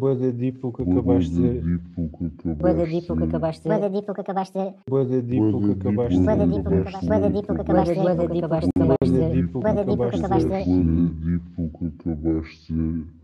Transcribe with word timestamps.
Boa 0.00 0.14
da 0.14 0.30
dipo 0.30 0.72
que 0.72 0.82
acabaste 0.82 1.34
de 1.34 1.78
Boa 2.56 2.72
da 2.72 2.84
dipo 2.84 3.14
que 3.14 3.24
acabaste 3.24 3.68
Boa 3.68 3.78
da 3.78 3.90
dipo 3.90 4.00
que 4.00 4.12
acabaste 4.12 4.78
Boa 4.88 5.04
da 5.04 5.20
dipo 5.20 5.60
que 5.60 5.72
acabaste 5.72 6.18
Boa 6.18 6.36
da 6.36 6.46
dipo 6.46 6.70
que 6.70 6.80
acabaste 6.80 7.04
Boa 7.04 7.20
da 7.20 7.28
dipo 7.28 7.54
que 7.54 7.60
acabaste 7.60 7.92
Boa 7.94 8.14
da 8.14 8.22
dipo 8.24 8.40
que 8.40 8.70
acabaste 8.70 8.70
Boa 8.78 9.12
da 9.12 9.28
dipo 9.28 9.60
Boa 9.60 9.74
da 9.74 9.84
que 9.84 9.92
acabaste 12.08 13.22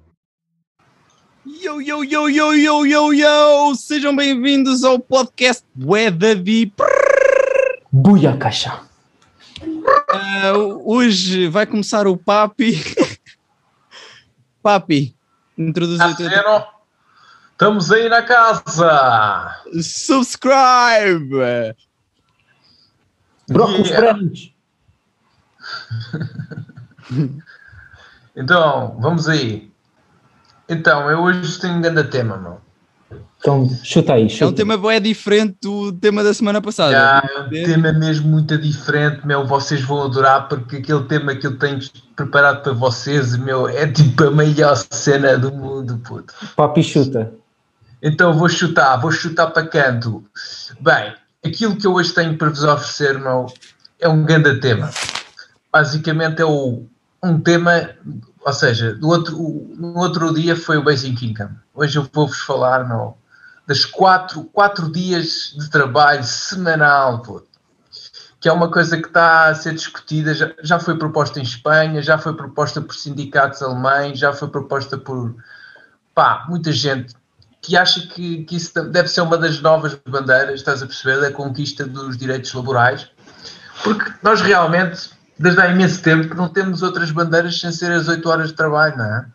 Yo, 1.46 1.80
yo, 1.80 2.04
yo, 2.04 2.28
yo, 2.28 2.52
yo, 2.52 2.84
yo, 2.84 3.12
yo! 3.14 3.74
Sejam 3.74 4.14
bem-vindos 4.14 4.84
ao 4.84 5.00
podcast 5.00 5.64
Bué 5.74 6.10
da 6.10 6.34
Deep. 6.34 6.74
Buia 7.90 8.36
caixa. 8.36 8.82
Ah, 10.10 10.52
hoje 10.84 11.48
vai 11.48 11.66
começar 11.66 12.06
o 12.06 12.18
Papi. 12.18 12.74
Papi, 14.62 15.16
introduz 15.58 16.00
o 16.00 16.16
teu... 16.16 16.26
Aceno, 16.28 16.66
estamos 17.52 17.90
aí 17.92 18.08
na 18.08 18.22
casa. 18.22 19.54
Subscribe! 19.82 21.74
Brócolis 23.48 23.88
Yeah. 23.88 24.12
brancos. 24.12 24.54
Então, 28.36 28.96
vamos 29.00 29.28
aí. 29.28 29.68
Então, 30.68 31.10
eu 31.10 31.22
hoje 31.22 31.58
tenho 31.58 31.74
um 31.74 31.80
grande 31.80 32.04
tema, 32.04 32.36
meu. 32.36 32.60
Então, 33.40 33.70
chuta 33.84 34.14
aí, 34.14 34.22
É 34.22 34.26
um 34.26 34.28
chuta. 34.28 34.52
tema 34.52 34.76
bué 34.76 34.98
diferente 34.98 35.56
do 35.62 35.92
tema 35.92 36.24
da 36.24 36.34
semana 36.34 36.60
passada. 36.60 36.90
Já, 36.90 37.22
é 37.36 37.40
um 37.42 37.48
tema 37.48 37.92
mesmo 37.92 38.28
muito 38.28 38.58
diferente, 38.58 39.24
meu. 39.24 39.46
Vocês 39.46 39.80
vão 39.82 40.02
adorar 40.02 40.48
porque 40.48 40.76
aquele 40.76 41.04
tema 41.04 41.34
que 41.36 41.46
eu 41.46 41.56
tenho 41.56 41.78
preparado 42.16 42.62
para 42.62 42.72
vocês, 42.72 43.36
meu, 43.36 43.68
é 43.68 43.86
tipo 43.86 44.24
a 44.24 44.30
maior 44.30 44.74
cena 44.90 45.38
do 45.38 45.52
mundo, 45.52 45.98
puto. 45.98 46.34
Papi 46.56 46.82
chuta. 46.82 47.32
Então 48.02 48.32
vou 48.32 48.48
chutar, 48.48 48.96
vou 48.96 49.10
chutar 49.12 49.48
para 49.48 49.66
canto. 49.66 50.24
Bem, 50.80 51.14
aquilo 51.44 51.76
que 51.76 51.86
eu 51.86 51.94
hoje 51.94 52.12
tenho 52.12 52.36
para 52.36 52.48
vos 52.48 52.64
oferecer, 52.64 53.18
meu, 53.18 53.46
é 54.00 54.08
um 54.08 54.24
grande 54.24 54.58
tema. 54.60 54.90
Basicamente 55.72 56.40
é 56.42 56.44
o, 56.44 56.84
um 57.22 57.40
tema, 57.40 57.90
ou 58.44 58.52
seja, 58.52 58.94
do 58.94 59.08
outro, 59.08 59.36
no 59.76 59.96
outro 59.98 60.34
dia 60.34 60.56
foi 60.56 60.76
o 60.76 60.82
Basic 60.82 61.24
Income. 61.24 61.50
Hoje 61.74 61.98
eu 61.98 62.08
vou-vos 62.12 62.38
falar, 62.38 62.86
meu, 62.88 63.16
das 63.68 63.84
quatro, 63.84 64.44
quatro 64.44 64.90
dias 64.90 65.54
de 65.54 65.68
trabalho 65.68 66.24
semanal, 66.24 67.20
puto. 67.20 67.46
que 68.40 68.48
é 68.48 68.52
uma 68.52 68.70
coisa 68.70 68.96
que 68.96 69.08
está 69.08 69.48
a 69.48 69.54
ser 69.54 69.74
discutida, 69.74 70.32
já, 70.32 70.54
já 70.62 70.80
foi 70.80 70.96
proposta 70.96 71.38
em 71.38 71.42
Espanha, 71.42 72.00
já 72.00 72.16
foi 72.16 72.32
proposta 72.32 72.80
por 72.80 72.94
sindicatos 72.94 73.60
alemães, 73.60 74.18
já 74.18 74.32
foi 74.32 74.48
proposta 74.48 74.96
por 74.96 75.36
pá, 76.14 76.46
muita 76.48 76.72
gente 76.72 77.14
que 77.60 77.76
acha 77.76 78.06
que, 78.06 78.44
que 78.44 78.56
isso 78.56 78.72
deve 78.84 79.08
ser 79.08 79.20
uma 79.20 79.36
das 79.36 79.60
novas 79.60 79.94
bandeiras, 80.08 80.60
estás 80.60 80.82
a 80.82 80.86
perceber, 80.86 81.20
da 81.20 81.30
conquista 81.30 81.84
dos 81.84 82.16
direitos 82.16 82.54
laborais, 82.54 83.10
porque 83.84 84.10
nós 84.22 84.40
realmente, 84.40 85.10
desde 85.38 85.60
há 85.60 85.68
imenso 85.68 86.00
tempo, 86.00 86.30
que 86.30 86.34
não 86.34 86.48
temos 86.48 86.82
outras 86.82 87.10
bandeiras 87.10 87.60
sem 87.60 87.70
ser 87.70 87.92
as 87.92 88.08
8 88.08 88.26
horas 88.30 88.48
de 88.48 88.54
trabalho, 88.54 88.96
não 88.96 89.04
é? 89.04 89.26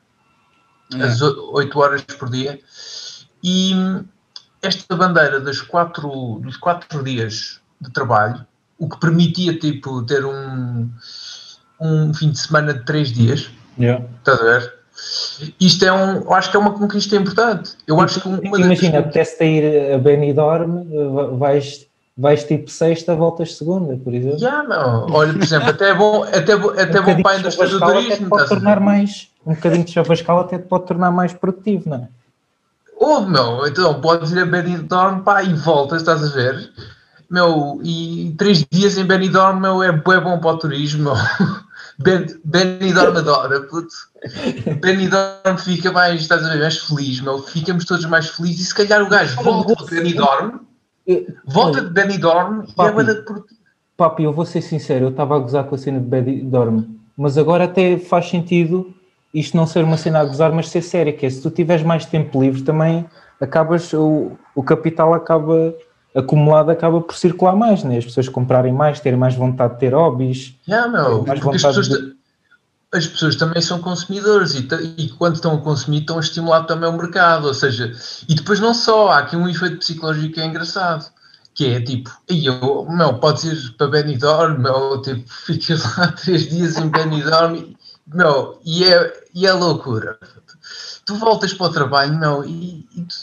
É. 0.96 1.04
As 1.04 1.22
8 1.22 1.80
horas 1.80 2.02
por 2.02 2.32
dia. 2.32 2.60
E 3.44 3.76
esta 4.64 4.96
bandeira 4.96 5.40
das 5.40 5.62
quatro, 5.62 6.40
dos 6.42 6.58
quatro 6.58 7.04
dias 7.04 7.60
de 7.80 7.92
trabalho, 7.92 8.46
o 8.80 8.88
que 8.90 8.98
permitia 9.00 9.58
tipo, 9.60 10.02
ter 10.04 10.26
um, 10.26 10.90
um 11.80 12.14
fim 12.14 12.32
de 12.32 12.40
semana 12.40 12.74
de 12.74 12.84
três 12.86 13.12
dias, 13.12 13.52
Yeah. 13.76 14.06
Estás 14.20 14.40
a 14.40 14.44
ver? 14.44 14.74
Isto 15.60 15.84
é 15.86 15.92
um, 15.92 16.18
eu 16.18 16.34
acho 16.36 16.52
que 16.52 16.56
é 16.56 16.60
uma 16.60 16.74
conquista 16.74 17.16
importante. 17.16 17.72
Eu 17.88 18.00
acho 18.00 18.22
que 18.22 18.28
uma 18.28 18.38
das- 18.38 18.60
Imagina, 18.60 19.00
apetece-te 19.00 19.44
ir 19.46 19.94
a 19.96 19.98
Benidorm, 19.98 20.84
vais, 21.40 21.88
vais 22.16 22.44
tipo 22.44 22.70
sexta, 22.70 23.16
voltas 23.16 23.56
segunda, 23.58 23.98
por 23.98 24.14
exemplo. 24.14 24.40
Meu. 24.40 25.08
Olha, 25.16 25.34
por 25.34 25.42
exemplo, 25.42 25.70
até 25.72 25.90
é 25.90 25.94
bom, 25.96 26.24
até, 26.24 26.52
é 26.52 26.56
bom- 26.56 26.70
até 26.70 26.82
é 26.84 26.86
bom 26.86 26.94
bocadinho 27.00 27.24
para 27.24 27.32
a 27.32 27.40
indústria 27.40 27.68
do 27.68 27.80
chavascal 27.80 27.90
até 27.98 28.04
turismo. 28.10 28.30
pode 28.30 28.50
tornar 28.50 28.80
mais, 28.80 29.30
um 29.44 29.56
bocadinho 29.56 29.84
de 29.86 29.92
chavascal 29.92 30.40
até 30.42 30.58
te 30.60 30.66
pode 30.68 30.86
tornar 30.86 31.12
mais 31.12 31.34
produtivo, 31.34 31.90
não 31.90 31.98
é? 31.98 32.08
Oh, 33.06 33.20
meu, 33.20 33.68
então 33.68 34.00
podes 34.00 34.32
ir 34.32 34.40
a 34.40 34.46
Benidorm 34.46 35.24
pá, 35.24 35.44
e 35.44 35.54
voltas, 35.54 36.02
estás 36.02 36.24
a 36.24 36.34
ver? 36.34 36.72
Meu, 37.30 37.82
e 37.84 38.34
três 38.38 38.66
dias 38.72 38.98
em 38.98 39.04
Benidorm, 39.04 39.60
meu, 39.60 39.84
é, 39.84 39.92
bué 39.92 40.22
bom 40.22 40.40
para 40.40 40.52
o 40.52 40.58
turismo, 40.58 41.04
meu. 41.04 41.14
Ben, 42.00 42.26
Benidorm 42.46 43.16
adora, 43.18 43.62
puto. 43.64 43.94
Benidorm 44.82 45.58
fica 45.60 45.92
mais, 45.92 46.22
estás 46.22 46.46
a 46.46 46.50
ver, 46.54 46.62
mais 46.62 46.78
feliz, 46.78 47.20
meu. 47.20 47.44
Ficamos 47.44 47.84
todos 47.84 48.06
mais 48.06 48.30
felizes 48.30 48.62
e 48.62 48.66
se 48.68 48.74
calhar 48.74 49.04
o 49.04 49.10
gajo 49.10 49.36
volta 49.44 49.76
de 49.76 49.92
Benidorm, 49.92 50.60
volta 51.46 51.82
de 51.82 51.90
Benidorm 51.90 52.62
e 52.62 52.72
é 52.72 52.74
Papi. 52.74 52.94
bué 52.94 53.04
da 53.04 53.16
produtivo. 53.22 53.60
Papi, 53.98 54.24
eu 54.24 54.34
vou 54.34 54.46
ser 54.46 54.62
sincero, 54.62 55.06
eu 55.06 55.10
estava 55.10 55.36
a 55.36 55.40
gozar 55.40 55.66
com 55.66 55.76
a 55.76 55.78
cena 55.78 56.00
de 56.00 56.08
Benidorm, 56.08 56.86
mas 57.18 57.38
agora 57.38 57.66
até 57.66 57.98
faz 58.00 58.30
sentido 58.30 58.96
isto 59.34 59.58
não 59.58 59.66
ser 59.66 59.84
uma 59.84 59.98
cena 59.98 60.20
a 60.20 60.26
gozar, 60.26 60.52
mas 60.52 60.70
ser 60.70 60.82
séria, 60.82 61.12
que 61.12 61.26
é 61.26 61.30
se 61.30 61.42
tu 61.42 61.50
tiveres 61.50 61.84
mais 61.84 62.06
tempo 62.06 62.42
livre 62.42 62.62
também 62.62 63.06
acabas, 63.42 63.92
o, 63.94 64.32
o 64.56 64.64
capital 64.64 65.14
acaba 65.14 65.74
acumulado 66.16 66.70
acaba 66.70 67.02
por 67.02 67.16
circular 67.16 67.56
mais, 67.56 67.84
né? 67.84 67.98
as 67.98 68.06
pessoas 68.06 68.30
comprarem 68.30 68.72
mais, 68.72 69.00
terem 69.00 69.18
mais 69.18 69.36
vontade 69.36 69.74
de 69.74 69.80
ter 69.80 69.94
hobbies. 69.94 70.56
Yeah, 70.68 70.88
meu, 70.88 71.24
Mais 71.24 71.40
porque 71.40 71.58
as 71.58 71.62
vontade 71.64 71.90
pessoas, 71.90 71.90
de- 71.90 72.16
as 72.94 73.08
pessoas 73.08 73.36
também 73.36 73.62
são 73.62 73.80
consumidores 73.80 74.54
e, 74.54 74.68
e 74.98 75.10
quando 75.10 75.36
estão 75.36 75.56
a 75.56 75.62
consumir 75.62 76.02
estão 76.02 76.18
a 76.18 76.22
estimular 76.22 76.64
também 76.66 76.88
o 76.88 76.94
mercado, 76.94 77.48
ou 77.48 77.54
seja, 77.54 77.92
e 78.30 78.36
depois 78.36 78.60
não 78.60 78.74
só, 78.74 79.10
há 79.10 79.18
aqui 79.20 79.36
um 79.36 79.50
efeito 79.50 79.78
psicológico 79.78 80.36
que 80.36 80.40
é 80.40 80.46
engraçado, 80.46 81.12
que 81.56 81.74
é 81.74 81.82
tipo, 81.82 82.12
eu, 82.30 82.86
meu, 82.90 83.16
podes 83.16 83.44
ir 83.44 83.76
para 83.76 83.88
Benidorm, 83.88 84.60
meu, 84.60 85.02
tipo, 85.02 85.24
ficas 85.46 85.98
lá 85.98 86.12
três 86.12 86.48
dias 86.48 86.78
em 86.78 86.88
Benidorm, 86.90 87.76
meu, 88.14 88.60
e 88.64 88.84
é, 88.84 89.23
e 89.34 89.46
é 89.48 89.54
loucura. 89.54 90.18
Tu 91.06 91.16
voltas 91.16 91.54
para 91.54 91.68
o 91.68 91.72
trabalho, 91.74 92.18
meu, 92.20 92.44
e, 92.46 92.86
e 92.96 93.02
tu, 93.02 93.16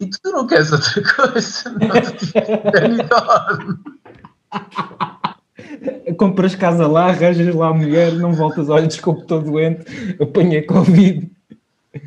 e 0.00 0.06
tu 0.06 0.30
não 0.30 0.46
queres 0.46 0.70
outra 0.72 1.02
coisa, 1.14 1.70
meu, 1.70 1.88
tu 2.02 2.26
tipo, 2.26 2.70
Benidorm. 2.70 3.76
Compras 6.18 6.54
casa 6.54 6.86
lá, 6.86 7.06
arranjas 7.06 7.54
lá 7.54 7.68
a 7.68 7.74
mulher, 7.74 8.12
não 8.14 8.32
voltas, 8.32 8.68
olha, 8.68 8.86
desculpe, 8.86 9.22
estou 9.22 9.40
doente, 9.42 9.84
apanhei 10.20 10.62
Covid. 10.62 11.30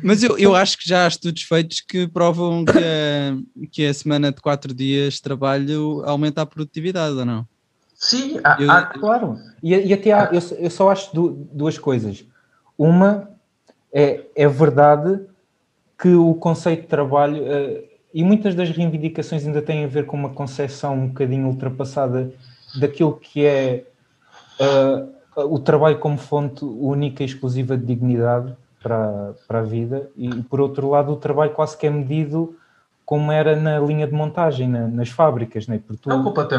Mas 0.02 0.22
eu, 0.22 0.38
eu 0.38 0.54
acho 0.54 0.78
que 0.78 0.88
já 0.88 1.04
há 1.04 1.08
estudos 1.08 1.42
feitos 1.42 1.80
que 1.80 2.06
provam 2.08 2.64
que 2.64 2.78
a, 2.78 3.66
que 3.70 3.86
a 3.86 3.92
semana 3.94 4.32
de 4.32 4.40
quatro 4.40 4.72
dias 4.74 5.14
de 5.14 5.22
trabalho 5.22 6.02
aumenta 6.06 6.42
a 6.42 6.46
produtividade, 6.46 7.14
ou 7.16 7.24
não? 7.24 7.46
Sim, 7.94 8.38
há, 8.44 8.56
Eu- 8.60 8.70
há- 8.70 8.82
Claro, 8.86 9.38
e, 9.62 9.74
e 9.74 9.92
até 9.92 10.12
há, 10.12 10.30
eu, 10.32 10.40
só- 10.40 10.54
eu 10.54 10.70
só 10.70 10.90
acho 10.90 11.14
du- 11.14 11.48
duas 11.52 11.78
coisas. 11.78 12.24
Uma 12.78 13.30
é, 13.92 14.22
é 14.34 14.48
verdade 14.48 15.20
que 15.98 16.14
o 16.14 16.34
conceito 16.34 16.82
de 16.82 16.88
trabalho, 16.88 17.42
eh, 17.46 17.84
e 18.12 18.22
muitas 18.24 18.54
das 18.54 18.68
reivindicações 18.70 19.46
ainda 19.46 19.62
têm 19.62 19.84
a 19.84 19.88
ver 19.88 20.06
com 20.06 20.16
uma 20.16 20.30
concepção 20.30 20.94
um 20.94 21.08
bocadinho 21.08 21.46
ultrapassada 21.46 22.32
daquilo 22.78 23.14
que 23.16 23.44
é 23.46 23.84
eh, 24.58 25.04
o 25.36 25.58
trabalho 25.58 25.98
como 25.98 26.18
fonte 26.18 26.64
única 26.64 27.22
e 27.22 27.26
exclusiva 27.26 27.76
de 27.76 27.84
dignidade 27.86 28.52
para, 28.82 29.34
para 29.48 29.60
a 29.60 29.62
vida, 29.62 30.10
e 30.16 30.28
por 30.42 30.60
outro 30.60 30.90
lado, 30.90 31.12
o 31.12 31.16
trabalho 31.16 31.52
quase 31.52 31.76
que 31.76 31.86
é 31.86 31.90
medido 31.90 32.56
como 33.06 33.30
era 33.32 33.54
na 33.56 33.78
linha 33.78 34.06
de 34.06 34.12
montagem, 34.12 34.68
na- 34.68 34.88
nas 34.88 35.08
fábricas, 35.10 35.66
né? 35.66 35.78
porque 35.86 36.02
tu, 36.02 36.08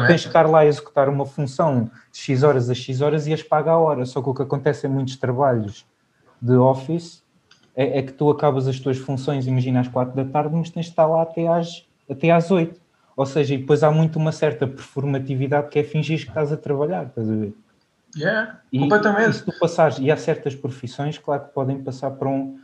não 0.00 0.06
tens 0.06 0.22
que 0.22 0.28
estar 0.28 0.48
lá 0.48 0.60
a 0.60 0.66
executar 0.66 1.08
uma 1.08 1.26
função 1.26 1.90
de 2.12 2.18
X 2.18 2.42
horas 2.42 2.70
a 2.70 2.74
X 2.74 3.00
horas 3.00 3.26
e 3.26 3.32
as 3.34 3.42
paga 3.42 3.72
a 3.72 3.78
hora. 3.78 4.04
Só 4.06 4.22
que 4.22 4.28
o 4.28 4.34
que 4.34 4.42
acontece 4.42 4.86
em 4.86 4.90
muitos 4.90 5.16
trabalhos 5.16 5.84
de 6.40 6.52
office 6.54 7.22
é, 7.74 7.98
é 7.98 8.02
que 8.02 8.12
tu 8.12 8.30
acabas 8.30 8.66
as 8.66 8.78
tuas 8.80 8.96
funções, 8.98 9.46
imagina 9.46 9.80
às 9.80 9.88
4 9.88 10.14
da 10.16 10.24
tarde, 10.24 10.54
mas 10.54 10.70
tens 10.70 10.86
de 10.86 10.90
estar 10.92 11.06
lá 11.06 11.22
até 11.22 11.46
às, 11.46 11.86
até 12.10 12.30
às 12.30 12.50
8. 12.50 12.80
Ou 13.16 13.24
seja, 13.26 13.54
e 13.54 13.58
depois 13.58 13.82
há 13.82 13.90
muito 13.90 14.18
uma 14.18 14.32
certa 14.32 14.66
performatividade 14.66 15.68
que 15.68 15.78
é 15.78 15.84
fingir 15.84 16.20
que 16.22 16.28
estás 16.28 16.52
a 16.52 16.56
trabalhar, 16.56 17.06
estás 17.06 17.30
a 17.30 17.34
ver? 17.34 17.54
Yeah, 18.16 18.60
E, 18.72 18.78
completamente. 18.78 19.30
e 19.30 19.32
se 19.34 19.44
tu 19.44 19.52
passares, 19.58 19.98
e 19.98 20.10
há 20.10 20.16
certas 20.16 20.54
profissões, 20.54 21.18
claro 21.18 21.44
que 21.44 21.52
podem 21.52 21.82
passar 21.82 22.10
para 22.12 22.28
um, 22.28 22.58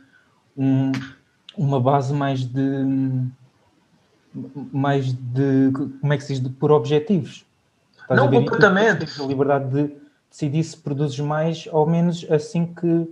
um- 0.57 0.91
uma 1.57 1.79
base 1.79 2.13
mais 2.13 2.43
de 2.45 2.61
mais 4.71 5.13
de 5.13 5.71
como 6.01 6.11
é 6.13 6.17
que 6.17 6.23
se 6.23 6.33
diz, 6.33 6.41
de, 6.41 6.49
por 6.49 6.71
objetivos. 6.71 7.45
Estás 8.01 8.19
Não, 8.19 8.29
completamente. 8.31 9.21
A 9.21 9.25
liberdade 9.25 9.69
de 9.69 9.95
decidir 10.29 10.63
se 10.63 10.75
produzes 10.77 11.19
mais 11.19 11.67
ou 11.71 11.85
menos 11.85 12.25
assim 12.31 12.65
que 12.65 13.07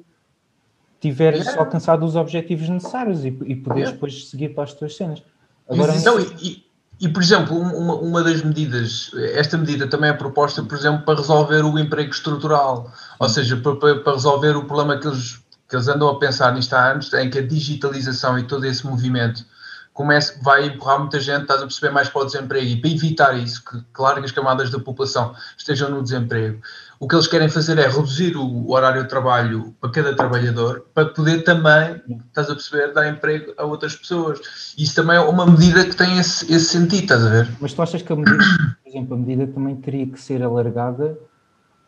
tiveres 1.02 1.42
Yeah. 1.42 1.60
alcançado 1.60 2.06
os 2.06 2.16
objetivos 2.16 2.70
necessários 2.70 3.26
e, 3.26 3.28
e 3.28 3.56
poderes 3.56 3.90
Yeah. 3.90 3.92
depois 3.94 4.30
seguir 4.30 4.50
para 4.56 4.64
as 4.64 4.74
tuas 4.74 4.96
cenas. 4.96 5.22
Mas 5.70 5.80
Agora, 5.80 5.98
então, 5.98 6.20
e, 6.42 6.64
e- 7.00 7.10
por 7.10 7.22
exemplo, 7.24 7.58
um- 7.58 7.76
uma, 7.78 7.96
uma 7.96 8.24
das 8.24 8.42
medidas, 8.44 9.12
esta 9.34 9.58
medida 9.58 9.88
também 9.88 10.10
é 10.12 10.14
proposta, 10.14 10.62
por 10.64 10.78
exemplo, 10.78 11.04
para 11.04 11.18
resolver 11.20 11.66
o 11.66 11.78
emprego 11.80 12.12
estrutural, 12.12 12.92
ou 13.20 13.28
seja, 13.30 13.58
para, 13.58 13.76
para- 13.76 14.00
para 14.00 14.14
resolver 14.14 14.56
o 14.56 14.64
problema 14.66 14.98
que 14.98 15.08
eles 15.08 15.42
que 15.68 15.78
eles 15.78 15.88
andam 15.88 16.10
a 16.10 16.20
pensar 16.20 16.54
nisto 16.54 16.74
há 16.74 16.92
anos, 16.92 17.14
em 17.14 17.30
que 17.30 17.40
a 17.40 17.48
digitalização 17.48 18.38
e 18.38 18.44
todo 18.44 18.66
esse 18.66 18.86
movimento 18.86 19.46
comece, 19.94 20.38
vai 20.44 20.66
empurrar 20.66 21.00
muita 21.00 21.18
gente, 21.18 21.44
estás 21.44 21.62
a 21.62 21.66
perceber, 21.66 21.94
mais 21.94 22.10
para 22.10 22.24
o 22.24 22.26
desemprego. 22.26 22.66
E 22.68 22.76
para 22.82 22.90
evitar 22.90 23.38
isso, 23.38 23.64
que, 23.64 23.78
que 23.80 24.02
largas 24.02 24.34
camadas 24.34 24.70
da 24.70 24.80
população 24.80 25.34
estejam 25.58 25.90
no 25.90 26.04
desemprego, 26.04 26.62
o 27.02 27.08
que 27.08 27.16
eles 27.16 27.26
querem 27.26 27.50
fazer 27.50 27.80
é 27.80 27.88
reduzir 27.88 28.38
o 28.38 28.72
horário 28.72 29.02
de 29.02 29.10
trabalho 29.10 29.74
para 29.82 29.90
cada 29.90 30.16
trabalhador, 30.16 30.86
para 30.94 31.08
poder 31.08 31.44
também, 31.44 32.00
estás 32.28 32.48
a 32.48 32.54
perceber, 32.54 32.94
dar 32.94 33.10
emprego 33.10 33.54
a 33.58 33.66
outras 33.66 33.96
pessoas. 33.96 34.40
Isso 34.78 34.94
também 34.94 35.18
é 35.18 35.20
uma 35.20 35.48
medida 35.48 35.84
que 35.84 35.96
tem 35.96 36.20
esse, 36.20 36.54
esse 36.54 36.66
sentido, 36.66 37.02
estás 37.02 37.26
a 37.26 37.30
ver? 37.30 37.50
Mas 37.60 37.74
tu 37.74 37.82
achas 37.82 38.04
que 38.04 38.14
a 38.14 38.16
medida, 38.16 38.38
por 38.38 38.90
exemplo, 38.90 39.16
a 39.16 39.18
medida 39.18 39.48
também 39.48 39.76
teria 39.78 40.06
que 40.06 40.22
ser 40.22 40.44
alargada 40.44 41.18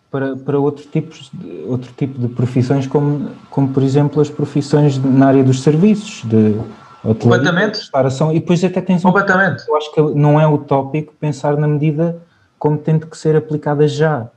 para, 0.10 0.36
para 0.36 0.57
outro, 0.57 0.83
tipos 0.88 1.30
de, 1.31 1.63
outro 1.68 1.94
tipo 1.95 2.18
de 2.18 2.30
profissões, 2.30 2.88
como, 2.88 3.30
como 3.51 3.68
por 3.68 3.83
exemplo 3.83 4.19
as 4.19 4.31
profissões 4.31 4.98
na 4.98 5.27
área 5.27 5.44
dos 5.44 5.62
serviços, 5.62 6.27
de 6.27 6.60
Completamente. 7.04 7.77
restauração, 7.77 8.31
e 8.31 8.39
depois 8.39 8.63
até 8.63 8.81
tens 8.81 9.06
um... 9.06 9.10
Completamente. 9.10 9.63
Eu 9.68 9.75
acho 9.75 9.94
que 9.94 10.01
não 10.01 10.42
é 10.42 10.48
utópico 10.48 11.13
pensar 11.19 11.56
na 11.56 11.68
medida 11.68 12.19
como 12.57 12.80
tendo 12.80 13.06
que 13.06 13.15
ser 13.15 13.36
aplicada 13.36 13.88
já. 13.88 14.27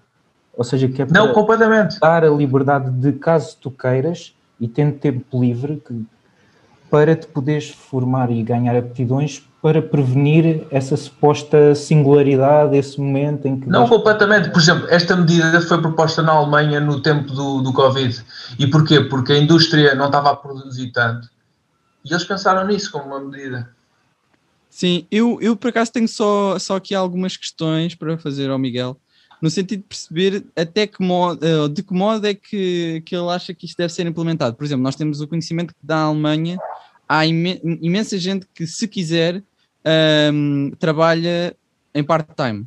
Ou 0.56 0.64
seja, 0.64 0.88
que 0.88 1.02
é 1.02 1.06
para 1.06 1.20
Não, 1.20 1.32
completamente. 1.32 2.00
dar 2.00 2.24
a 2.24 2.30
liberdade 2.30 2.90
de, 2.90 3.12
caso 3.12 3.56
tu 3.60 3.70
queiras, 3.70 4.34
e 4.58 4.66
tendo 4.66 4.98
tempo 4.98 5.40
livre, 5.40 5.82
que, 5.86 6.04
para 6.90 7.14
te 7.14 7.26
poderes 7.26 7.70
formar 7.70 8.30
e 8.30 8.42
ganhar 8.42 8.74
aptidões 8.76 9.46
para 9.60 9.82
prevenir 9.82 10.64
essa 10.70 10.96
suposta 10.96 11.74
singularidade, 11.74 12.76
esse 12.76 13.00
momento 13.00 13.46
em 13.46 13.58
que... 13.58 13.68
Não, 13.68 13.80
vais- 13.80 13.90
completamente. 13.90 14.50
Por 14.50 14.60
exemplo, 14.60 14.86
esta 14.88 15.16
medida 15.16 15.60
foi 15.60 15.80
proposta 15.80 16.22
na 16.22 16.32
Alemanha 16.32 16.80
no 16.80 17.02
tempo 17.02 17.32
do, 17.32 17.60
do 17.62 17.72
Covid. 17.72 18.24
E 18.58 18.66
porquê? 18.68 19.00
Porque 19.00 19.32
a 19.32 19.38
indústria 19.38 19.94
não 19.94 20.06
estava 20.06 20.30
a 20.30 20.36
produzir 20.36 20.92
tanto. 20.92 21.28
E 22.04 22.12
eles 22.12 22.24
pensaram 22.24 22.66
nisso 22.66 22.92
como 22.92 23.06
uma 23.06 23.20
medida. 23.20 23.68
Sim, 24.70 25.06
eu, 25.10 25.38
eu 25.40 25.56
por 25.56 25.68
acaso 25.68 25.92
tenho 25.92 26.06
só, 26.06 26.58
só 26.58 26.76
aqui 26.76 26.94
algumas 26.94 27.36
questões 27.36 27.94
para 27.94 28.16
fazer 28.18 28.50
ao 28.50 28.58
Miguel, 28.58 28.96
no 29.40 29.50
sentido 29.50 29.80
de 29.80 29.86
perceber 29.86 30.44
até 30.56 30.86
que 30.86 31.02
modo, 31.02 31.44
eh, 31.44 31.68
de 31.68 31.82
que 31.82 31.92
modo 31.92 32.26
é 32.26 32.34
que, 32.34 33.02
que 33.04 33.14
ele 33.14 33.28
acha 33.30 33.52
que 33.54 33.66
isto 33.66 33.76
deve 33.76 33.92
ser 33.92 34.06
implementado. 34.06 34.56
Por 34.56 34.64
exemplo, 34.64 34.82
nós 34.82 34.96
temos 34.96 35.20
o 35.20 35.28
conhecimento 35.28 35.74
que 35.74 35.80
da 35.86 35.98
Alemanha 36.02 36.58
há 37.08 37.24
imen- 37.26 37.60
imensa 37.82 38.18
gente 38.18 38.46
que, 38.54 38.66
se 38.66 38.88
quiser, 38.88 39.42
ahm, 39.84 40.70
trabalha 40.78 41.54
em 41.94 42.02
part-time. 42.02 42.66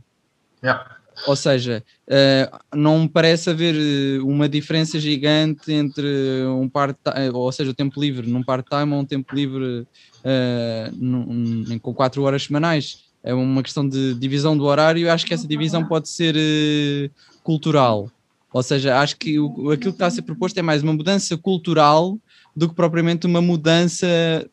Yeah. 0.63 0.97
Ou 1.27 1.35
seja, 1.35 1.83
eh, 2.07 2.49
não 2.73 3.05
parece 3.07 3.49
haver 3.49 3.75
eh, 3.75 4.19
uma 4.21 4.47
diferença 4.47 4.97
gigante 4.99 5.71
entre 5.73 6.45
um 6.47 6.69
part-time, 6.69 7.29
ou 7.33 7.51
seja, 7.51 7.71
o 7.71 7.73
tempo 7.73 7.99
livre 7.99 8.25
num 8.29 8.41
part-time 8.41 8.93
ou 8.93 8.99
um 9.01 9.05
tempo 9.05 9.35
livre 9.35 9.85
eh, 10.23 10.89
num- 10.93 11.25
num- 11.67 11.79
com 11.79 11.93
4 11.93 12.21
horas 12.23 12.43
semanais. 12.43 13.08
É 13.23 13.33
uma 13.33 13.61
questão 13.61 13.87
de 13.87 14.13
divisão 14.15 14.57
do 14.57 14.63
horário. 14.65 15.11
Acho 15.11 15.25
que 15.25 15.33
essa 15.33 15.47
divisão 15.47 15.85
pode 15.85 16.09
ser 16.09 16.35
eh, 16.37 17.09
cultural. 17.43 18.09
Ou 18.51 18.63
seja, 18.63 18.99
acho 18.99 19.17
que 19.17 19.37
o- 19.39 19.69
aquilo 19.71 19.91
que 19.91 19.95
está 19.97 20.07
a 20.07 20.11
ser 20.11 20.21
proposto 20.23 20.57
é 20.57 20.61
mais 20.61 20.81
uma 20.81 20.93
mudança 20.93 21.37
cultural 21.37 22.17
do 22.55 22.67
que 22.69 22.75
propriamente 22.75 23.27
uma 23.27 23.41
mudança 23.41 24.07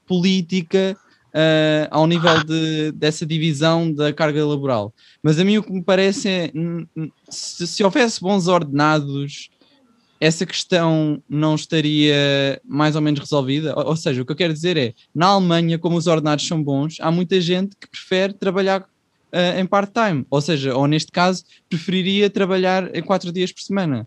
política 0.06 0.96
eh, 1.32 1.86
ao 1.90 2.06
nível 2.06 2.42
de, 2.44 2.92
dessa 2.92 3.24
divisão 3.24 3.92
da 3.92 4.12
carga 4.12 4.44
laboral. 4.44 4.92
Mas 5.22 5.38
a 5.38 5.44
mim 5.44 5.58
o 5.58 5.62
que 5.62 5.72
me 5.72 5.82
parece 5.82 6.28
é 6.28 6.52
se, 7.28 7.66
se 7.66 7.84
houvesse 7.84 8.20
bons 8.20 8.48
ordenados, 8.48 9.48
essa 10.20 10.46
questão 10.46 11.22
não 11.28 11.54
estaria 11.54 12.60
mais 12.64 12.96
ou 12.96 13.02
menos 13.02 13.20
resolvida. 13.20 13.74
Ou, 13.78 13.86
ou 13.88 13.96
seja, 13.96 14.22
o 14.22 14.24
que 14.26 14.32
eu 14.32 14.36
quero 14.36 14.52
dizer 14.52 14.76
é, 14.76 14.94
na 15.14 15.26
Alemanha, 15.26 15.78
como 15.78 15.96
os 15.96 16.06
ordenados 16.06 16.46
são 16.46 16.62
bons, 16.62 16.96
há 17.00 17.10
muita 17.10 17.40
gente 17.40 17.76
que 17.80 17.88
prefere 17.88 18.32
trabalhar 18.32 18.84
eh, 19.32 19.60
em 19.60 19.66
part-time, 19.66 20.24
ou 20.30 20.40
seja, 20.40 20.74
ou 20.74 20.86
neste 20.86 21.10
caso, 21.12 21.44
preferiria 21.68 22.30
trabalhar 22.30 22.94
em 22.94 23.02
quatro 23.02 23.30
dias 23.32 23.52
por 23.52 23.60
semana. 23.60 24.06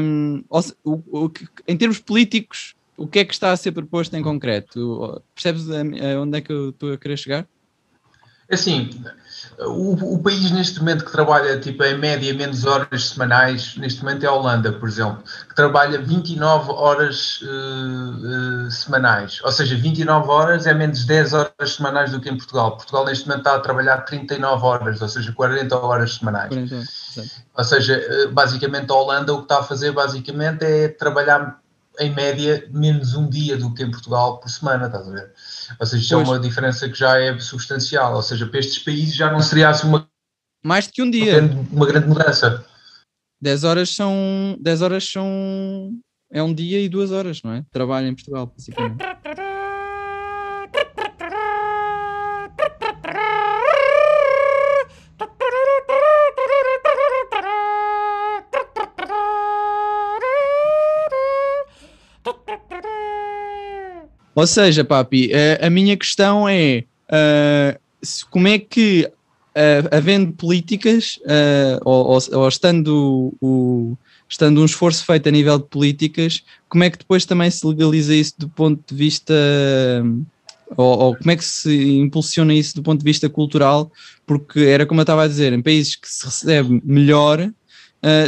Hum, 0.00 0.42
ou 0.48 0.62
o- 0.84 1.24
o 1.26 1.32
em 1.66 1.76
termos 1.76 1.98
políticos, 1.98 2.74
o 2.96 3.06
que 3.06 3.18
é 3.18 3.24
que 3.24 3.34
está 3.34 3.50
a 3.52 3.56
ser 3.56 3.72
proposto 3.72 4.14
em 4.14 4.22
concreto? 4.22 5.20
Percebes 5.34 5.64
onde 5.68 6.38
é 6.38 6.40
que 6.40 6.52
eu 6.52 6.70
estou 6.70 6.92
a 6.92 6.96
querer 6.96 7.16
chegar? 7.18 7.46
Assim, 8.50 8.88
o, 9.60 10.14
o 10.14 10.18
país 10.22 10.50
neste 10.50 10.78
momento 10.80 11.04
que 11.04 11.12
trabalha 11.12 11.58
tipo, 11.58 11.82
em 11.84 11.96
média 11.96 12.32
menos 12.34 12.64
horas 12.64 13.08
semanais, 13.08 13.76
neste 13.76 14.02
momento 14.02 14.24
é 14.24 14.26
a 14.26 14.32
Holanda, 14.32 14.72
por 14.72 14.88
exemplo, 14.88 15.22
que 15.48 15.54
trabalha 15.54 15.98
29 15.98 16.72
horas 16.72 17.40
eh, 17.42 17.46
eh, 17.46 18.70
semanais. 18.70 19.40
Ou 19.42 19.50
seja, 19.50 19.76
29 19.76 20.28
horas 20.28 20.66
é 20.66 20.74
menos 20.74 21.04
10 21.04 21.32
horas 21.32 21.74
semanais 21.74 22.12
do 22.12 22.20
que 22.20 22.28
em 22.28 22.36
Portugal. 22.36 22.76
Portugal 22.76 23.04
neste 23.06 23.26
momento 23.26 23.46
está 23.46 23.56
a 23.56 23.60
trabalhar 23.60 23.98
39 24.02 24.64
horas, 24.64 25.00
ou 25.00 25.08
seja, 25.08 25.32
40 25.32 25.76
horas 25.76 26.14
semanais. 26.16 26.48
40, 26.48 26.74
exato. 26.74 27.30
Ou 27.56 27.64
seja, 27.64 27.94
eh, 27.94 28.26
basicamente 28.26 28.90
a 28.90 28.94
Holanda 28.94 29.32
o 29.32 29.38
que 29.38 29.44
está 29.44 29.60
a 29.60 29.62
fazer 29.62 29.92
basicamente 29.92 30.64
é 30.64 30.88
trabalhar 30.88 31.58
em 31.98 32.14
média 32.14 32.68
menos 32.72 33.14
um 33.14 33.28
dia 33.28 33.56
do 33.56 33.72
que 33.74 33.82
em 33.82 33.90
Portugal 33.90 34.38
por 34.38 34.48
semana, 34.48 34.86
estás 34.86 35.08
a 35.08 35.10
ver? 35.10 35.32
Ou 35.78 35.86
seja, 35.86 36.02
isso 36.02 36.14
é 36.14 36.16
uma 36.16 36.38
diferença 36.38 36.88
que 36.88 36.98
já 36.98 37.18
é 37.18 37.38
substancial. 37.38 38.14
Ou 38.14 38.22
seja, 38.22 38.46
para 38.46 38.60
estes 38.60 38.78
países 38.78 39.14
já 39.14 39.30
não 39.30 39.40
seria 39.40 39.68
assim 39.68 39.88
uma, 39.88 40.08
Mais 40.64 40.86
do 40.86 40.92
que 40.92 41.02
um 41.02 41.10
dia. 41.10 41.40
grande, 41.40 41.68
uma 41.72 41.86
grande 41.86 42.08
mudança. 42.08 42.64
10 43.40 43.64
horas 43.64 43.94
são 43.94 44.56
10 44.60 44.82
horas 44.82 45.04
são 45.04 45.92
é 46.30 46.42
um 46.42 46.52
dia 46.52 46.80
e 46.80 46.88
duas 46.88 47.12
horas, 47.12 47.42
não 47.42 47.52
é? 47.52 47.64
Trabalho 47.70 48.08
em 48.08 48.14
Portugal, 48.14 48.46
basicamente. 48.46 48.98
Ou 64.36 64.46
seja, 64.46 64.84
papi, 64.84 65.30
a, 65.34 65.66
a 65.66 65.70
minha 65.70 65.96
questão 65.96 66.46
é 66.48 66.84
se- 68.02 68.24
como 68.26 68.46
é 68.46 68.58
que, 68.58 69.10
ah, 69.54 69.96
havendo 69.96 70.32
políticas, 70.32 71.18
ah, 71.26 71.80
ou, 71.84 72.06
ou- 72.12 72.40
ou 72.40 72.48
estando, 72.48 73.34
o, 73.40 73.96
estando 74.28 74.60
um 74.60 74.64
esforço 74.66 75.04
feito 75.06 75.26
a 75.28 75.32
nível 75.32 75.58
de 75.58 75.64
políticas, 75.64 76.42
como 76.68 76.84
é 76.84 76.90
que 76.90 76.98
depois 76.98 77.24
também 77.24 77.50
se 77.50 77.66
legaliza 77.66 78.14
isso 78.14 78.34
do 78.38 78.48
ponto 78.50 78.82
de 78.86 78.94
vista, 78.94 79.32
ou, 80.76 80.98
ou 80.98 81.16
como 81.16 81.30
é 81.30 81.36
que 81.36 81.44
se 81.44 81.96
impulsiona 81.98 82.52
isso 82.52 82.74
do 82.76 82.82
ponto 82.82 82.98
de 83.00 83.04
vista 83.04 83.28
cultural? 83.28 83.90
Porque 84.26 84.60
era 84.60 84.84
como 84.84 85.00
eu 85.00 85.04
estava 85.04 85.24
a 85.24 85.28
dizer, 85.28 85.52
em 85.52 85.62
países 85.62 85.96
que 85.96 86.08
se 86.08 86.24
recebe 86.26 86.80
melhor, 86.84 87.50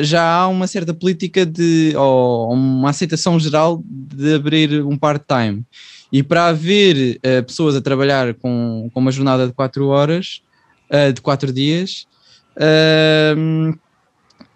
já 0.03 0.23
há 0.41 0.49
uma 0.49 0.67
certa 0.67 0.93
política 0.95 1.45
de, 1.47 1.93
ou 1.97 2.53
uma 2.53 2.91
aceitação 2.91 3.39
geral 3.39 3.83
de 3.87 4.35
abrir 4.35 4.83
um 4.85 4.97
part-time. 4.97 5.63
E 6.13 6.23
para 6.23 6.47
haver 6.47 7.19
eh, 7.23 7.43
pessoas 7.43 7.77
a 7.77 7.81
trabalhar 7.81 8.35
com, 8.35 8.91
com 8.93 9.01
uma 9.01 9.13
jornada 9.13 9.47
de 9.47 9.53
4 9.53 9.87
horas, 9.89 10.43
eh, 10.89 11.13
de 11.13 11.21
4 11.21 11.53
dias, 11.53 12.07
ahm, 12.57 13.75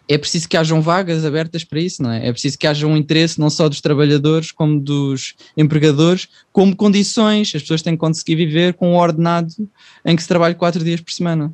é 0.09 0.19
preciso 0.19 0.49
que 0.49 0.57
hajam 0.57 0.83
vagas 0.83 1.25
abertas 1.25 1.65
para 1.65 1.81
isso, 1.81 2.03
não 2.03 2.11
é? 2.11 2.27
É 2.27 2.33
preciso 2.33 2.59
que 2.59 2.67
haja 2.67 2.87
um 2.87 2.97
interesse 2.97 3.39
não 3.39 3.49
só 3.49 3.69
dos 3.69 3.81
trabalhadores, 3.81 4.51
como 4.51 4.81
dos 4.81 5.35
empregadores, 5.57 6.29
como 6.53 6.75
condições. 6.75 7.53
As 7.55 7.63
pessoas 7.63 7.83
têm 7.83 7.95
que 7.95 8.01
conseguir 8.01 8.37
viver 8.37 8.75
com 8.75 8.93
um 8.93 8.97
ordenado 8.97 9.53
em 10.05 10.17
que 10.17 10.23
se 10.23 10.29
trabalhe 10.29 10.55
4 10.55 10.83
dias 10.83 11.01
por 11.01 11.13
semana. 11.13 11.53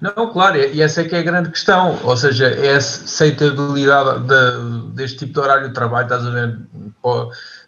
Não, 0.00 0.32
claro, 0.32 0.56
e 0.56 0.80
essa 0.80 1.02
é 1.02 1.04
que 1.04 1.14
é 1.14 1.18
a 1.20 1.22
grande 1.22 1.50
questão, 1.50 1.98
ou 2.02 2.16
seja, 2.16 2.46
é 2.48 2.74
a 2.74 2.78
aceitabilidade 2.78 4.20
de- 4.26 4.90
deste 4.94 5.18
tipo 5.18 5.34
de 5.34 5.40
horário 5.40 5.68
de 5.68 5.74
trabalho, 5.74 6.04
estás 6.04 6.26
a 6.26 6.30
ver, 6.30 6.58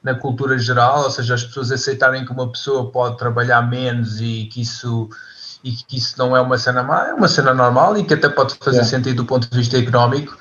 na 0.02 0.14
cultura 0.14 0.59
geral, 0.59 1.04
ou 1.04 1.11
seja, 1.11 1.35
as 1.35 1.45
pessoas 1.45 1.71
aceitarem 1.73 2.25
que 2.25 2.33
uma 2.33 2.50
pessoa 2.50 2.90
pode 2.90 3.19
trabalhar 3.19 3.62
menos 3.69 4.21
e 4.21 4.49
que 4.52 4.62
isso, 4.62 5.09
e 5.62 5.73
que 5.73 5.97
isso 5.97 6.14
não 6.19 6.37
é 6.37 6.40
uma 6.40 6.59
cena 6.59 6.83
má, 6.83 7.09
é 7.09 7.14
uma 7.14 7.28
cena 7.28 7.54
normal 7.54 7.97
e 7.97 8.04
que 8.04 8.14
até 8.14 8.28
pode 8.28 8.54
fazer 8.61 8.81
É. 8.81 8.85
sentido 8.85 9.16
do 9.16 9.25
ponto 9.25 9.49
de 9.49 9.57
vista 9.57 9.78
económico, 9.78 10.37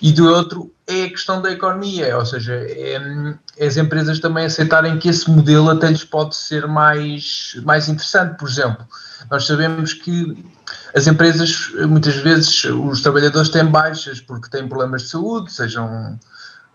e 0.00 0.12
do 0.12 0.28
outro 0.28 0.72
é 0.86 1.04
a 1.04 1.10
questão 1.10 1.42
da 1.42 1.50
economia, 1.50 2.16
ou 2.16 2.24
seja, 2.24 2.54
é 2.54 3.36
as 3.66 3.76
empresas 3.76 4.20
também 4.20 4.46
aceitarem 4.46 4.98
que 4.98 5.08
esse 5.08 5.28
modelo 5.30 5.70
até 5.70 5.88
lhes 5.88 6.04
pode 6.04 6.36
ser 6.36 6.66
mais, 6.66 7.56
mais 7.64 7.88
interessante, 7.88 8.36
por 8.38 8.48
exemplo, 8.48 8.86
nós 9.30 9.46
sabemos 9.46 9.92
que 9.92 10.44
as 10.94 11.06
empresas, 11.06 11.70
muitas 11.88 12.16
vezes, 12.16 12.64
os 12.64 13.00
trabalhadores 13.00 13.48
têm 13.48 13.66
baixas 13.66 14.20
porque 14.20 14.48
têm 14.48 14.68
problemas 14.68 15.02
de 15.02 15.08
saúde, 15.08 15.52
sejam 15.52 16.18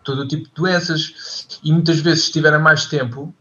todo 0.04 0.22
o 0.22 0.28
tipo 0.28 0.46
de 0.46 0.54
doenças, 0.54 1.60
e 1.64 1.72
muitas 1.72 2.00
vezes, 2.00 2.26
se 2.26 2.32
tiverem 2.32 2.60
mais 2.60 2.86
tempo, 2.86 3.34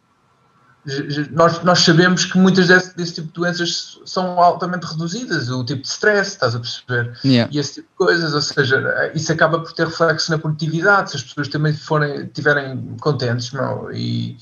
nós, 1.31 1.63
nós 1.63 1.79
sabemos 1.81 2.25
que 2.25 2.37
muitas 2.37 2.67
desse, 2.67 2.97
desse 2.97 3.15
tipo 3.15 3.29
de 3.29 3.35
doenças 3.35 4.01
são 4.05 4.41
altamente 4.41 4.85
reduzidas, 4.85 5.49
o 5.49 5.65
tipo 5.65 5.83
de 5.83 5.89
stress, 5.89 6.33
estás 6.33 6.57
a 6.57 6.59
perceber? 6.59 7.17
Yeah. 7.25 7.53
e 7.53 7.59
esse 7.59 7.75
tipo 7.75 7.89
de 7.89 7.97
coisas, 7.97 8.35
ou 8.35 8.43
seja, 8.43 9.13
isso 9.15 9.33
acaba 9.33 9.61
por 9.61 9.73
ter 9.73 9.87
reflexo 9.87 10.31
na 10.33 10.39
produtividade, 10.39 11.11
se 11.11 11.17
as 11.17 11.23
pessoas 11.23 11.49
também 11.49 11.73
forem, 11.73 12.25
estiverem 12.25 12.97
contentes, 13.01 13.53
meu, 13.53 13.91
e, 13.93 14.37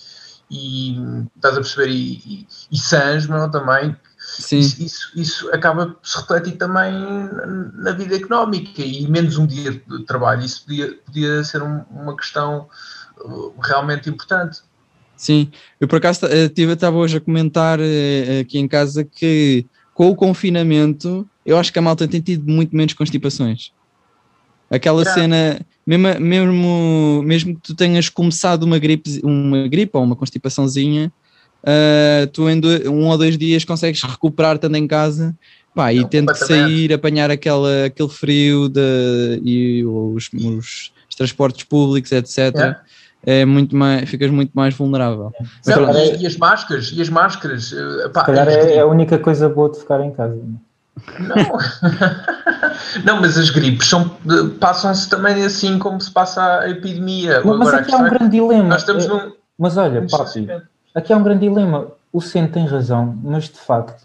e 0.50 1.26
estás 1.36 1.56
a 1.56 1.60
perceber, 1.60 1.90
e, 1.90 2.12
e, 2.12 2.48
e 2.72 2.78
sãs, 2.78 3.26
meu, 3.26 3.50
também, 3.50 3.94
Sim, 4.40 4.58
isso, 4.58 4.82
isso, 4.82 5.10
isso 5.14 5.50
acaba 5.52 5.86
por 5.88 6.06
se 6.06 6.18
refletir 6.18 6.56
também 6.56 6.92
na, 7.74 7.92
vida 7.92 8.16
económica, 8.16 8.82
e 8.82 9.06
menos 9.08 9.36
um 9.38 9.46
dia 9.46 9.72
de 9.72 10.04
trabalho, 10.04 10.42
isso 10.44 10.64
podia, 10.64 10.94
podia 11.04 11.44
ser 11.44 11.62
um- 11.62 11.82
uma 11.90 12.16
questão 12.16 12.68
uh, 13.24 13.54
realmente 13.62 14.08
importante. 14.08 14.60
sim. 15.16 15.50
Eu 15.80 15.86
por 15.86 15.96
acaso 15.96 16.26
eh, 16.26 16.48
tive- 16.48 16.72
estava 16.72 16.96
hoje 16.96 17.18
a 17.18 17.20
comentar 17.20 17.78
eh, 17.80 18.40
aqui 18.40 18.58
em 18.58 18.66
casa 18.66 19.04
que 19.04 19.66
com 19.94 20.08
o 20.10 20.16
confinamento 20.16 21.28
eu 21.44 21.58
acho 21.58 21.72
que 21.72 21.78
a 21.78 21.82
malta 21.82 22.08
tem 22.08 22.20
tido 22.20 22.50
muito 22.50 22.74
menos 22.74 22.94
constipações. 22.94 23.72
Aquela 24.70 25.04
cena, 25.04 25.60
mesmo, 25.84 26.20
mesmo, 26.20 27.22
mesmo 27.24 27.54
que 27.56 27.60
tu 27.60 27.74
tenhas 27.74 28.08
começado 28.08 28.62
uma 28.62 28.78
gripe, 28.78 29.20
uma 29.24 29.66
gripe 29.66 29.90
ou 29.94 30.04
uma 30.04 30.14
constipaçãozinha, 30.14 31.12
ah, 31.64 32.26
tu 32.32 32.48
em 32.48 32.58
do- 32.60 32.90
um 32.90 33.08
ou 33.08 33.18
dois 33.18 33.36
dias 33.38 33.64
consegues 33.64 34.02
recuperar 34.02 34.56
estando 34.56 34.76
em 34.76 34.86
casa 34.86 35.34
pá, 35.74 35.92
e 35.92 36.00
Não, 36.00 36.08
tendo 36.08 36.32
que 36.32 36.38
completamente. 36.40 36.68
sair, 36.74 36.92
apanhar 36.92 37.30
aquela, 37.30 37.84
aquele 37.86 38.08
frio 38.08 38.68
de, 38.68 39.40
e 39.44 39.84
os, 39.84 40.28
os- 40.34 40.92
os 41.08 41.14
transportes 41.16 41.64
públicos, 41.64 42.10
etc. 42.12 42.38
Yeah. 42.54 42.80
É 43.24 43.44
muito 43.44 43.76
mais, 43.76 44.08
ficas 44.08 44.30
muito 44.30 44.50
mais 44.54 44.74
vulnerável. 44.74 45.30
Não, 45.66 45.74
calhar 45.74 45.94
e, 45.96 46.10
é- 46.10 46.16
e 46.22 46.26
as 46.26 46.36
máscaras, 46.38 46.90
e 46.94 47.00
as 47.02 47.08
máscaras, 47.10 47.70
uh, 47.72 48.08
pá, 48.12 48.20
Se 48.20 48.26
calhar 48.26 48.48
as 48.48 48.54
é, 48.54 48.74
é 48.76 48.80
a 48.80 48.86
única 48.86 49.18
coisa 49.18 49.48
boa 49.48 49.70
de 49.70 49.78
ficar 49.78 50.00
em 50.00 50.10
casa. 50.10 50.34
Não. 51.18 51.36
não, 53.04 53.20
mas 53.20 53.36
as 53.38 53.50
gripes 53.50 53.86
são, 53.88 54.08
passam-se 54.58 55.08
também 55.08 55.44
assim 55.44 55.78
como 55.78 56.00
se 56.00 56.10
passa 56.10 56.60
a 56.60 56.70
epidemia. 56.70 57.42
Mas 57.44 57.54
Agora, 57.60 57.76
a 57.76 57.80
aqui 57.80 57.94
há 57.94 57.98
um 57.98 58.06
é 58.06 58.10
grande 58.10 58.30
dilema. 58.32 58.62
nós 58.64 58.80
estamos 58.82 59.04
É- 59.04 59.08
num. 59.08 59.32
Mas 59.58 59.76
olha, 59.76 60.00
distanciamento. 60.00 60.66
Aqui 60.94 61.12
há 61.12 61.16
um 61.16 61.22
grande 61.22 61.48
dilema. 61.48 61.88
O 62.12 62.20
Centro 62.20 62.54
tem 62.54 62.66
razão, 62.66 63.16
mas 63.22 63.44
de 63.44 63.58
facto, 63.58 64.04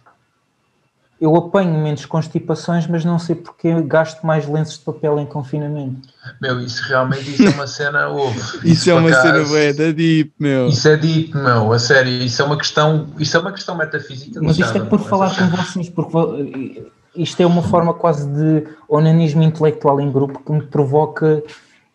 eu 1.20 1.36
apanho 1.36 1.74
menos 1.82 2.06
constipações, 2.06 2.86
mas 2.88 3.04
não 3.04 3.18
sei 3.18 3.36
porque 3.36 3.82
gasto 3.82 4.26
mais 4.26 4.48
lenços 4.48 4.78
de 4.78 4.84
papel 4.84 5.18
em 5.20 5.26
confinamento. 5.26 6.08
Meu, 6.42 6.60
isso 6.60 6.84
realmente 6.88 7.32
isso 7.32 7.48
é 7.48 7.50
uma 7.50 7.68
cena. 7.68 8.08
ouve, 8.10 8.40
Isso, 8.64 8.90
é 8.90 8.94
por 8.94 9.00
uma 9.00 9.10
acaso, 9.10 9.28
cena 9.28 9.44
bué 9.46 9.74
da 9.74 9.92
deep, 9.92 10.34
meu. 10.38 10.68
Isso 10.68 10.88
é 10.88 10.98
dito, 10.98 11.38
meu, 11.38 11.72
a 11.72 11.80
sério, 11.80 12.12
isso 12.12 12.42
é 12.42 12.46
uma 12.46 12.58
questão, 12.58 13.08
isso 13.18 13.36
é 13.36 13.40
uma 13.40 13.52
questão 13.52 13.76
metafísica. 13.76 14.40
Mas 14.42 14.60
isto 14.60 14.78
é 14.78 14.82
por 14.82 15.00
meu, 15.00 15.08
falar 15.08 15.36
com 15.36 15.48
vocês, 15.48 15.90
porque 15.90 16.92
isto 17.16 17.42
é 17.42 17.46
uma 17.46 17.64
forma 17.64 17.94
quase 17.94 18.28
de 18.28 18.68
onanismo 18.90 19.42
intelectual 19.42 20.02
em 20.02 20.12
grupo 20.12 20.44
que 20.44 20.52
me 20.52 20.62
provoca 20.62 21.42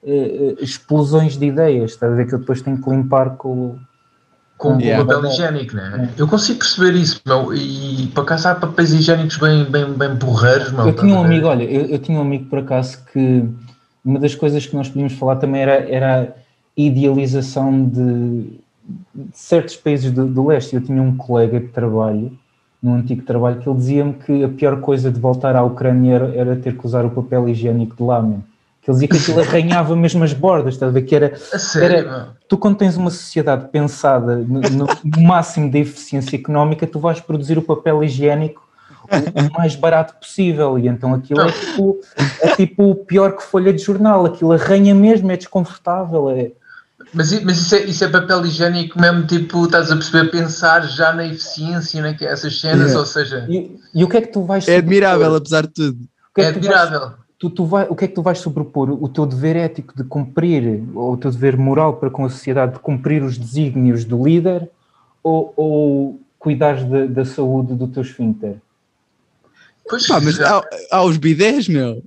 eh, 0.02 0.56
eh, 0.58 0.64
explosões 0.64 1.36
de 1.36 1.44
ideias. 1.44 1.92
Está 1.92 2.06
a 2.06 2.10
ver 2.10 2.26
que 2.26 2.34
eu 2.34 2.38
depois 2.38 2.62
tenho 2.62 2.80
que 2.80 2.88
limpar 2.88 3.36
com 3.36 3.48
o. 3.48 3.78
Com 4.60 4.76
o 4.76 4.80
Yeah. 4.80 5.02
papel 5.02 5.30
higiênico, 5.30 5.74
né? 5.74 6.10
Eu 6.18 6.28
consigo 6.28 6.58
perceber 6.58 6.94
isso, 6.94 7.18
meu, 7.26 7.54
e 7.54 8.08
para 8.14 8.24
cá 8.24 8.50
há 8.50 8.54
papéis 8.54 8.92
higiênicos 8.92 9.38
bem, 9.38 9.64
bem, 9.64 9.90
bem 9.94 10.14
porreiros, 10.16 10.70
meu. 10.70 10.86
Eu 10.86 10.94
tinha 10.94 11.14
um 11.14 11.24
amigo, 11.24 11.46
olha, 11.46 11.64
eu, 11.64 11.86
eu 11.86 11.98
tinha 11.98 12.18
um 12.18 12.20
amigo 12.20 12.44
por 12.44 12.58
acaso 12.58 12.98
que 13.10 13.48
uma 14.04 14.18
das 14.18 14.34
coisas 14.34 14.66
que 14.66 14.76
nós 14.76 14.86
podíamos 14.86 15.14
falar 15.14 15.36
também 15.36 15.62
era, 15.62 15.90
era 15.90 16.22
a 16.24 16.26
idealização 16.76 17.88
de, 17.88 18.60
de 19.14 19.28
certos 19.32 19.76
países 19.76 20.12
do, 20.12 20.26
do 20.26 20.46
leste. 20.46 20.76
Eu 20.76 20.82
tinha 20.82 21.00
um 21.00 21.16
colega 21.16 21.58
de 21.58 21.68
trabalho, 21.68 22.30
num 22.82 22.96
antigo 22.96 23.22
trabalho, 23.22 23.62
que 23.62 23.68
ele 23.68 23.78
dizia-me 23.78 24.12
que 24.12 24.44
a 24.44 24.48
pior 24.50 24.78
coisa 24.82 25.10
de 25.10 25.18
voltar 25.18 25.56
à 25.56 25.62
Ucrânia 25.62 26.16
era, 26.16 26.34
era 26.34 26.56
ter 26.56 26.76
que 26.76 26.86
usar 26.86 27.06
o 27.06 27.10
papel 27.10 27.48
higiênico 27.48 27.96
de 27.96 28.02
lá, 28.02 28.20
meu. 28.20 28.42
Ele 28.90 28.92
dizia 28.94 29.08
que 29.08 29.16
aquilo 29.16 29.40
arranhava 29.48 29.94
mesmo 29.96 30.22
as 30.24 30.32
bordas, 30.32 30.74
estás 30.74 30.90
a 30.90 30.92
ver? 30.92 31.02
Que 31.02 31.14
era, 31.16 31.32
A 31.52 31.58
sério, 31.58 31.96
era- 31.96 32.28
tu 32.48 32.58
quando 32.58 32.76
tens 32.76 32.96
uma 32.96 33.10
sociedade 33.10 33.68
pensada 33.68 34.36
no, 34.36 34.60
no- 34.60 34.86
máximo 35.22 35.70
da 35.70 35.78
eficiência 35.78 36.36
económica, 36.36 36.86
tu 36.86 36.98
vais 36.98 37.20
produzir 37.20 37.56
o 37.58 37.62
papel 37.62 38.02
higiênico 38.04 38.68
o, 39.10 39.58
mais 39.58 39.74
barato 39.74 40.14
possível 40.20 40.78
e 40.78 40.86
então 40.86 41.12
aquilo 41.14 41.40
é 41.40 41.50
tipo, 41.50 42.00
é 42.42 42.56
tipo 42.56 42.90
o 42.90 42.94
pior 42.94 43.36
que 43.36 43.42
folha 43.42 43.72
de 43.72 43.82
jornal, 43.82 44.24
aquilo 44.26 44.52
arranha 44.52 44.94
mesmo, 44.94 45.30
é 45.32 45.36
desconfortável, 45.36 46.30
é... 46.30 46.52
Mas, 47.12 47.32
mas 47.42 47.58
isso, 47.58 47.74
é, 47.74 47.78
isso 47.84 48.04
é 48.04 48.08
papel 48.08 48.44
higiênico 48.46 49.00
mesmo, 49.00 49.26
tipo, 49.26 49.64
estás 49.64 49.90
a 49.90 49.96
perceber, 49.96 50.30
pensar 50.30 50.82
já 50.82 51.12
na 51.12 51.26
eficiência, 51.26 52.00
né, 52.02 52.14
que 52.14 52.24
essas 52.24 52.60
cenas, 52.60 52.88
Yeah. 52.88 53.00
ou 53.00 53.06
seja, 53.06 53.46
E, 53.48 53.76
e 53.94 54.04
o 54.04 54.08
que 54.08 54.18
é 54.18 54.20
que 54.20 54.28
tu 54.32 54.44
vais 54.44 54.68
É 54.68 54.76
admirável, 54.76 55.34
apesar 55.34 55.62
de 55.62 55.72
tudo. 55.72 55.98
O 56.30 56.34
que 56.34 56.42
é 56.42 56.44
é 56.44 56.52
vais- 56.52 56.56
admirável. 56.58 57.12
Tu, 57.40 57.48
tu 57.50 57.64
vai, 57.64 57.86
o 57.88 57.96
que 57.96 58.04
é 58.04 58.08
que 58.08 58.14
tu 58.14 58.22
vais 58.22 58.38
sobrepor? 58.38 58.90
O 59.02 59.08
teu 59.08 59.24
dever 59.26 59.56
ético 59.56 59.96
de 59.96 60.04
cumprir, 60.04 60.84
ou 60.94 61.14
o 61.14 61.16
teu 61.16 61.30
dever 61.32 61.56
moral 61.56 61.94
para 61.96 62.10
com 62.10 62.24
a 62.24 62.28
sociedade 62.28 62.74
de 62.74 62.78
cumprir 62.78 63.22
os 63.24 63.36
desígnios 63.38 64.04
do 64.04 64.22
líder, 64.22 64.70
ou, 65.22 65.52
ou 65.56 66.20
cuidares 66.38 66.84
da, 66.84 67.06
da 67.06 67.24
saúde 67.24 67.74
do 67.74 67.88
teu 67.88 68.02
esfíncter? 68.02 68.56
Pois, 69.88 70.06
Pá, 70.06 70.20
mas 70.20 70.38
há, 70.40 70.62
há 70.92 71.02
os 71.02 71.16
bidés, 71.16 71.66
meu. 71.66 72.02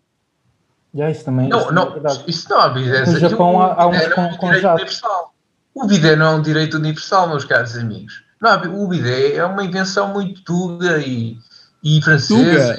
Já, 0.96 1.10
isso 1.10 1.26
também, 1.26 1.50
não, 1.50 1.60
isso 1.60 1.70
é 1.70 1.74
não, 1.74 1.92
verdade. 1.92 2.24
isso 2.28 2.48
não 2.50 2.60
há 2.60 2.70
bidé. 2.70 3.06
No 3.06 3.18
Japão 3.18 3.60
há- 3.62 3.74
há 3.74 3.88
uns 3.88 3.96
não 3.98 4.02
é 4.04 4.10
com- 4.12 4.22
um 4.22 4.38
com 4.38 4.46
direito 4.46 4.62
jato. 4.62 4.76
universal. 4.76 5.34
O 5.74 5.88
bidé 5.88 6.16
não 6.16 6.26
é 6.28 6.36
um 6.36 6.42
direito 6.44 6.78
universal, 6.78 7.28
meus 7.28 7.44
caros 7.46 7.76
amigos. 7.76 8.24
Não, 8.40 8.84
o 8.84 8.88
bidé 8.88 9.36
é 9.36 9.44
uma 9.44 9.64
invenção 9.66 10.14
muito 10.14 10.44
tuga 10.44 11.00
e, 11.00 11.36
e 11.84 12.00
francesa. 12.04 12.78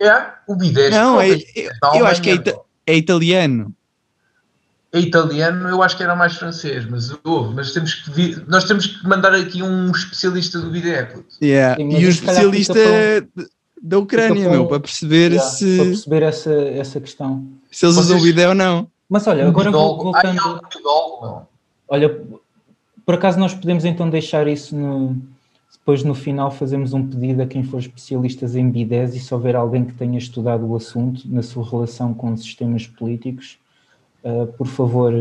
É, 0.00 0.26
o 0.46 0.54
bidé 0.54 0.90
Não, 0.90 1.20
é, 1.20 1.30
eu, 1.30 1.70
da 1.82 1.96
eu 1.96 2.06
acho 2.06 2.22
que 2.22 2.30
é, 2.30 2.34
ita- 2.34 2.58
é 2.86 2.96
italiano. 2.96 3.74
é 4.92 5.00
italiano, 5.00 5.68
eu 5.68 5.82
acho 5.82 5.96
que 5.96 6.02
era 6.02 6.14
mais 6.14 6.36
francês, 6.36 6.88
mas, 6.88 7.12
ouve, 7.24 7.54
mas 7.54 7.72
temos 7.72 7.94
que 7.94 8.10
vir- 8.10 8.44
nós 8.48 8.64
temos 8.64 8.86
que 8.86 9.06
mandar 9.06 9.34
aqui 9.34 9.62
um 9.62 9.90
especialista 9.90 10.60
do 10.60 10.70
bidé. 10.70 11.02
puto. 11.04 11.26
Yeah. 11.42 11.76
Sim, 11.76 11.88
E 11.98 12.06
o 12.06 12.12
se 12.12 12.22
calhar 12.22 12.44
especialista 12.44 13.28
da 13.82 13.98
Ucrânia, 13.98 14.48
meu, 14.48 14.66
para- 14.66 14.80
perceber 14.80 15.32
Já, 15.34 15.40
se, 15.40 15.76
Para 15.76 15.84
perceber 15.86 16.22
essa, 16.22 16.52
essa 16.54 17.00
questão. 17.00 17.46
se 17.70 17.84
eles 17.84 17.96
usam 17.96 18.18
Vocês- 18.18 18.22
bidé 18.34 18.48
ou 18.48 18.54
não. 18.54 18.88
Mas 19.08 19.26
olha, 19.26 19.44
Um 19.46 19.48
agora 19.48 19.70
vou-. 19.70 20.12
Ai, 20.14 20.30
um 20.30 20.32
meu. 20.34 21.46
Olha, 21.88 22.20
por 23.06 23.14
acaso 23.14 23.38
nós 23.38 23.54
podemos 23.54 23.84
então 23.84 24.08
deixar 24.10 24.46
isso 24.46 24.76
no. 24.76 25.20
Depois 25.88 26.04
no 26.04 26.14
final 26.14 26.50
fazemos 26.50 26.92
um 26.92 27.02
pedido 27.02 27.40
a 27.40 27.46
quem 27.46 27.62
for 27.62 27.78
especialistas 27.80 28.54
em 28.54 28.68
bidés 28.68 29.14
e 29.16 29.20
se 29.20 29.32
houver 29.32 29.56
alguém 29.56 29.86
que 29.86 29.94
tenha 29.94 30.18
estudado 30.18 30.66
o 30.66 30.76
assunto 30.76 31.22
na 31.24 31.42
sua 31.42 31.64
relação 31.66 32.12
com 32.12 32.36
sistemas 32.36 32.86
políticos, 32.86 33.56
uh, 34.22 34.46
por 34.48 34.66
favor, 34.66 35.14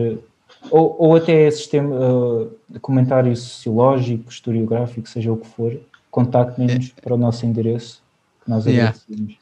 ou, 0.70 0.96
ou 1.00 1.16
até 1.16 1.50
sistema, 1.52 1.96
uh, 1.96 2.52
comentário 2.82 3.34
sociológico, 3.34 4.30
historiográfico, 4.30 5.08
seja 5.08 5.32
o 5.32 5.38
que 5.38 5.48
for, 5.48 5.80
contactem-nos 6.12 6.90
para 7.02 7.14
o 7.14 7.18
nosso 7.18 7.46
endereço, 7.46 8.02
que 8.44 8.50
nós 8.52 8.66
Yeah. 8.66 8.90
agradecemos. 8.90 9.38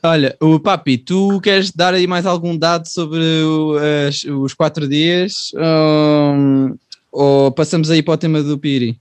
Olha, 0.00 0.36
o 0.40 0.60
Papi, 0.60 0.96
tu 0.96 1.40
queres 1.40 1.72
dar 1.72 1.92
aí 1.92 2.06
mais 2.06 2.24
algum 2.24 2.56
dado 2.56 2.86
sobre 2.86 3.18
o- 3.42 3.74
as- 4.06 4.22
os 4.22 4.54
quatro 4.54 4.86
dias? 4.86 5.50
Hum, 5.56 6.76
ou 7.10 7.50
passamos 7.50 7.90
aí 7.90 8.00
para 8.00 8.14
o 8.14 8.16
tema 8.16 8.40
do 8.44 8.56
Piri? 8.56 8.96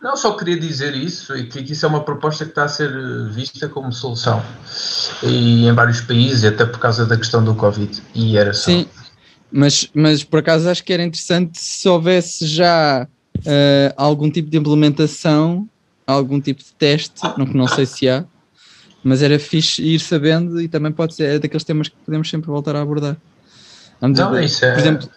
Não, 0.00 0.16
só 0.16 0.36
queria 0.36 0.58
dizer 0.58 0.94
isso, 0.94 1.36
e 1.36 1.46
que 1.46 1.58
isso 1.60 1.84
é 1.84 1.88
uma 1.88 2.04
proposta 2.04 2.44
que 2.44 2.52
está 2.52 2.64
a 2.64 2.68
ser 2.68 2.88
eh, 2.90 3.32
vista 3.32 3.68
como 3.68 3.92
solução 3.92 4.40
e 5.24 5.66
em 5.66 5.72
vários 5.72 6.00
países, 6.00 6.44
até 6.44 6.64
por 6.64 6.78
causa 6.78 7.04
da 7.04 7.16
questão 7.16 7.42
do 7.44 7.52
Covid. 7.54 8.00
E 8.14 8.36
era 8.38 8.52
só. 8.54 8.70
Sim, 8.70 8.86
mas, 9.50 9.88
mas 9.92 10.22
por 10.22 10.38
acaso 10.38 10.68
acho 10.68 10.84
que 10.84 10.92
era 10.92 11.02
interessante 11.02 11.58
se 11.58 11.88
houvesse 11.88 12.46
já 12.46 13.08
eh, 13.44 13.92
algum 13.96 14.30
tipo 14.30 14.48
de 14.48 14.56
implementação, 14.56 15.68
algum 16.06 16.40
tipo 16.40 16.62
de 16.62 16.72
teste, 16.74 17.32
não, 17.36 17.44
que 17.44 17.56
não 17.56 17.66
sei 17.66 17.84
se 17.84 18.08
há, 18.08 18.24
mas 19.02 19.20
era 19.20 19.36
fixe 19.38 19.82
ir 19.82 19.98
sabendo 19.98 20.60
e 20.60 20.68
também 20.68 20.92
pode 20.92 21.14
ser 21.14 21.24
é 21.24 21.38
daqueles 21.40 21.64
temas 21.64 21.88
que 21.88 21.96
podemos 22.06 22.30
sempre 22.30 22.46
voltar 22.48 22.76
a 22.76 22.82
abordar. 22.82 23.16
Vamos 24.00 24.16
Não, 24.18 24.30
ver, 24.30 24.44
isso 24.44 24.64
é- 24.64 24.70
Por 24.72 24.78
exemplo, 24.78 25.10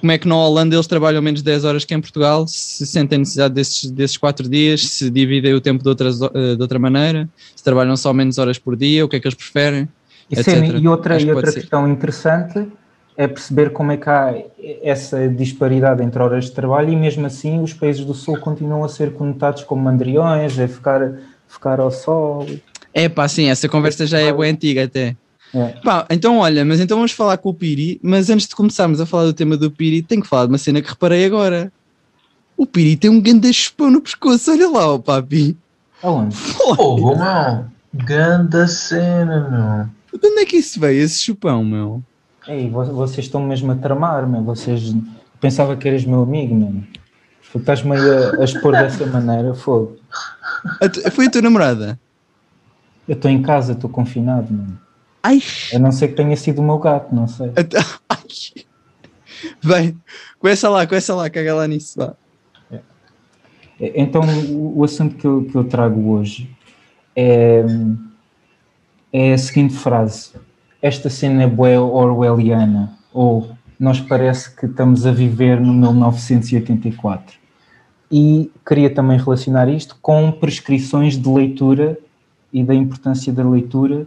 como 0.00 0.12
é 0.12 0.18
que 0.18 0.28
na 0.28 0.36
Holanda 0.36 0.74
eles 0.74 0.86
trabalham 0.86 1.20
menos 1.20 1.42
10 1.42 1.64
horas 1.64 1.84
que 1.84 1.94
em 1.94 2.00
Portugal, 2.00 2.46
se 2.46 2.86
sentem 2.86 3.18
necessidade 3.18 3.54
desses, 3.54 3.90
desses 3.90 4.16
4 4.16 4.48
dias, 4.48 4.86
se 4.88 5.10
dividem 5.10 5.54
o 5.54 5.60
tempo 5.60 5.82
de, 5.82 5.88
outras, 5.88 6.20
eh, 6.20 6.54
de 6.54 6.62
outra 6.62 6.78
maneira, 6.78 7.28
se 7.54 7.64
trabalham 7.64 7.96
só 7.96 8.12
menos 8.12 8.38
horas 8.38 8.58
por 8.58 8.76
dia, 8.76 9.04
o 9.04 9.08
que 9.08 9.16
é 9.16 9.20
que 9.20 9.26
eles 9.26 9.34
preferem. 9.34 9.88
E, 10.30 10.42
sim, 10.42 10.78
e 10.78 10.88
outra, 10.88 11.16
Acho 11.16 11.26
e 11.26 11.30
outra 11.30 11.42
pode 11.42 11.54
ser. 11.54 11.60
questão 11.60 11.88
interessante 11.88 12.66
é 13.16 13.26
perceber 13.26 13.70
como 13.70 13.92
é 13.92 13.96
que 13.96 14.08
há 14.08 14.34
essa 14.82 15.28
disparidade 15.28 16.02
entre 16.02 16.22
horas 16.22 16.46
de 16.46 16.52
trabalho 16.52 16.90
e 16.90 16.96
mesmo 16.96 17.24
assim 17.26 17.60
os 17.62 17.72
países 17.72 18.04
do 18.04 18.12
Sul 18.12 18.38
continuam 18.38 18.84
a 18.84 18.88
ser 18.88 19.12
conotados 19.12 19.64
como 19.64 19.82
mandriões, 19.82 20.58
a 20.58 20.68
ficar, 20.68 21.12
ficar 21.48 21.80
ao 21.80 21.90
sol. 21.90 22.46
É 22.92 23.08
pá, 23.08 23.26
sim, 23.26 23.48
essa 23.48 23.68
conversa 23.68 24.06
já 24.06 24.18
é 24.18 24.32
bem 24.32 24.50
antiga 24.50 24.84
até. 24.84 25.16
É. 25.54 25.68
Pá, 25.82 26.06
então 26.10 26.38
olha, 26.38 26.64
mas 26.64 26.80
então 26.80 26.96
vamos 26.98 27.12
falar 27.12 27.36
com 27.38 27.48
o 27.50 27.54
Piri, 27.54 27.98
mas 28.02 28.28
antes 28.28 28.46
de 28.48 28.54
começarmos 28.54 29.00
a 29.00 29.06
falar 29.06 29.24
do 29.24 29.32
tema 29.32 29.56
do 29.56 29.70
Piri, 29.70 30.02
tenho 30.02 30.20
que 30.22 30.28
falar 30.28 30.46
de 30.46 30.52
uma 30.52 30.58
cena 30.58 30.82
que 30.82 30.88
reparei 30.88 31.24
agora. 31.24 31.72
O 32.56 32.66
Piri 32.66 32.96
tem 32.96 33.10
um 33.10 33.20
grande 33.20 33.52
chupão 33.52 33.90
no 33.90 34.00
pescoço, 34.00 34.50
olha 34.50 34.68
lá, 34.68 34.92
ó 34.94 34.98
papi. 34.98 35.56
Aonde? 36.02 36.34
Fogo, 36.36 37.16
meu. 37.16 37.64
Ganda 38.04 38.66
cena, 38.66 39.48
meu. 40.12 40.20
De 40.20 40.26
onde 40.28 40.40
é 40.40 40.44
que 40.46 40.56
isso 40.56 40.78
veio, 40.80 41.02
esse 41.02 41.22
chupão, 41.22 41.64
meu? 41.64 42.02
Ei, 42.48 42.68
vo- 42.70 42.84
vocês 42.84 43.26
estão 43.26 43.42
mesmo 43.42 43.72
a 43.72 43.74
tramar, 43.76 44.26
meu. 44.28 44.42
Vocês. 44.42 44.94
Pensava 45.40 45.76
que 45.76 45.88
eras 45.88 46.04
meu 46.04 46.22
amigo, 46.22 46.54
meu. 46.54 46.82
Tu 47.52 47.58
Estás-me 47.58 47.96
aí 47.96 48.00
a, 48.10 48.40
a 48.40 48.44
expor 48.44 48.72
dessa 48.72 49.04
maneira, 49.06 49.54
fogo. 49.54 49.96
Tu- 50.92 51.10
Foi 51.10 51.26
a 51.26 51.30
tua 51.30 51.42
namorada? 51.42 51.98
Eu 53.08 53.14
estou 53.14 53.30
em 53.30 53.40
casa, 53.42 53.72
estou 53.72 53.88
confinado, 53.88 54.52
meu. 54.52 54.66
Ai, 55.26 55.42
A 55.74 55.78
não 55.80 55.90
ser 55.90 56.06
que 56.08 56.14
tenha 56.14 56.36
sido 56.36 56.60
o 56.60 56.62
meu 56.62 56.78
gato, 56.78 57.12
não 57.12 57.26
sei. 57.26 57.50
Bem, 59.60 59.98
começa 60.38 60.68
lá, 60.68 60.86
começa 60.86 61.16
lá, 61.16 61.28
caga 61.28 61.52
lá 61.52 61.66
nisso, 61.66 61.98
vá. 61.98 62.14
Então, 63.80 64.22
o, 64.22 64.78
o 64.78 64.84
assunto 64.84 65.16
que 65.16 65.26
eu, 65.26 65.44
que 65.44 65.54
eu 65.56 65.64
trago 65.64 66.12
hoje 66.12 66.48
é, 67.16 67.64
é 69.12 69.32
a 69.32 69.38
seguinte 69.38 69.74
frase: 69.74 70.30
Esta 70.80 71.10
cena 71.10 71.42
é 71.42 71.46
bué 71.48 71.76
orwelliana, 71.76 72.96
ou 73.12 73.50
nós 73.80 74.00
parece 74.00 74.54
que 74.54 74.66
estamos 74.66 75.04
a 75.06 75.10
viver 75.10 75.60
no 75.60 75.72
1984. 75.74 77.36
E 78.12 78.48
queria 78.64 78.90
também 78.94 79.18
relacionar 79.18 79.68
isto 79.68 79.98
com 80.00 80.30
prescrições 80.30 81.20
de 81.20 81.28
leitura 81.28 81.98
e 82.52 82.62
da 82.62 82.76
importância 82.76 83.32
da 83.32 83.42
leitura 83.42 84.06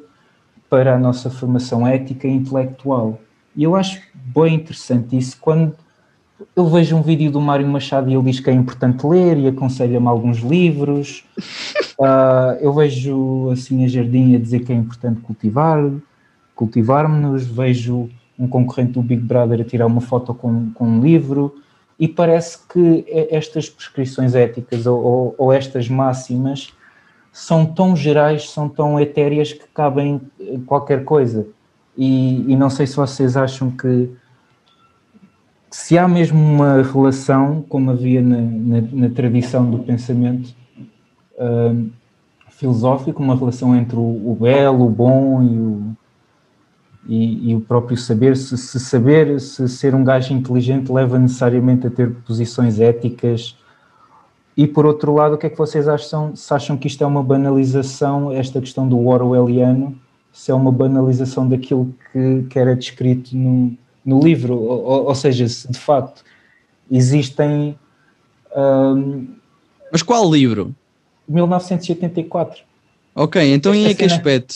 para 0.70 0.96
a 0.96 1.00
nossa 1.00 1.30
formação 1.30 1.86
ética 1.88 2.28
e 2.28 2.32
intelectual. 2.32 3.20
E 3.56 3.64
eu 3.64 3.76
acho 3.76 4.00
bem 4.14 4.56
interessante 4.56 5.18
isso 5.18 5.38
quando 5.42 5.74
eu 6.56 6.68
vejo 6.68 6.96
um 6.96 7.02
vídeo 7.02 7.30
do 7.32 7.42
Mário 7.42 7.68
Machado 7.68 8.10
e 8.10 8.14
ele 8.14 8.24
diz 8.32 8.40
que 8.40 8.50
é 8.50 8.54
importante 8.54 9.06
ler 9.06 9.38
e 9.38 9.48
aconselha-me 9.48 10.08
alguns 10.08 10.38
livros. 10.40 11.24
Ah, 12.02 12.58
eu 12.62 12.72
vejo 12.72 13.50
assim 13.52 13.84
a 13.84 13.88
Jardim 13.90 14.34
a 14.34 14.40
dizer 14.40 14.62
que 14.62 14.72
é 14.72 14.76
importante 14.76 15.20
cultivar, 15.20 15.84
cultivarmos-nos. 16.56 17.46
Vejo 17.46 18.10
um 18.38 18.48
concorrente 18.48 18.94
do 18.94 19.02
Big 19.02 19.22
Brother 19.22 19.60
a 19.60 19.64
tirar 19.66 19.86
uma 19.86 20.00
foto 20.00 20.34
com, 20.34 20.72
com 20.74 20.86
um 20.88 21.02
livro. 21.02 21.56
E 22.00 22.08
parece 22.08 22.58
que 22.72 22.80
e- 23.06 23.28
estas 23.32 23.70
prescrições 23.70 24.34
éticas 24.34 24.86
ou, 24.86 25.04
ou- 25.04 25.36
ou 25.38 25.52
estas 25.52 25.90
máximas 25.90 26.72
são 27.40 27.66
tão 27.66 27.96
gerais, 27.96 28.50
são 28.50 28.68
tão 28.68 29.00
etéreas 29.00 29.54
que 29.54 29.66
cabem 29.74 30.20
em 30.40 30.60
qualquer 30.60 31.06
coisa. 31.06 31.48
E, 31.98 32.44
e 32.52 32.56
não 32.56 32.70
sei 32.70 32.86
se 32.86 32.96
vocês 32.98 33.38
acham 33.38 33.72
que 33.72 34.10
se 35.72 35.98
há 35.98 36.08
mesmo 36.08 36.38
uma 36.38 36.82
relação, 36.82 37.64
como 37.70 37.92
havia 37.92 38.22
na, 38.22 38.42
na- 38.42 38.88
na 38.92 39.10
tradição 39.10 39.70
do 39.70 39.80
pensamento 39.80 40.54
hum, 41.40 41.90
filosófico, 42.50 43.24
uma 43.24 43.36
relação 43.36 43.76
entre 43.76 43.96
o, 43.96 44.02
o 44.02 44.38
belo, 44.40 44.86
o 44.86 44.90
bom 44.90 45.42
e 45.44 45.58
o, 45.60 45.96
e, 47.08 47.52
e 47.52 47.56
o 47.56 47.62
próprio 47.62 47.96
saber, 47.98 48.36
se, 48.36 48.58
se 48.58 48.80
saber, 48.80 49.40
se 49.40 49.68
ser 49.70 49.96
um 49.96 50.04
gajo 50.04 50.34
inteligente 50.34 50.92
leva 50.92 51.18
necessariamente 51.18 51.88
a 51.88 51.90
ter 51.90 52.12
posições 52.28 52.80
éticas. 52.82 53.56
E 54.60 54.68
por 54.68 54.86
outro 54.86 55.14
lado, 55.16 55.36
o 55.36 55.38
que 55.38 55.46
é 55.48 55.50
que 55.50 55.58
vocês 55.58 55.88
acham? 55.88 56.36
Se 56.36 56.54
acham 56.54 56.76
que 56.76 56.86
isto 56.86 57.02
é 57.02 57.08
uma 57.08 57.24
banalização, 57.24 58.30
esta 58.34 58.60
questão 58.60 58.86
do 58.90 59.08
Orwelliano, 59.08 59.98
se 60.34 60.52
é 60.52 60.54
uma 60.54 60.70
banalização 60.72 61.48
daquilo 61.48 61.96
que, 62.12 62.44
que 62.50 62.60
era 62.60 62.76
descrito 62.76 63.38
no, 63.38 63.72
no 64.04 64.20
livro, 64.20 64.56
ou, 64.60 65.06
ou- 65.08 65.16
seja, 65.16 65.48
se 65.48 65.72
de 65.72 65.80
facto 65.80 66.26
existem 66.92 67.80
hum, 68.54 69.28
Mas 69.94 70.04
qual 70.04 70.30
livro? 70.30 70.76
1984. 71.26 72.64
Ok, 73.16 73.54
então 73.54 73.74
em 73.74 73.86
Esta 73.86 73.96
que 73.96 74.04
cena- 74.10 74.16
aspecto? 74.16 74.56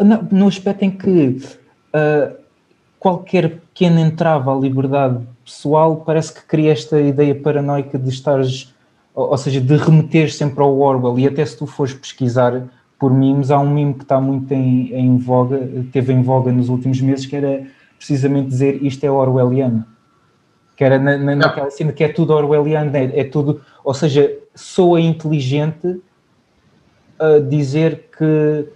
No, 0.00 0.28
no 0.32 0.48
aspecto 0.48 0.82
em 0.84 0.90
que 0.90 1.40
ah, 1.92 2.32
qualquer 2.98 3.58
pequena 3.60 4.00
entrava 4.00 4.52
à 4.52 4.58
liberdade 4.58 5.24
pessoal 5.44 5.98
parece 5.98 6.32
que 6.34 6.42
cria 6.46 6.72
esta 6.72 7.00
ideia 7.00 7.34
paranoica 7.34 7.96
de 7.98 8.08
estares, 8.08 8.74
ou, 9.14 9.30
ou 9.30 9.36
seja, 9.38 9.60
de 9.60 9.76
remeter 9.76 10.32
sempre 10.32 10.62
ao 10.62 10.78
Orwell. 10.78 11.18
E 11.18 11.26
até 11.26 11.44
se 11.44 11.56
tu 11.56 11.66
fores 11.66 11.92
pesquisar 11.94 12.64
por 12.98 13.12
memes, 13.12 13.50
há 13.50 13.58
um 13.58 13.70
meme 13.72 13.94
que 13.94 14.02
está 14.02 14.20
muito 14.20 14.52
em, 14.52 14.92
em 14.92 15.16
voga, 15.16 15.58
teve 15.90 16.12
em 16.12 16.22
voga 16.22 16.52
nos 16.52 16.68
últimos 16.68 17.00
meses, 17.00 17.24
que 17.26 17.34
era 17.34 17.66
precisamente 17.96 18.48
dizer 18.48 18.82
isto 18.82 19.04
é 19.04 19.10
Orwelliano. 19.10 19.84
Que 20.76 20.84
era 20.84 20.98
na, 20.98 21.16
na, 21.18 21.34
naquela 21.34 21.70
cena 21.70 21.92
que 21.92 22.04
é 22.04 22.08
tudo 22.08 22.32
Orwelliano, 22.32 22.94
é, 22.96 23.20
é 23.20 23.24
tudo, 23.24 23.60
ou 23.84 23.94
seja, 23.94 24.30
soa 24.54 25.00
inteligente 25.00 26.00
a 27.18 27.38
dizer 27.38 28.08
que, 28.16 28.66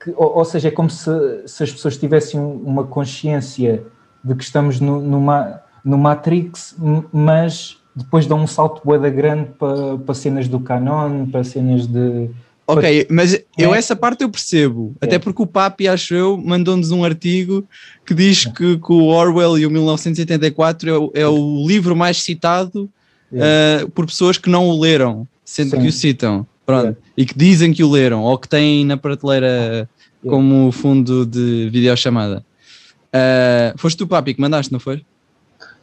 que- 0.00 0.14
ou, 0.16 0.38
ou 0.38 0.44
seja, 0.44 0.68
é 0.68 0.70
como 0.70 0.88
se, 0.90 1.10
se 1.46 1.62
as 1.64 1.72
pessoas 1.72 1.96
tivessem 1.96 2.40
uma 2.40 2.84
consciência 2.84 3.84
de 4.24 4.34
que 4.36 4.44
estamos 4.44 4.80
no, 4.80 5.00
numa, 5.00 5.60
no 5.84 5.98
Matrix, 5.98 6.76
mas 7.12 7.81
depois 7.94 8.26
dão 8.26 8.40
um 8.40 8.46
salto 8.46 8.80
boeda 8.84 9.10
grande 9.10 9.50
para, 9.58 9.98
para 9.98 10.14
cenas 10.14 10.48
do 10.48 10.58
canon, 10.60 11.26
para 11.26 11.44
cenas 11.44 11.86
de. 11.86 12.30
Ok, 12.66 13.06
mas 13.10 13.34
eu 13.58 13.74
É. 13.74 13.78
essa 13.78 13.94
parte 13.96 14.22
eu 14.22 14.30
percebo, 14.30 14.94
É. 15.00 15.04
até 15.06 15.18
porque 15.18 15.42
o 15.42 15.46
Papi, 15.46 15.88
acho 15.88 16.14
eu, 16.14 16.38
mandou-nos 16.38 16.90
um 16.90 17.04
artigo 17.04 17.64
que 18.06 18.14
diz 18.14 18.46
que, 18.46 18.78
que 18.78 18.92
o 18.92 19.06
Orwell 19.06 19.58
e 19.58 19.66
o 19.66 19.70
1984 19.70 20.88
é 20.88 20.98
o, 20.98 21.10
é 21.14 21.26
o 21.28 21.66
livro 21.66 21.94
mais 21.96 22.22
citado 22.22 22.88
É. 23.32 23.82
uh, 23.84 23.90
por 23.90 24.06
pessoas 24.06 24.38
que 24.38 24.48
não 24.48 24.68
o 24.68 24.80
leram, 24.80 25.26
sendo 25.44 25.70
Sim. 25.72 25.80
que 25.82 25.88
o 25.88 25.92
citam, 25.92 26.46
pronto, 26.64 26.88
É. 26.88 26.96
e 27.16 27.26
que 27.26 27.36
dizem 27.36 27.72
que 27.72 27.82
o 27.82 27.90
leram, 27.90 28.22
ou 28.22 28.38
que 28.38 28.48
têm 28.48 28.84
na 28.86 28.96
prateleira 28.96 29.88
É. 30.24 30.28
como 30.28 30.70
fundo 30.70 31.26
de 31.26 31.68
videochamada. 31.70 32.44
Uh, 33.08 33.76
foste 33.76 33.98
tu, 33.98 34.06
Papi, 34.06 34.34
que 34.34 34.40
mandaste, 34.40 34.72
não 34.72 34.78
foi? 34.80 35.02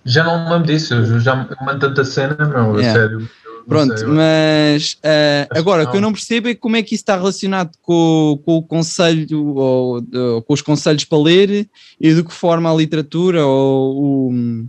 Já 0.06 0.24
não 0.24 0.46
me 0.46 0.52
lembro 0.52 0.68
disso, 0.68 0.94
eu 0.94 1.20
já 1.20 1.36
me 1.36 1.48
mando 1.66 1.80
tanta 1.80 2.04
cena, 2.04 2.36
a 2.40 2.80
Yeah. 2.80 2.94
sério. 3.00 3.20
Eu 3.46 3.54
não 3.60 3.66
Pronto, 3.68 3.98
sei, 3.98 4.08
eu- 4.08 4.14
mas 4.14 4.94
uh, 4.94 5.58
agora 5.60 5.84
o 5.84 5.88
que 5.92 5.98
eu 5.98 6.02
não. 6.02 6.08
não 6.10 6.14
percebo 6.14 6.48
é 6.50 6.56
como 6.56 6.76
é 6.76 6.82
que 6.82 6.96
isso 6.96 7.02
está 7.04 7.16
relacionado 7.16 7.72
com, 7.82 8.40
com 8.44 8.58
o 8.58 8.64
conselho 8.64 9.46
ou, 9.56 10.02
com 10.44 10.54
os 10.54 10.62
conselhos 10.62 11.04
para 11.06 11.20
ler 11.20 11.70
e 12.00 12.14
de 12.14 12.24
que 12.24 12.34
forma 12.34 12.72
a 12.72 12.76
literatura 12.76 13.46
ou 13.46 14.32
o- 14.32 14.66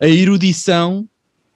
a 0.00 0.08
erudição 0.08 1.06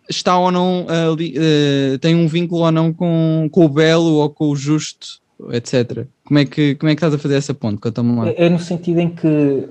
está 0.09 0.39
ou 0.39 0.51
não 0.53 0.87
ali, 0.89 1.35
uh, 1.37 1.99
tem 1.99 2.15
um 2.15 2.29
vínculo 2.29 2.63
ou 2.63 2.71
não 2.73 2.93
com, 2.93 3.49
com 3.51 3.65
o 3.65 3.69
belo 3.69 4.15
ou 4.17 4.31
com 4.31 4.49
o 4.51 4.57
justo, 4.57 5.21
etc. 5.51 6.07
Como 6.25 6.39
é 6.39 6.45
que, 6.45 6.75
como 6.77 6.91
é 6.91 6.95
que 6.95 6.99
estás 6.99 7.15
a 7.15 7.19
fazer 7.19 7.35
essa 7.37 7.53
ponte? 7.55 7.81
Conta-me 7.81 8.15
lá. 8.17 8.29
É, 8.29 8.47
é 8.47 8.49
no 8.49 8.59
sentido 8.61 9.01
em 9.01 9.09
que 9.11 9.27
eh, 9.27 9.69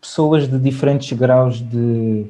pessoas 0.00 0.46
de 0.48 0.58
diferentes 0.58 1.10
graus 1.18 1.60
de 1.60 2.26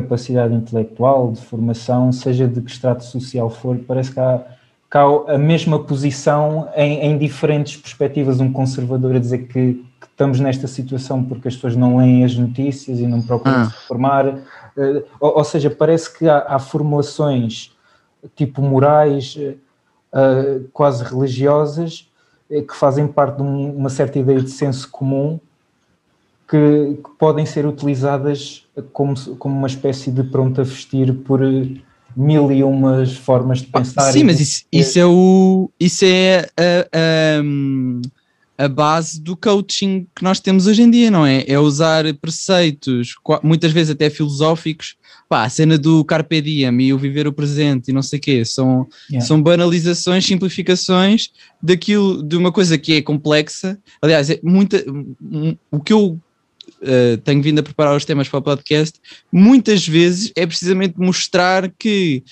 capacidade 0.00 0.52
intelectual, 0.54 1.32
de 1.32 1.40
formação, 1.40 2.12
seja 2.12 2.46
de 2.46 2.60
que 2.60 2.70
estrato 2.70 3.04
social 3.04 3.48
for, 3.48 3.76
parece 3.78 4.12
que 4.12 4.20
há, 4.20 4.42
que 4.90 4.98
há 4.98 5.04
a 5.34 5.38
mesma 5.38 5.78
posição 5.82 6.68
em, 6.76 7.00
em 7.00 7.18
diferentes 7.18 7.76
perspectivas. 7.76 8.38
Um 8.40 8.52
conservador 8.52 9.16
a 9.16 9.18
dizer 9.18 9.46
que, 9.48 9.74
que 10.00 10.06
estamos 10.06 10.38
nesta 10.38 10.66
situação 10.66 11.24
porque 11.24 11.48
as 11.48 11.54
pessoas 11.54 11.74
não 11.76 11.96
leem 11.96 12.24
as 12.24 12.36
notícias 12.36 12.98
e 13.00 13.06
não 13.06 13.22
procuram 13.22 13.56
Ah. 13.62 13.64
se 13.70 13.76
informar. 13.84 14.38
Eh, 14.76 15.02
ou, 15.18 15.38
ou 15.38 15.44
seja, 15.44 15.70
parece 15.70 16.16
que 16.16 16.28
há, 16.28 16.38
há 16.46 16.58
formulações 16.58 17.72
tipo 18.34 18.60
morais, 18.60 19.36
eh, 19.38 19.54
eh, 20.14 20.60
quase 20.72 21.02
religiosas, 21.04 22.10
que 22.48 22.76
fazem 22.76 23.08
parte 23.08 23.38
de 23.38 23.42
um- 23.42 23.74
uma 23.76 23.88
certa 23.88 24.18
ideia 24.20 24.40
de 24.40 24.50
senso 24.50 24.88
comum 24.90 25.40
que, 26.48 26.98
que 27.02 27.10
podem 27.18 27.44
ser 27.44 27.66
utilizadas 27.66 28.64
como, 28.92 29.14
como 29.36 29.56
uma 29.56 29.66
espécie 29.66 30.10
de 30.10 30.22
pronto 30.22 30.60
a 30.60 30.64
vestir 30.64 31.12
por 31.12 31.42
eh, 31.42 31.66
mil 32.16 32.50
e 32.52 32.62
umas 32.62 33.14
formas 33.14 33.60
de 33.60 33.66
pensar. 33.66 34.08
Ah, 34.08 34.12
Sim, 34.12 34.24
mas 34.24 34.40
isso, 34.40 34.64
isso 34.72 34.98
é 34.98 35.06
o 35.06 35.70
isso 35.78 36.04
é 36.04 36.48
a, 36.56 37.40
a, 38.58 38.64
a 38.64 38.68
base 38.68 39.20
do 39.20 39.36
coaching 39.36 40.06
que 40.14 40.22
nós 40.22 40.40
temos 40.40 40.66
hoje 40.66 40.82
em 40.82 40.90
dia, 40.90 41.10
não 41.10 41.26
é? 41.26 41.44
É 41.46 41.58
usar 41.58 42.04
preceitos, 42.14 43.14
muitas 43.42 43.72
vezes 43.72 43.90
até 43.90 44.08
filosóficos, 44.08 44.96
pá, 45.28 45.44
a 45.44 45.50
cena 45.50 45.76
do 45.76 46.04
carpe 46.04 46.40
diem 46.40 46.80
e 46.80 46.92
o 46.92 46.98
viver 46.98 47.26
o 47.26 47.32
presente 47.32 47.88
e 47.88 47.92
não 47.92 48.02
sei 48.02 48.18
o 48.18 48.22
quê, 48.22 48.44
são, 48.44 48.86
Yeah. 49.10 49.26
são 49.26 49.42
banalizações, 49.42 50.24
simplificações 50.24 51.30
daquilo, 51.62 52.22
de 52.22 52.36
uma 52.36 52.50
coisa 52.50 52.78
que 52.78 52.94
é 52.94 53.02
complexa. 53.02 53.78
Aliás, 54.00 54.30
é 54.30 54.40
muita, 54.42 54.82
o 55.70 55.80
que 55.80 55.92
eu 55.92 56.18
eh, 56.86 57.16
tenho 57.18 57.42
vindo 57.42 57.58
a 57.58 57.62
preparar 57.62 57.96
os 57.96 58.04
temas 58.04 58.28
para 58.28 58.38
o 58.38 58.42
podcast, 58.42 59.00
muitas 59.32 59.86
vezes 59.86 60.32
é 60.36 60.46
precisamente 60.46 60.94
mostrar 60.98 61.70
que 61.78 62.22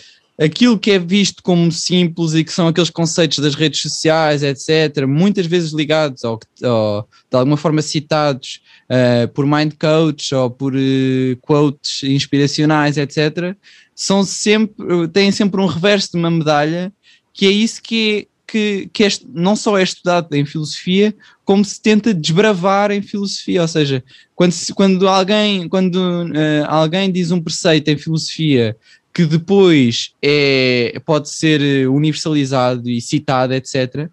aquilo 0.41 0.79
que 0.79 0.91
é 0.91 0.99
visto 0.99 1.43
como 1.43 1.71
simples 1.71 2.35
e 2.35 2.45
que 2.45 2.53
são 2.53 2.69
aqueles 2.69 2.91
conceitos 2.91 3.39
das 3.39 3.55
redes 3.55 3.81
sociais, 3.81 4.43
etc., 4.43 5.07
muitas 5.07 5.47
vezes 5.47 5.73
ligados 5.73 6.25
ou, 6.25 6.39
ou 6.63 7.09
de 7.31 7.37
alguma 7.37 7.57
forma 7.57 7.83
citados 7.83 8.61
uh, 8.91 9.29
por 9.29 9.47
mind 9.47 9.75
coach 9.79 10.35
ou 10.35 10.51
por 10.51 10.75
uh, 10.75 11.37
quotes 11.41 12.03
inspiracionais, 12.03 12.97
etc., 12.97 13.57
são 13.95 14.25
sempre, 14.25 15.09
têm 15.13 15.31
sempre 15.31 15.61
um 15.61 15.67
reverso 15.67 16.13
de 16.13 16.19
uma 16.19 16.31
medalha, 16.31 16.93
que 17.33 17.47
é 17.47 17.51
isso 17.51 17.81
que 17.81 18.29
é, 18.29 18.35
que, 18.47 18.91
que 18.93 19.05
é, 19.05 19.09
não 19.33 19.55
só 19.57 19.79
é 19.79 19.83
estudado 19.83 20.35
em 20.35 20.45
filosofia, 20.45 21.15
como 21.45 21.65
se 21.65 21.81
tenta 21.81 22.15
desbravar 22.15 22.91
em 22.91 23.03
filosofia. 23.03 23.63
Ou 23.63 23.69
seja, 23.69 24.03
quando, 24.35 24.55
quando, 24.75 25.09
alguém, 25.09 25.69
quando 25.69 25.97
uh, 25.97 26.65
alguém 26.67 27.11
diz 27.11 27.31
um 27.31 27.41
preceito 27.41 27.89
em 27.89 27.99
filosofia 27.99 28.77
que 29.13 29.25
depois 29.25 30.13
é, 30.21 31.01
pode 31.07 31.31
ser 31.31 31.89
universalizado 31.89 32.91
e 32.91 33.01
citado, 33.01 33.55
etc., 33.55 34.11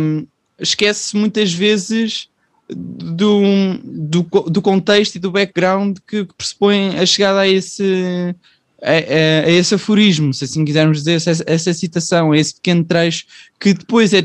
um, 0.00 0.26
esquece 0.58 1.16
muitas 1.16 1.52
vezes 1.52 2.28
do, 2.68 3.40
do, 3.84 4.22
do, 4.50 4.60
contexto 4.60 5.14
e 5.14 5.18
do 5.20 5.30
background 5.30 5.98
que, 6.06 6.24
que 6.24 6.34
pressupõe 6.34 6.98
a 6.98 7.06
chegada 7.06 7.40
a 7.40 7.48
esse 7.48 8.34
a, 8.86 8.92
a, 8.92 9.46
a, 9.46 9.50
esse 9.50 9.74
aforismo, 9.74 10.32
se 10.32 10.44
assim 10.44 10.64
quisermos 10.64 10.98
dizer, 10.98 11.14
essa, 11.14 11.42
essa 11.44 11.74
citação, 11.74 12.32
esse 12.32 12.54
pequeno 12.54 12.84
trecho 12.84 13.26
que 13.58 13.74
depois 13.74 14.14
é 14.14 14.24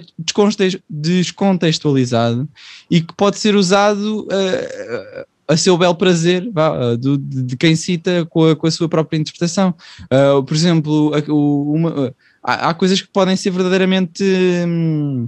descontextualizado 0.87 2.47
e 2.89 3.01
que 3.01 3.11
pode 3.15 3.39
ser 3.39 3.55
usado 3.55 4.27
uh, 4.27 5.25
a 5.47 5.57
seu 5.57 5.75
bel 5.77 5.95
prazer 5.95 6.47
vá, 6.53 6.95
do, 6.95 7.17
de, 7.17 7.57
quem 7.57 7.75
cita 7.75 8.23
com 8.29 8.51
a, 8.51 8.55
com 8.55 8.67
a, 8.67 8.71
sua 8.71 8.87
própria 8.87 9.17
interpretação. 9.17 9.73
Uh, 10.03 10.43
por 10.43 10.53
exemplo, 10.55 11.11
uma, 11.27 11.89
uh, 11.89 12.15
há, 12.43 12.69
há, 12.69 12.73
coisas 12.75 13.01
que 13.01 13.07
podem 13.07 13.35
ser 13.35 13.49
verdadeiramente 13.49 14.23
hum, 14.67 15.27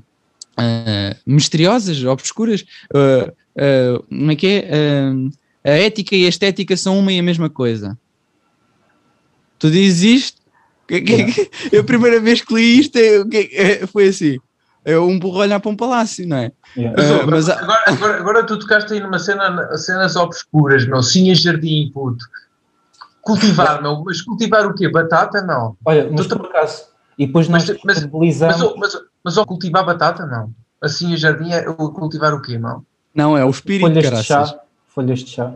misteriosas, 1.25 2.03
obscuras. 2.03 2.63
como 4.07 4.31
é 4.31 4.35
que 4.35 4.47
é? 4.47 4.69
a 5.63 5.71
ética 5.71 6.15
e 6.15 6.25
a 6.25 6.29
estética 6.29 6.77
são 6.77 6.99
uma 6.99 7.11
e 7.11 7.17
a 7.17 7.23
mesma 7.23 7.49
coisa 7.49 7.97
tu 9.63 9.71
dizes 9.71 10.03
isto, 10.03 10.41
eu 11.71 11.79
a 11.79 11.83
primeira 11.85 12.19
vez 12.19 12.41
que 12.41 12.53
li 12.53 12.79
isto 12.79 12.97
é, 12.97 13.87
foi 13.87 14.09
assim, 14.09 14.37
é 14.83 14.99
um 14.99 15.17
burro 15.17 15.39
olhar 15.39 15.57
para 15.61 15.71
um 15.71 15.75
palácio, 15.75 16.27
não 16.27 16.35
é? 16.35 16.51
Yeah. 16.75 17.01
Uh, 17.01 17.31
mas, 17.31 17.47
agora, 17.47 17.83
agora, 17.87 18.17
agora, 18.17 18.45
tu 18.45 18.59
tocaste 18.59 18.91
aí 18.91 18.99
numa 18.99 19.17
cena, 19.17 19.77
cenas 19.77 20.17
obscuras, 20.17 20.85
meu, 20.85 21.01
sim 21.01 21.33
jardim, 21.33 21.89
puto. 21.93 22.25
Cultivar, 23.21 23.81
meu, 23.81 24.03
mas 24.03 24.21
cultivar 24.21 24.67
o 24.67 24.75
quê? 24.75 24.89
Batata, 24.89 25.41
não? 25.41 25.77
Olha, 25.85 26.09
mas 26.11 26.27
tu, 26.27 26.37
por 26.37 26.47
acaso, 26.47 26.83
e 27.17 27.25
depois 27.25 27.47
nós 27.47 27.65
mas, 27.65 27.79
mas, 27.85 28.05
mas, 28.11 28.75
mas, 28.75 28.97
mas, 29.23 29.37
ao 29.37 29.45
cultivar 29.45 29.85
batata, 29.85 30.25
não? 30.25 30.51
Assim 30.81 31.13
a 31.13 31.15
jardim 31.15 31.53
é 31.53 31.63
cultivar 31.63 32.33
o 32.33 32.41
quê, 32.41 32.59
não? 32.59 32.85
Não, 33.15 33.37
é 33.37 33.45
o 33.45 33.49
espírito, 33.49 33.87
folhas 33.87 34.11
de 34.11 34.23
chá, 34.25 34.59
folhas 34.89 35.19
de 35.19 35.29
chá. 35.29 35.53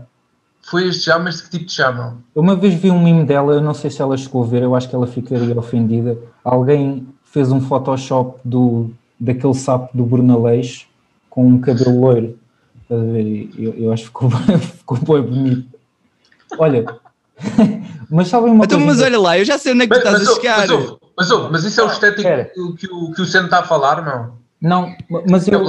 Foi 0.70 0.86
este 0.86 1.06
chá, 1.06 1.18
mas 1.18 1.38
de 1.38 1.44
que 1.44 1.50
tipo 1.52 1.66
de 1.66 1.72
chá, 1.72 1.94
não? 1.94 2.18
Uma 2.36 2.54
vez 2.54 2.74
vi 2.74 2.92
um 2.92 3.02
mimo 3.02 3.26
dela, 3.26 3.54
eu 3.54 3.62
não 3.62 3.74
sei 3.74 3.90
se 3.90 4.02
ela 4.02 4.18
chegou 4.18 4.44
a 4.44 4.48
ver, 4.48 4.64
eu 4.64 4.76
acho 4.76 4.90
que 4.90 4.96
ela 4.96 5.08
ficaria 5.08 5.58
ofendida. 5.58 6.18
Alguém 6.44 7.08
fez 7.24 7.54
um 7.54 7.62
Photoshop 7.62 8.38
do, 8.44 8.92
daquele 9.18 9.54
sapo 9.54 9.96
do 9.96 10.06
Brunaleixo 10.06 10.88
com 11.30 11.48
um 11.48 11.62
cabelo 11.62 12.02
loiro. 12.02 12.40
Estás 12.84 13.02
a 13.02 13.06
ver? 13.06 13.50
Eu, 13.58 13.74
eu 13.76 13.94
acho 13.94 14.04
que 14.04 14.08
ficou, 14.10 14.30
ficou 14.60 14.98
bem 14.98 15.22
bonito. 15.22 15.80
Olha, 16.60 16.86
mas 18.12 18.28
sabem 18.28 18.52
uma 18.52 18.66
então, 18.66 18.78
coisa... 18.78 18.94
Mas 18.94 19.02
olha 19.02 19.20
lá, 19.22 19.40
eu 19.40 19.46
já 19.46 19.58
sei 19.58 19.72
onde 19.72 19.84
é 19.84 19.88
que 19.88 19.94
mas, 19.94 20.00
estás 20.00 20.20
mas, 20.20 20.28
a 20.28 20.36
chegar. 20.36 20.68
Mas, 20.68 20.98
mas, 21.16 21.30
mas, 21.30 21.52
mas 21.52 21.64
isso 21.64 21.80
é 21.80 21.84
o 21.86 21.88
estético 21.88 22.76
que, 22.76 22.88
o, 22.92 23.14
que 23.14 23.22
o 23.22 23.26
Senna 23.26 23.46
está 23.46 23.60
a 23.60 23.64
falar, 23.64 24.04
não? 24.04 24.38
Não, 24.62 24.94
mas 25.30 25.48
eu... 25.48 25.64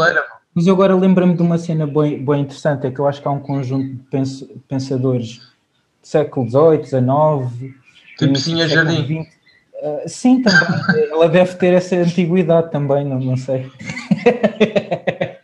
Mas 0.54 0.66
eu 0.66 0.74
agora 0.74 0.94
lembro-me 0.96 1.34
de 1.34 1.42
uma 1.42 1.58
cena 1.58 1.86
bem, 1.86 2.24
bem 2.24 2.42
interessante, 2.42 2.86
é 2.86 2.90
que 2.90 2.98
eu 2.98 3.06
acho 3.06 3.22
que 3.22 3.28
há 3.28 3.30
um 3.30 3.40
conjunto 3.40 3.88
de 3.88 4.02
pens 4.10 4.44
pensadores 4.66 5.38
do 5.38 6.06
século 6.06 6.48
XVIII, 6.48 6.84
XIX... 6.84 7.78
Tipo 8.18 8.36
Sinha 8.36 8.68
Jardim. 8.68 9.20
Uh, 9.20 10.08
sim, 10.08 10.42
também. 10.42 10.68
Ela 11.08 11.28
deve 11.28 11.54
ter 11.54 11.72
essa 11.72 11.94
antiguidade 11.94 12.72
também, 12.72 13.04
não, 13.04 13.20
não 13.20 13.36
sei. 13.36 13.70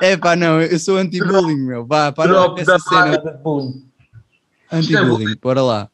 É 0.00 0.16
pá, 0.16 0.36
não, 0.36 0.60
eu 0.60 0.78
sou 0.78 0.96
anti-bullying, 0.96 1.56
meu. 1.56 1.86
Vá, 1.86 2.12
para 2.12 2.28
Drop 2.32 2.60
essa 2.60 2.78
cena. 2.78 3.40
Anti-bullying, 4.70 5.36
bora 5.42 5.62
lá. 5.62 5.90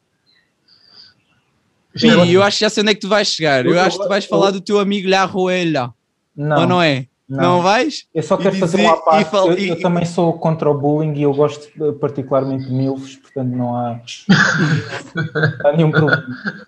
E 2.01 2.33
eu 2.33 2.41
acho 2.41 2.57
que 2.57 2.65
já 2.65 2.69
sei 2.69 2.81
onde 2.81 2.91
é 2.91 2.95
que 2.95 3.01
tu 3.01 3.09
vais 3.09 3.27
chegar. 3.27 3.65
Eu, 3.65 3.73
eu 3.73 3.81
acho 3.81 3.97
que 3.97 4.03
tu 4.03 4.09
vais 4.09 4.25
falar 4.25 4.51
do 4.51 4.61
teu 4.61 4.79
amigo 4.79 5.09
La 5.09 5.25
Ruela. 5.25 5.93
Não. 6.35 6.61
Ou 6.61 6.67
não 6.67 6.81
é? 6.81 7.07
Não, 7.29 7.41
não 7.41 7.61
vais? 7.61 8.05
Eu 8.13 8.21
só 8.21 8.35
quero 8.37 8.55
fazer 8.57 8.81
uma 8.81 8.97
parte. 8.97 9.29
Fal... 9.29 9.51
Eu, 9.51 9.57
eu, 9.57 9.79
também 9.79 10.05
sou 10.05 10.33
contra 10.33 10.69
o 10.69 10.77
bullying 10.77 11.13
e 11.13 11.23
eu 11.23 11.33
gosto 11.33 11.67
particularmente 11.99 12.65
de 12.65 12.71
milfos, 12.71 13.15
portanto 13.15 13.49
não 13.49 13.75
há, 13.75 13.99
não 15.63 15.69
há 15.69 15.73
nenhum 15.75 15.91
problema. 15.91 16.23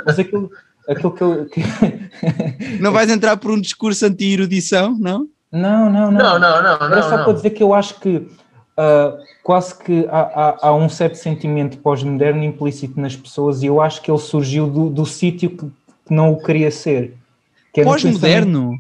Mas 0.06 0.18
aquilo, 0.18 0.50
aquilo 0.88 1.12
que 1.12 1.24
eu. 1.24 1.50
não 2.80 2.92
vais 2.92 3.10
entrar 3.10 3.38
por 3.38 3.52
um 3.52 3.60
discurso 3.60 4.06
anti-erudição, 4.06 4.98
não? 5.00 5.28
Não, 5.52 5.90
não, 5.92 6.12
não. 6.12 6.40
Não, 6.40 6.40
não, 6.40 6.64
não. 6.64 6.88
Era 6.88 7.04
só 7.04 7.18
não. 7.18 7.24
para 7.26 7.34
dizer 7.34 7.50
que 7.52 7.64
eu 7.64 7.74
acho 7.74 8.00
que 8.00 8.28
uh, 8.78 9.24
quase 9.44 9.78
que 9.78 10.06
há, 10.10 10.20
há, 10.20 10.68
há, 10.68 10.76
um 10.76 10.90
certo 10.90 11.16
sentimento 11.16 11.78
pós-moderno 11.78 12.44
implícito 12.44 13.00
nas 13.00 13.16
pessoas 13.16 13.64
e 13.64 13.68
eu 13.68 13.82
acho 13.82 14.02
que 14.02 14.12
ele 14.12 14.20
surgiu 14.20 14.68
do, 14.68 14.90
do 14.90 15.06
sítio 15.06 15.50
que, 15.50 15.66
que, 15.66 16.14
não 16.14 16.34
o 16.34 16.42
queria 16.42 16.72
ser. 16.72 17.14
É 17.76 17.84
pós-moderno? 17.84 18.80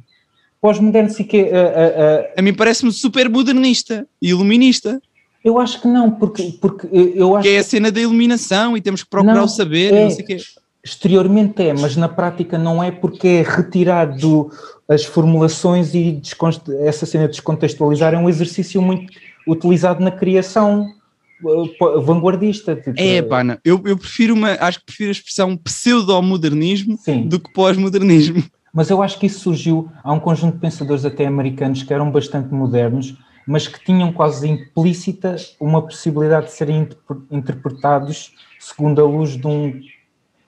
Pós-moderno, 0.62 1.10
sim 1.10 1.23
que... 1.23 1.43
Uh, 1.43 1.45
uh, 1.45 2.34
a 2.38 2.41
mim 2.41 2.53
parece-me 2.53 2.91
super 2.91 3.29
modernista 3.29 4.08
e 4.21 4.29
iluminista. 4.29 5.01
Eu 5.43 5.60
acho 5.60 5.79
que 5.79 5.88
não, 5.88 6.10
porque, 6.10 6.58
porque 6.60 6.88
eu 6.91 7.36
acho 7.36 7.47
que 7.47 7.55
é 7.55 7.60
a 7.60 7.63
cena 7.63 7.91
da 7.91 8.01
iluminação 8.01 8.75
e 8.75 8.81
temos 8.81 9.03
que 9.03 9.10
procurar 9.10 9.36
não, 9.36 9.43
o 9.43 9.47
saber 9.47 9.93
é, 9.93 10.03
não 10.05 10.10
sei 10.10 10.25
quê. 10.25 10.38
Exteriormente 10.84 11.62
é, 11.62 11.73
mas 11.73 11.95
na 11.95 12.10
prática 12.10 12.58
não 12.58 12.84
é 12.84 12.89
porque 12.89 13.27
é 13.27 13.41
retirado 13.43 14.49
as 14.89 15.03
formulações 15.03 15.93
e 15.93 16.19
essa 16.79 17.05
cena 17.05 17.25
de 17.25 17.31
descontextualizar 17.31 18.15
é 18.15 18.17
um 18.17 18.27
exercício 18.27 18.81
muito 18.81 19.13
utilizado 19.47 20.03
na 20.03 20.12
criação 20.12 20.88
uh, 21.43 22.01
vanguardista. 22.01 22.75
Tipo, 22.75 22.93
é, 22.97 23.21
pá. 23.21 23.41
Eu, 23.63 23.81
eu 23.86 23.97
prefiro 23.97 24.34
uma, 24.34 24.51
acho 24.60 24.79
que 24.79 24.86
prefiro 24.86 25.10
a 25.10 25.12
expressão 25.12 25.58
pseudo-modernismo 25.58 26.97
do 27.25 27.39
que 27.39 27.51
pós-modernismo. 27.53 28.43
Mas 28.73 28.89
eu 28.89 29.01
acho 29.01 29.17
que 29.17 29.27
isso 29.27 29.39
surgiu, 29.39 29.89
há 30.03 30.12
um 30.12 30.19
conjunto 30.19 30.55
de 30.55 30.60
pensadores 30.60 31.05
até 31.05 31.25
americanos 31.25 31.81
que 31.81 31.93
eram 31.93 32.12
bastante 32.12 32.53
modernos, 32.53 33.15
mas 33.47 33.67
que 33.67 33.84
tinham 33.84 34.12
quase 34.12 34.49
implícita 34.49 35.38
uma 35.62 35.81
possibilidade 35.81 36.47
de 36.47 36.51
serem 36.51 36.89
interpretados 37.31 38.34
segundo 38.60 38.99
a 38.99 39.05
luz 39.05 39.39
um, 39.45 39.79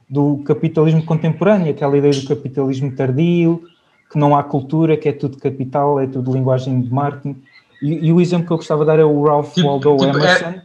do 0.09 0.37
capitalismo 0.43 1.05
contemporâneo, 1.05 1.71
aquela 1.71 1.97
ideia 1.97 2.13
do 2.13 2.27
capitalismo 2.27 2.91
tardio, 2.91 3.63
que 4.11 4.17
não 4.17 4.35
há 4.35 4.43
cultura, 4.43 4.97
que 4.97 5.09
é 5.09 5.11
tudo 5.11 5.37
capital, 5.37 5.99
é 5.99 6.07
tudo 6.07 6.33
linguagem 6.33 6.81
de 6.81 6.91
marketing. 6.91 7.41
E, 7.81 8.07
e, 8.07 8.13
o 8.13 8.19
exemplo 8.19 8.47
que 8.47 8.53
eu 8.53 8.57
gostava 8.57 8.81
de 8.81 8.87
dar 8.87 8.99
é 8.99 9.05
o 9.05 9.23
Ralph 9.23 9.53
tipo, 9.53 9.67
Waldo 9.67 9.97
tipo, 9.97 10.05
é- 10.05 10.09
Emerson. 10.09 10.45
É... 10.45 10.61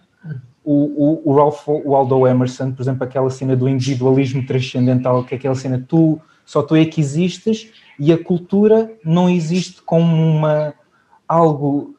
O, 0.65 0.75
o, 0.75 1.31
o, 1.31 1.35
Ralph 1.35 1.67
Waldo 1.67 2.27
Emerson, 2.27 2.71
por 2.71 2.83
exemplo, 2.83 3.03
aquela 3.03 3.29
cena 3.31 3.57
do 3.57 3.69
individualismo 3.69 4.47
transcendental, 4.47 5.25
que 5.25 5.35
é 5.35 5.39
aquela 5.39 5.57
cena 5.57 5.85
tu, 5.89 6.21
só 6.47 6.63
tu 6.63 6.77
é 6.77 6.85
que 6.85 7.01
existes 7.01 7.73
e 7.99 8.13
a 8.13 8.23
cultura 8.23 8.93
não 9.05 9.29
existe 9.29 9.83
como 9.83 10.07
uma 10.15 10.73
algo 11.27 11.97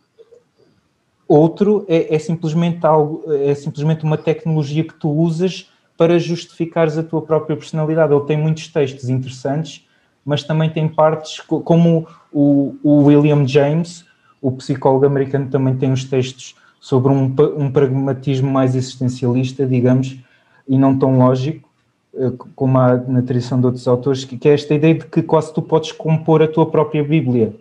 outro, 1.28 1.86
é, 1.88 2.16
é 2.16 2.20
simplesmente 2.20 2.86
algo, 2.86 3.24
é 3.34 3.56
simplesmente 3.56 4.04
uma 4.04 4.18
tecnologia 4.18 4.84
que 4.84 4.94
tu 4.94 5.10
usas 5.10 5.70
para 5.98 6.20
justificares 6.20 6.98
a 6.98 7.04
tua 7.04 7.22
própria 7.22 7.56
personalidade. 7.56 8.14
Ele 8.14 8.26
tem 8.26 8.38
muitos 8.38 8.68
textos 8.68 9.10
interessantes, 9.10 9.88
mas 10.26 10.44
também 10.44 10.70
tem 10.70 10.88
partes 10.88 11.40
como 11.40 12.08
o, 12.32 12.76
o 12.84 13.04
William 13.06 13.48
James, 13.48 14.06
o 14.44 14.52
psicólogo 14.52 15.06
americano 15.06 15.48
também 15.50 15.74
tem 15.78 15.90
uns 15.90 16.04
textos 16.04 16.54
sobre 16.80 17.14
um, 17.14 17.34
um 17.58 17.72
pragmatismo 17.72 18.52
mais 18.52 18.76
existencialista, 18.76 19.66
digamos, 19.66 20.20
e 20.68 20.78
não 20.78 21.00
tão 21.00 21.18
lógico, 21.18 21.68
eh, 22.14 22.34
como 22.54 22.78
há 22.78 22.98
na 22.98 23.22
tradição 23.22 23.58
de 23.58 23.66
outros 23.66 23.88
autores, 23.88 24.26
que, 24.26 24.38
é 24.50 24.54
esta 24.54 24.74
ideia 24.74 24.96
de 24.96 25.06
que 25.06 25.24
quase 25.24 25.54
tu 25.54 25.62
podes 25.62 25.94
compor 25.94 26.44
a 26.44 26.48
tua 26.48 26.70
própria 26.70 27.02
Bíblia. 27.02 27.56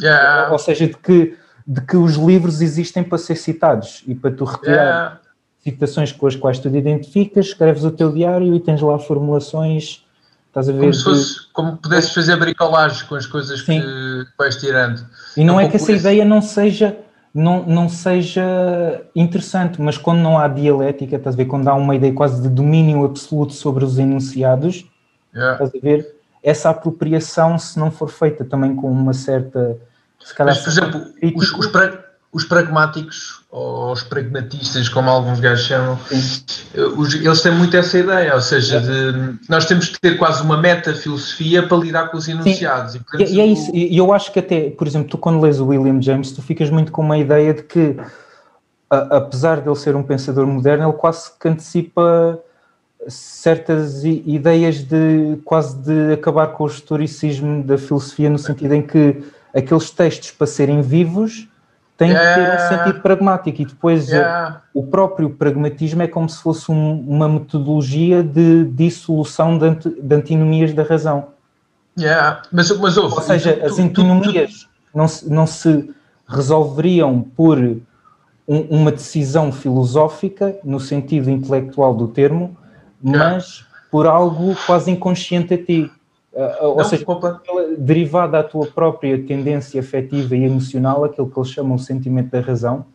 Yeah. 0.00 0.50
Ou 0.52 0.58
seja, 0.58 0.86
de 0.86 0.96
que, 0.96 1.36
de 1.66 1.80
que 1.82 1.98
os 1.98 2.14
livros 2.14 2.62
existem 2.62 3.04
para 3.04 3.18
ser 3.18 3.36
citados 3.36 4.02
e 4.06 4.14
para 4.14 4.30
tu 4.30 4.44
retirar 4.44 4.74
yeah. 4.74 5.20
citações 5.58 6.12
com 6.12 6.26
as 6.26 6.34
quais 6.34 6.58
tu 6.58 6.70
te 6.70 6.78
identificas, 6.78 7.46
escreves 7.46 7.84
o 7.84 7.90
teu 7.90 8.10
diário 8.10 8.54
e 8.54 8.60
tens 8.60 8.80
lá 8.80 8.98
formulações 8.98 10.02
Estás 10.60 10.68
a 10.68 10.72
ver? 10.72 10.80
Como 10.80 10.94
se 10.94 11.04
fosse, 11.04 11.52
como 11.52 11.76
pudesses 11.76 12.12
fazer 12.12 12.36
bricolagem 12.36 13.06
com 13.06 13.14
as 13.14 13.26
coisas 13.26 13.60
Sim. 13.60 13.80
que 13.80 14.26
vais 14.36 14.56
tirando. 14.56 15.06
E 15.36 15.44
não 15.44 15.60
é, 15.60 15.64
é 15.64 15.68
que 15.68 15.76
essa 15.76 15.92
ideia 15.92 16.24
não 16.24 16.42
seja, 16.42 16.96
não, 17.32 17.64
não 17.64 17.88
seja 17.88 19.02
interessante, 19.14 19.80
mas 19.80 19.96
quando 19.96 20.18
não 20.18 20.38
há 20.38 20.48
dialética, 20.48 21.16
estás 21.16 21.34
a 21.34 21.36
ver? 21.36 21.44
Quando 21.44 21.68
há 21.68 21.74
uma 21.74 21.94
ideia 21.94 22.12
quase 22.12 22.42
de 22.42 22.48
domínio 22.48 23.04
absoluto 23.04 23.52
sobre 23.52 23.84
os 23.84 23.98
enunciados, 23.98 24.84
yeah. 25.34 25.52
estás 25.52 25.70
a 25.74 25.78
ver? 25.80 26.18
essa 26.42 26.70
apropriação, 26.70 27.58
se 27.58 27.78
não 27.78 27.90
for 27.90 28.08
feita 28.08 28.44
também 28.44 28.74
com 28.74 28.90
uma 28.90 29.12
certa. 29.12 29.76
Se 30.20 30.34
calhar, 30.34 30.54
Mas, 30.54 30.64
por 30.64 30.70
exemplo, 30.70 31.12
os, 31.36 31.52
os, 31.52 31.66
os 32.30 32.44
pragmáticos, 32.44 33.40
ou 33.50 33.90
os 33.92 34.02
pragmatistas, 34.02 34.88
como 34.88 35.08
alguns 35.08 35.40
gajos 35.40 35.64
chamam, 35.66 35.98
eh, 36.12 36.80
os- 36.96 37.14
eles 37.14 37.40
têm 37.40 37.52
muito 37.52 37.74
essa 37.76 37.98
ideia, 37.98 38.34
ou 38.34 38.40
seja, 38.42 38.80
de, 38.80 39.38
nós 39.48 39.64
temos 39.64 39.88
que 39.88 39.98
ter 39.98 40.18
quase 40.18 40.42
uma 40.42 40.58
meta-filosofia 40.60 41.66
para 41.66 41.78
lidar 41.78 42.08
com 42.10 42.18
os 42.18 42.28
enunciados. 42.28 42.94
E, 42.96 42.98
portanto, 43.00 43.30
e 43.30 43.40
é 43.40 43.46
isso, 43.46 43.70
e 43.74 43.96
eu 43.96 44.12
acho 44.12 44.30
que 44.30 44.38
até, 44.40 44.68
por 44.70 44.86
exemplo, 44.86 45.08
tu 45.08 45.16
quando 45.16 45.40
lês 45.40 45.58
o 45.58 45.66
William 45.66 46.00
James, 46.02 46.30
tu 46.32 46.42
ficas 46.42 46.68
muito 46.68 46.92
com 46.92 47.00
uma 47.00 47.16
ideia 47.16 47.54
de 47.54 47.62
que, 47.62 47.96
a- 48.90 49.16
apesar 49.16 49.62
de 49.62 49.68
ele 49.68 49.76
ser 49.76 49.96
um 49.96 50.02
pensador 50.02 50.46
moderno, 50.46 50.84
ele 50.84 50.92
quase 50.98 51.30
que 51.40 51.48
antecipa 51.48 52.38
certas 53.06 54.04
ideias 54.04 54.78
de 54.82 55.38
quase 55.44 55.76
de 55.78 56.12
acabar 56.12 56.48
com 56.48 56.64
o 56.64 56.66
historicismo 56.66 57.62
da 57.64 57.78
filosofia, 57.78 58.28
no 58.28 58.38
sentido 58.38 58.74
em 58.74 58.82
que 58.82 59.22
aqueles 59.54 59.90
textos, 59.90 60.30
para 60.32 60.46
serem 60.46 60.82
vivos, 60.82 61.48
têm 61.98 62.10
que 62.14 62.14
ter 62.18 62.40
um 62.40 62.42
Yeah. 62.44 62.68
sentido 62.68 63.00
pragmático, 63.02 63.60
e 63.60 63.64
depois 63.66 64.08
Yeah. 64.08 64.62
o 64.72 64.84
próprio 64.86 65.28
pragmatismo 65.30 66.00
é 66.00 66.06
como 66.06 66.28
se 66.28 66.40
fosse 66.40 66.70
um- 66.70 67.00
uma 67.06 67.28
metodologia 67.28 68.22
de 68.22 68.64
dissolução 68.64 69.58
de, 69.58 69.74
de 70.00 70.14
antinomias 70.14 70.72
da 70.72 70.84
razão. 70.84 71.26
Yeah. 71.98 72.42
Mas, 72.52 72.70
mas 72.78 72.96
ouve, 72.96 73.16
Ou 73.16 73.20
seja, 73.20 73.52
tu- 73.54 73.66
as 73.66 73.74
tu- 73.74 73.82
antinomias 73.82 74.68
não 74.94 75.08
se, 75.08 75.28
não 75.28 75.46
se 75.46 75.90
resolveriam 76.28 77.20
por 77.20 77.58
um- 77.58 78.60
uma 78.70 78.92
decisão 78.92 79.50
filosófica, 79.50 80.56
no 80.64 80.78
sentido 80.78 81.28
intelectual 81.28 81.94
do 81.94 82.06
termo, 82.08 82.56
mas 83.02 83.66
por 83.90 84.06
algo 84.06 84.54
quase 84.66 84.90
inconsciente 84.90 85.52
a 85.54 85.58
ti. 85.58 85.90
Ah, 86.40 86.58
Ou 86.66 86.76
Não, 86.76 86.84
seja, 86.84 87.04
compa- 87.04 87.30
aquela- 87.42 87.76
derivada 87.76 88.32
da 88.32 88.44
tua 88.44 88.66
própria 88.66 89.20
tendência 89.24 89.80
afetiva 89.80 90.36
e 90.36 90.44
emocional, 90.44 91.04
aquilo 91.04 91.28
que 91.28 91.36
eles 91.38 91.50
chamam 91.50 91.74
o 91.74 91.78
sentimento 91.78 92.30
da 92.30 92.40
razão, 92.40 92.86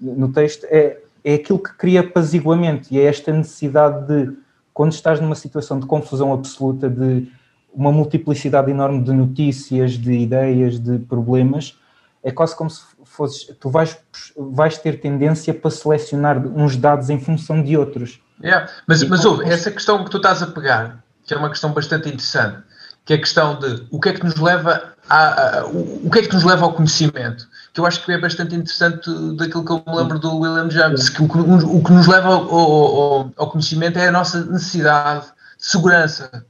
no 0.00 0.30
texto, 0.32 0.64
é, 0.70 0.98
é 1.24 1.34
aquilo 1.34 1.58
que 1.58 1.72
cria 1.76 2.00
apaziguamento 2.00 2.88
e 2.92 3.00
é 3.00 3.04
esta 3.04 3.32
necessidade 3.32 4.06
de, 4.06 4.32
quando 4.72 4.92
estás 4.92 5.20
numa 5.20 5.34
situação 5.34 5.80
de 5.80 5.86
confusão 5.86 6.32
absoluta, 6.32 6.88
de 6.88 7.26
uma 7.74 7.90
multiplicidade 7.90 8.70
enorme 8.70 9.02
de 9.02 9.12
notícias, 9.12 9.92
de 9.92 10.12
ideias, 10.12 10.78
de 10.78 10.98
problemas, 11.00 11.76
é 12.22 12.30
quase 12.30 12.54
como 12.56 12.70
se 12.70 12.82
fosses, 13.04 13.44
tu 13.58 13.70
vais, 13.70 13.98
vais 14.36 14.78
ter 14.78 15.00
tendência 15.00 15.52
para 15.52 15.70
selecionar 15.70 16.38
uns 16.46 16.76
dados 16.76 17.10
em 17.10 17.18
função 17.18 17.60
de 17.62 17.76
outros. 17.76 18.20
Yeah. 18.42 18.70
Mas, 18.86 19.02
E 19.02 19.08
mas 19.08 19.24
ouve, 19.24 19.44
essa 19.44 19.70
questão 19.70 20.04
que 20.04 20.10
tu 20.10 20.18
estás 20.18 20.42
a 20.42 20.46
pegar, 20.46 21.02
que 21.24 21.34
é 21.34 21.36
uma 21.36 21.48
questão 21.50 21.72
bastante 21.72 22.08
interessante, 22.08 22.62
que 23.08 23.14
é 23.14 23.16
a 23.16 23.20
questão 23.20 23.58
de 23.58 23.86
o 23.90 23.98
que 23.98 24.10
é 24.10 24.12
que 24.12 24.22
nos 24.22 24.36
leva 24.36 24.82
a, 25.08 25.60
a- 25.60 25.66
o, 25.66 26.06
o 26.06 26.10
que 26.10 26.18
é 26.18 26.22
que 26.22 26.34
nos 26.34 26.44
leva 26.44 26.66
ao 26.66 26.74
conhecimento, 26.74 27.48
que 27.72 27.80
eu 27.80 27.86
acho 27.86 28.04
que 28.04 28.12
é 28.12 28.18
bastante 28.20 28.54
interessante 28.54 29.08
daquilo 29.34 29.64
que 29.64 29.72
eu 29.72 29.82
me 29.86 29.96
lembro 29.96 30.18
do 30.18 30.36
William 30.38 30.68
James, 30.70 31.08
que 31.08 31.22
o, 31.22 31.26
que 31.26 31.38
nos- 31.38 31.64
o 31.64 31.82
que 31.82 31.90
nos 31.90 32.06
leva 32.06 32.28
ao, 32.28 32.54
ao- 32.54 33.30
ao- 33.34 33.50
conhecimento 33.50 33.98
é 33.98 34.08
a 34.08 34.12
nossa 34.12 34.44
necessidade 34.44 35.24
de 35.24 35.66
segurança, 35.66 36.44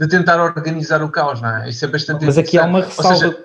de 0.00 0.08
tentar 0.08 0.42
organizar 0.42 1.02
o 1.02 1.10
caos, 1.10 1.42
não 1.42 1.50
é? 1.58 1.68
Isso 1.68 1.84
é 1.84 1.88
bastante 1.88 2.24
Mas 2.24 2.38
aqui 2.38 2.56
há 2.58 2.64
uma 2.64 2.80
ressalva. 2.80 3.14
seja, 3.16 3.38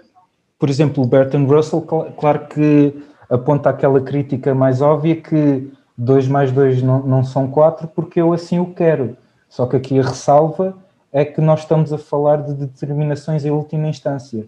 Por 0.58 0.69
exemplo, 0.69 1.04
o 1.04 1.06
Bertrand 1.08 1.45
Russell, 1.45 1.86
cl- 1.86 2.13
claro 2.17 2.47
que 2.47 2.95
aponta 3.30 3.71
aquela 3.71 3.99
crítica 3.99 4.56
mais 4.56 4.80
óbvia 4.82 5.17
que 5.17 5.69
2 5.97 6.30
mais 6.30 6.49
2 6.54 6.82
não, 6.82 7.04
não 7.04 7.26
são 7.26 7.45
4 7.49 7.89
porque 7.89 8.21
eu 8.21 8.32
assim 8.32 8.58
o 8.58 8.73
quero. 8.73 9.17
Só 9.49 9.65
que 9.65 9.76
aqui 9.76 9.99
a 9.99 10.04
ressalva 10.04 10.73
é 11.13 11.23
que 11.23 11.39
nós 11.39 11.60
estamos 11.62 11.93
a 11.93 11.97
falar 11.97 12.38
de 12.43 12.54
determinações 12.56 13.45
em 13.45 13.52
última 13.52 13.88
instância. 13.88 14.47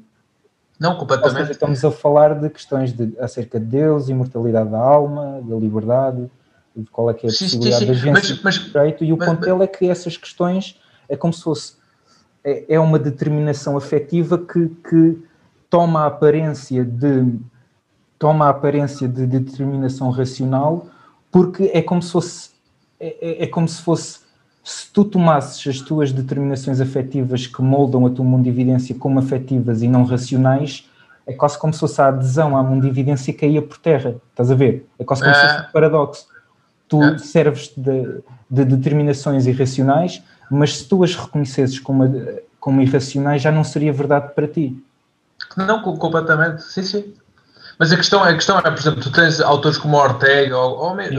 não, 0.80 0.89
Ou 0.89 0.95
seja, 0.95 0.99
completamente. 1.15 1.51
estamos 1.51 1.86
a 1.86 1.91
falar 1.91 2.34
de 2.39 2.49
questões 2.49 2.91
de, 2.91 3.13
acerca 3.19 3.60
de 3.60 3.65
Deus, 3.67 4.10
imortalidade 4.10 4.69
da 4.71 4.80
alma, 4.80 5.39
da 5.43 5.56
liberdade, 5.56 6.30
de 6.75 6.89
qual 6.89 7.10
é 7.10 7.13
que 7.13 7.28
é 7.28 7.30
a 7.30 7.32
Sim, 7.32 7.47
sim, 7.47 7.60
possibilidade 7.60 7.80
sim. 7.82 7.86
da 7.86 7.91
agência 7.93 8.36
Mas- 8.36 8.43
mas- 8.43 8.60
do 8.60 8.65
direito, 8.71 9.04
e 9.06 9.13
o 9.13 9.17
mas- 9.17 9.30
ponto 9.30 9.41
dele 9.41 9.63
é 9.63 9.67
que 9.67 9.88
essas 9.89 10.17
questões 10.17 10.78
é 11.08 11.15
como 11.15 11.32
se 11.32 11.41
fosse 11.43 11.73
é, 12.43 12.75
é 12.75 12.80
uma 12.80 12.99
determinação 12.99 13.75
afetiva 13.78 14.38
que, 14.38 14.67
que 14.89 15.23
toma 15.69 16.01
a 16.01 16.08
aparência 16.08 16.84
de 16.84 17.39
toma 18.19 18.45
a 18.45 18.49
aparência 18.49 19.08
de 19.08 19.25
determinação 19.25 20.10
racional 20.10 20.88
porque 21.32 21.71
é 21.73 21.82
como 21.82 22.01
se 22.01 22.12
fosse 22.12 22.49
é, 22.99 23.15
é- 23.21 23.43
é 23.43 23.47
como 23.47 23.67
se 23.67 23.82
fosse 23.82 24.19
se 24.65 24.91
tu 24.91 25.06
tomasses 25.06 25.65
as 25.67 25.80
tuas 25.80 26.12
determinações 26.12 26.82
afetivas 26.82 27.45
que 27.45 27.62
moldam 27.62 28.04
a 28.08 28.10
tua 28.10 28.25
mundividência 28.25 28.95
como 28.95 29.19
afetivas 29.19 29.84
e 29.84 29.88
não 29.88 30.04
racionais, 30.04 30.89
é 31.28 31.34
quase 31.34 31.58
como 31.60 31.71
se 31.71 31.80
fosse 31.80 32.01
a 32.01 32.08
adesão 32.08 32.58
à 32.58 32.63
mundividência 32.63 33.32
caía 33.32 33.62
por 33.62 33.78
terra. 33.78 34.15
Estás 34.32 34.49
a 34.49 34.56
ver? 34.56 34.88
É 34.97 35.04
quase 35.04 35.21
como 35.21 35.36
se 35.36 35.41
fosse 35.41 35.60
um 35.62 35.71
paradoxo. 35.71 36.25
Tu 36.88 37.01
É. 37.04 37.17
serves 37.19 37.71
de, 37.78 38.21
de 38.49 38.65
determinações 38.65 39.45
irracionais, 39.45 40.23
mas 40.49 40.78
se 40.78 40.88
tu 40.88 41.04
as 41.04 41.15
reconhecesses 41.15 41.80
como, 41.80 42.04
como 42.60 42.82
irracionais, 42.82 43.43
já 43.43 43.51
não 43.51 43.63
seria 43.63 43.93
verdade 43.93 44.34
para 44.34 44.47
ti. 44.47 44.75
Não, 45.56 45.82
co- 45.84 45.97
completamente, 45.97 46.63
sim, 46.63 46.82
sim. 46.82 47.13
Mas 47.78 47.91
a 47.91 47.97
questão, 47.97 48.25
é- 48.25 48.32
a 48.32 48.36
questão 48.36 48.58
é, 48.58 48.62
por 48.63 48.80
exemplo, 48.80 49.01
tu 49.01 49.12
tens 49.12 49.39
autores 49.41 49.78
como 49.78 49.95
Ortega 49.97 50.58
ou, 50.58 50.78
ou 50.78 50.99
eh, 50.99 51.10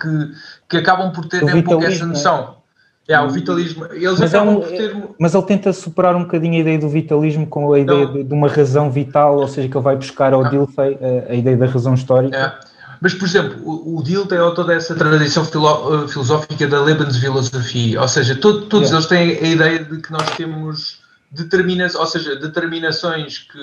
que, 0.00 0.32
que 0.68 0.76
acabam 0.76 1.10
por 1.12 1.26
ter 1.26 1.42
um 1.44 1.62
pouco 1.62 1.84
essa 1.84 2.06
noção. 2.06 2.61
É, 3.08 3.20
o 3.20 3.28
vitalismo. 3.28 3.84
Eles 3.92 4.18
Mas, 4.18 4.32
é 4.32 4.40
um- 4.40 4.60
ter. 4.60 4.96
mas 5.18 5.34
ele 5.34 5.42
tenta 5.44 5.72
superar 5.72 6.14
um 6.14 6.22
bocadinho 6.22 6.54
a 6.54 6.58
ideia 6.60 6.78
do 6.78 6.88
vitalismo 6.88 7.46
com 7.46 7.72
a 7.72 7.78
ideia 7.80 8.06
de, 8.06 8.22
de 8.22 8.32
uma 8.32 8.48
razão 8.48 8.90
vital, 8.90 9.38
ou 9.38 9.48
seja, 9.48 9.68
que 9.68 9.76
ele 9.76 9.82
vai 9.84 9.96
buscar 9.96 10.32
ao. 10.32 10.48
Dilthey 10.48 10.98
a, 11.28 11.32
a 11.32 11.34
ideia 11.34 11.56
da 11.56 11.66
razão 11.66 11.94
histórica. 11.94 12.36
É. 12.36 12.72
Mas, 13.00 13.12
por 13.14 13.24
exemplo, 13.26 13.56
o, 13.64 13.98
o 13.98 14.02
Dill 14.04 14.24
tem 14.26 14.38
toda 14.54 14.72
essa 14.72 14.94
tradição 14.94 15.44
filo- 15.44 16.04
eh, 16.04 16.08
filosófica 16.08 16.68
da 16.68 16.80
Lebensphilosophie, 16.80 17.98
ou 17.98 18.06
seja, 18.06 18.36
to- 18.36 18.62
todos 18.62 18.90
Yeah. 18.90 18.96
eles 18.96 19.06
têm 19.40 19.48
a 19.48 19.52
ideia 19.52 19.78
de 19.84 20.00
que 20.00 20.12
nós 20.12 20.30
temos 20.36 21.00
determinações, 21.30 22.00
ou 22.00 22.06
seja, 22.06 22.36
determinações 22.36 23.38
que, 23.38 23.58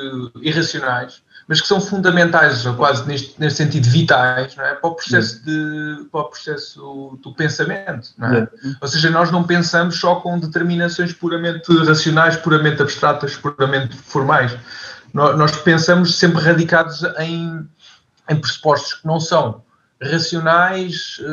irracionais, 0.47 1.21
mas 1.49 1.59
que 1.59 1.67
são 1.67 1.81
fundamentais, 1.81 2.63
ou 2.67 2.75
quase 2.75 3.05
neste, 3.07 3.33
neste 3.39 3.57
sentido 3.57 3.89
vitais, 3.89 4.55
não 4.55 4.63
é? 4.63 4.75
para 4.75 4.87
o 4.89 4.93
processo, 4.93 5.43
de, 5.43 6.05
para 6.11 6.21
o 6.21 6.25
processo 6.25 7.19
do 7.23 7.33
pensamento. 7.33 8.09
Não 8.19 8.27
é? 8.33 8.47
Ou 8.79 8.87
seja, 8.87 9.09
nós 9.09 9.31
não 9.31 9.43
pensamos 9.43 9.99
só 9.99 10.15
com 10.17 10.37
determinações 10.39 11.11
puramente 11.11 11.67
racionais, 11.85 12.35
puramente 12.37 12.81
abstratas, 12.83 13.35
puramente 13.35 13.97
formais. 13.97 14.55
Nó- 15.11 15.33
Nós 15.35 15.57
pensamos 15.57 16.15
sempre 16.19 16.39
radicados 16.43 17.01
em, 17.17 17.67
em 18.29 18.35
pressupostos 18.39 18.93
que 18.93 19.07
não 19.07 19.19
são 19.19 19.63
racionais 19.99 21.19
eh, 21.19 21.25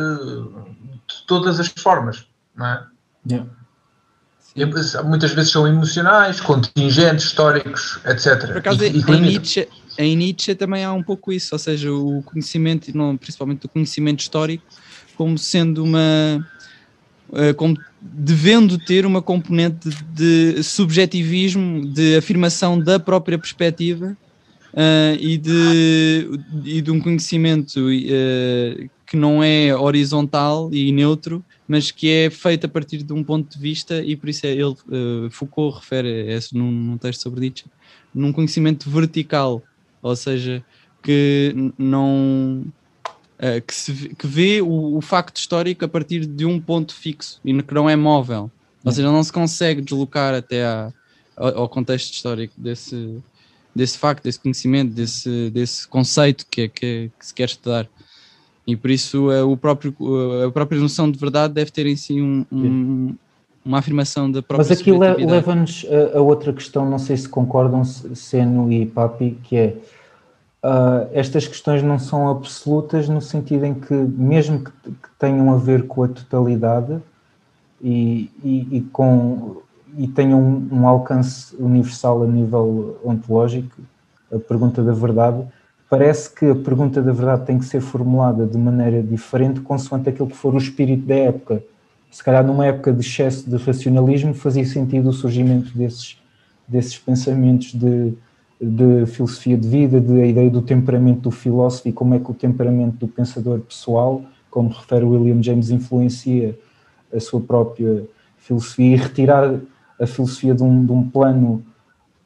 de 1.09 1.27
todas 1.27 1.61
as 1.61 1.69
formas. 1.69 2.27
Não 2.57 2.67
é? 2.67 2.83
Yeah. 3.31 3.47
E, 4.55 4.65
muitas 5.05 5.33
vezes 5.33 5.51
são 5.53 5.69
emocionais, 5.69 6.41
contingentes, 6.41 7.27
históricos, 7.27 7.99
etc. 8.07 8.47
Por 8.47 8.57
acaso, 8.57 8.83
E- 8.85 9.05
e 9.07 9.13
em. 9.13 9.21
Nietzsche, 9.21 9.69
em 9.99 10.17
Nietzsche 10.17 10.55
também 10.55 10.85
há 10.85 10.93
um 10.93 11.03
pouco 11.03 11.33
isso, 11.33 11.55
ou 11.55 11.59
seja, 11.59 11.93
o 11.93 12.23
conhecimento, 12.23 12.93
principalmente 13.19 13.67
o 13.67 13.69
conhecimento 13.69 14.21
histórico, 14.21 14.65
como 15.17 15.37
sendo 15.39 15.83
uma. 15.85 16.47
eh, 17.33 17.53
como 17.53 17.77
devendo 18.01 18.79
ter 18.79 19.05
uma 19.05 19.21
componente 19.21 19.89
de 20.13 20.63
subjetivismo, 20.63 21.87
de 21.87 22.17
afirmação 22.17 22.79
da 22.79 23.01
própria 23.01 23.39
perspectiva 23.39 24.17
eh, 24.75 25.17
e, 25.19 25.39
de, 25.39 26.41
e 26.65 26.81
de 26.83 26.91
um 26.91 27.01
conhecimento 27.01 27.89
eh, 27.91 28.89
que 29.07 29.17
não 29.17 29.43
é 29.43 29.75
horizontal 29.75 30.69
e 30.73 30.93
neutro, 30.93 31.45
mas 31.67 31.91
que 31.91 32.09
é 32.11 32.31
feito 32.31 32.67
a 32.67 32.69
partir 32.69 33.03
de 33.03 33.13
um 33.13 33.25
ponto 33.25 33.57
de 33.57 33.59
vista, 33.59 34.03
e 34.05 34.15
por 34.17 34.29
isso 34.29 34.47
é 34.47 34.51
ele, 34.51 34.75
eh, 34.93 35.29
Foucault 35.31 35.79
refere 35.79 36.33
a 36.33 36.37
isso 36.37 36.57
num, 36.57 36.71
num 36.71 36.99
texto 36.99 37.23
sobre 37.23 37.41
Nietzsche, 37.41 37.65
num 38.15 38.33
conhecimento 38.33 38.91
vertical, 38.91 39.63
ou 40.07 40.17
seja, 40.17 40.63
que 41.03 41.55
não 41.79 42.65
eh, 43.39 43.61
que, 43.61 43.75
se, 43.75 43.93
vê- 43.93 44.09
que 44.15 44.27
vê 44.27 44.63
o, 44.63 44.97
o 44.97 45.01
facto 45.01 45.37
histórico 45.37 45.85
a 45.85 45.89
partir 45.89 46.25
de 46.25 46.47
um 46.47 46.61
ponto 46.61 46.95
fixo 46.95 47.41
e 47.45 47.63
que 47.63 47.75
não 47.75 47.89
é 47.91 47.97
móvel, 47.97 48.51
ou 48.85 48.93
seja, 48.93 49.11
não 49.11 49.23
se 49.23 49.33
consegue 49.33 49.81
deslocar 49.81 50.33
até 50.35 50.65
à- 50.65 50.93
ao, 51.37 51.59
ao 51.59 51.69
contexto 51.69 52.13
histórico 52.15 52.55
desse, 52.57 53.19
desse 53.75 53.99
facto, 53.99 54.23
desse 54.25 54.39
conhecimento, 54.41 54.93
desse, 54.95 55.51
desse 55.51 55.87
conceito 55.89 56.47
que, 56.51 56.63
é- 56.63 56.69
que, 56.69 56.87
é- 56.87 57.09
que 57.19 57.27
se 57.27 57.35
quer 57.35 57.45
estudar. 57.49 57.89
E 58.67 58.75
por 58.77 58.91
isso 58.91 59.31
eh, 59.31 59.43
o 59.43 59.57
próprio, 59.57 59.95
eh, 60.43 60.47
a 60.47 60.51
própria 60.51 60.81
noção 60.81 61.11
de 61.11 61.19
verdade 61.19 61.53
deve 61.55 61.71
ter 61.71 61.87
em 61.87 61.97
si 61.97 62.21
um- 62.23 62.45
um- 62.51 63.15
uma 63.65 63.79
afirmação 63.79 64.31
da 64.31 64.41
própria 64.41 64.69
Mas 64.69 64.81
aqui 64.81 64.91
subjetividade. 64.91 65.33
leva-nos 65.33 65.85
a, 66.15 66.19
a 66.19 66.21
outra 66.23 66.53
questão, 66.53 66.89
não 66.89 66.99
sei 66.99 67.17
se 67.17 67.29
concordam, 67.29 67.85
Seno 67.85 68.73
e 68.73 68.87
Papi, 68.87 69.37
que 69.43 69.57
é 69.57 69.77
ah, 70.63 71.07
estas 71.13 71.47
questões 71.47 71.83
não 71.83 71.99
são 71.99 72.29
absolutas 72.29 73.09
no 73.09 73.21
sentido 73.21 73.65
em 73.65 73.75
que, 73.75 73.95
mesmo 73.95 74.65
que, 74.65 74.71
que 74.91 75.09
tenham 75.19 75.53
a 75.53 75.57
ver 75.57 75.87
com 75.87 76.03
a 76.05 76.09
totalidade 76.09 76.99
e, 77.81 78.31
e- 78.43 78.69
e 78.79 78.81
com 78.93 79.63
e 79.99 80.07
tenha 80.07 80.37
um, 80.37 80.69
um 80.71 80.87
alcance 80.87 81.57
universal 81.59 82.23
a 82.23 82.27
nível 82.27 82.99
ontológico, 83.03 83.81
a 84.31 84.39
pergunta 84.39 84.83
da 84.83 84.93
verdade, 84.93 85.43
parece 85.89 86.35
que 86.35 86.45
a 86.45 86.55
pergunta 86.55 87.01
da 87.01 87.13
verdade 87.13 87.47
tem 87.47 87.59
que 87.59 87.65
ser 87.65 87.81
formulada 87.81 88.45
de 88.47 88.59
maneira 88.59 89.03
diferente 89.03 89.61
consoante 89.61 90.11
aquilo 90.11 90.29
que 90.29 90.37
for 90.37 90.55
o 90.55 90.59
espírito 90.59 91.07
da 91.07 91.15
época. 91.15 91.63
Se 92.11 92.23
calhar 92.23 92.45
numa 92.45 92.67
época 92.67 92.93
de 92.93 93.01
excesso 93.01 93.49
de 93.49 93.57
racionalismo 93.57 94.35
fazia 94.35 94.67
sentido 94.67 95.09
o 95.09 95.13
surgimento 95.15 95.71
desses, 95.77 96.19
desses 96.69 96.99
pensamentos 96.99 97.73
de, 97.73 98.13
de 98.61 99.07
filosofia 99.07 99.57
de 99.57 99.69
vida, 99.69 100.01
de 100.01 100.21
a 100.21 100.27
ideia 100.27 100.51
do 100.51 100.63
temperamento 100.63 101.21
do 101.21 101.31
filósofo 101.31 101.89
e 101.89 101.93
como 101.93 102.15
é 102.15 102.19
que 102.19 102.31
o 102.31 102.35
temperamento 102.35 102.97
do 102.97 103.09
pensador 103.09 103.61
pessoal, 103.61 104.23
como 104.51 104.71
refere 104.71 105.05
William 105.05 105.43
James, 105.43 105.71
influencia 105.71 106.59
a 107.15 107.21
sua 107.21 107.41
própria 107.41 108.05
filosofia 108.39 108.95
e 108.95 108.97
retirar 108.97 109.55
a 110.01 110.07
filosofia 110.07 110.55
de 110.55 110.63
um, 110.63 110.85
de 110.85 110.93
um 110.93 111.09
plano 111.09 111.63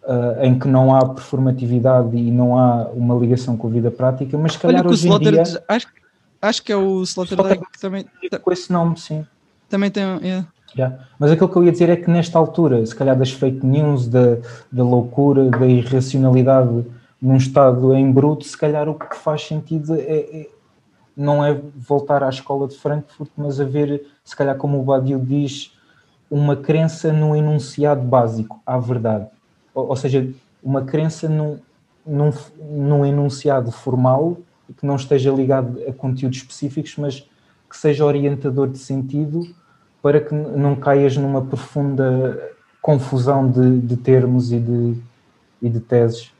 uh, 0.02 0.44
em 0.44 0.58
que 0.58 0.68
não 0.68 0.94
há 0.94 1.04
performatividade 1.08 2.16
e 2.16 2.30
não 2.30 2.58
há 2.58 2.88
uma 2.88 3.14
ligação 3.14 3.56
com 3.56 3.66
a 3.66 3.70
vida 3.70 3.90
prática, 3.90 4.36
mas 4.38 4.52
se 4.52 4.58
calhar 4.58 4.80
Olha 4.82 4.90
hoje 4.90 5.08
em 5.08 5.18
dia... 5.18 5.42
acho, 5.68 5.86
acho 6.40 6.62
que 6.62 6.72
é 6.72 6.76
o 6.76 7.02
Slaughter- 7.02 7.60
que 7.72 7.80
também, 7.80 8.06
Com 8.42 8.52
esse 8.52 8.72
nome, 8.72 8.98
sim. 8.98 9.26
também 9.68 9.90
tem. 9.90 10.04
é. 10.04 10.44
Já. 10.74 10.98
Mas 11.18 11.30
aquilo 11.30 11.48
que 11.48 11.56
eu 11.56 11.64
ia 11.64 11.72
dizer 11.72 11.88
é 11.88 11.96
que 11.96 12.10
nesta 12.10 12.38
altura, 12.38 12.84
se 12.86 12.94
calhar 12.94 13.16
das 13.16 13.32
fake 13.32 13.64
news, 13.64 14.06
da, 14.06 14.36
da 14.70 14.84
loucura, 14.84 15.50
da 15.50 15.66
irracionalidade 15.66 16.86
num 17.20 17.36
estado 17.36 17.94
em 17.94 18.10
bruto, 18.10 18.44
se 18.44 18.56
calhar 18.56 18.88
o 18.88 18.94
que 18.94 19.16
faz 19.16 19.46
sentido 19.46 19.94
é, 19.94 19.98
é- 20.00 20.48
não 21.16 21.44
é 21.44 21.60
voltar 21.76 22.22
à 22.22 22.28
escola 22.28 22.66
de 22.66 22.76
Frankfurt, 22.76 23.30
mas 23.36 23.60
haver, 23.60 24.06
se 24.24 24.34
calhar 24.34 24.56
como 24.56 24.80
o 24.80 24.82
Badiou 24.82 25.20
diz, 25.20 25.76
uma 26.30 26.56
crença 26.56 27.12
no 27.12 27.36
enunciado 27.36 28.00
básico, 28.00 28.60
à 28.64 28.78
verdade. 28.78 29.26
Ou, 29.74 29.88
ou 29.88 29.96
seja, 29.96 30.32
uma 30.62 30.82
crença 30.82 31.28
num, 31.28 31.58
num, 32.06 32.32
num 32.58 33.04
enunciado 33.04 33.70
formal 33.70 34.38
que 34.78 34.86
não 34.86 34.96
esteja 34.96 35.30
ligado 35.30 35.80
a 35.86 35.92
conteúdos 35.92 36.38
específicos, 36.38 36.94
mas 36.96 37.28
que 37.68 37.76
seja 37.76 38.04
orientador 38.04 38.68
de 38.68 38.78
sentido 38.78 39.42
para 40.02 40.20
que 40.20 40.34
não 40.34 40.76
caias 40.76 41.16
numa 41.16 41.42
profunda 41.42 42.50
confusão 42.80 43.50
de, 43.50 43.78
de 43.80 43.96
termos 43.96 44.52
e 44.52 44.58
de, 44.58 44.96
e 45.60 45.68
de 45.68 45.80
teses. 45.80 46.32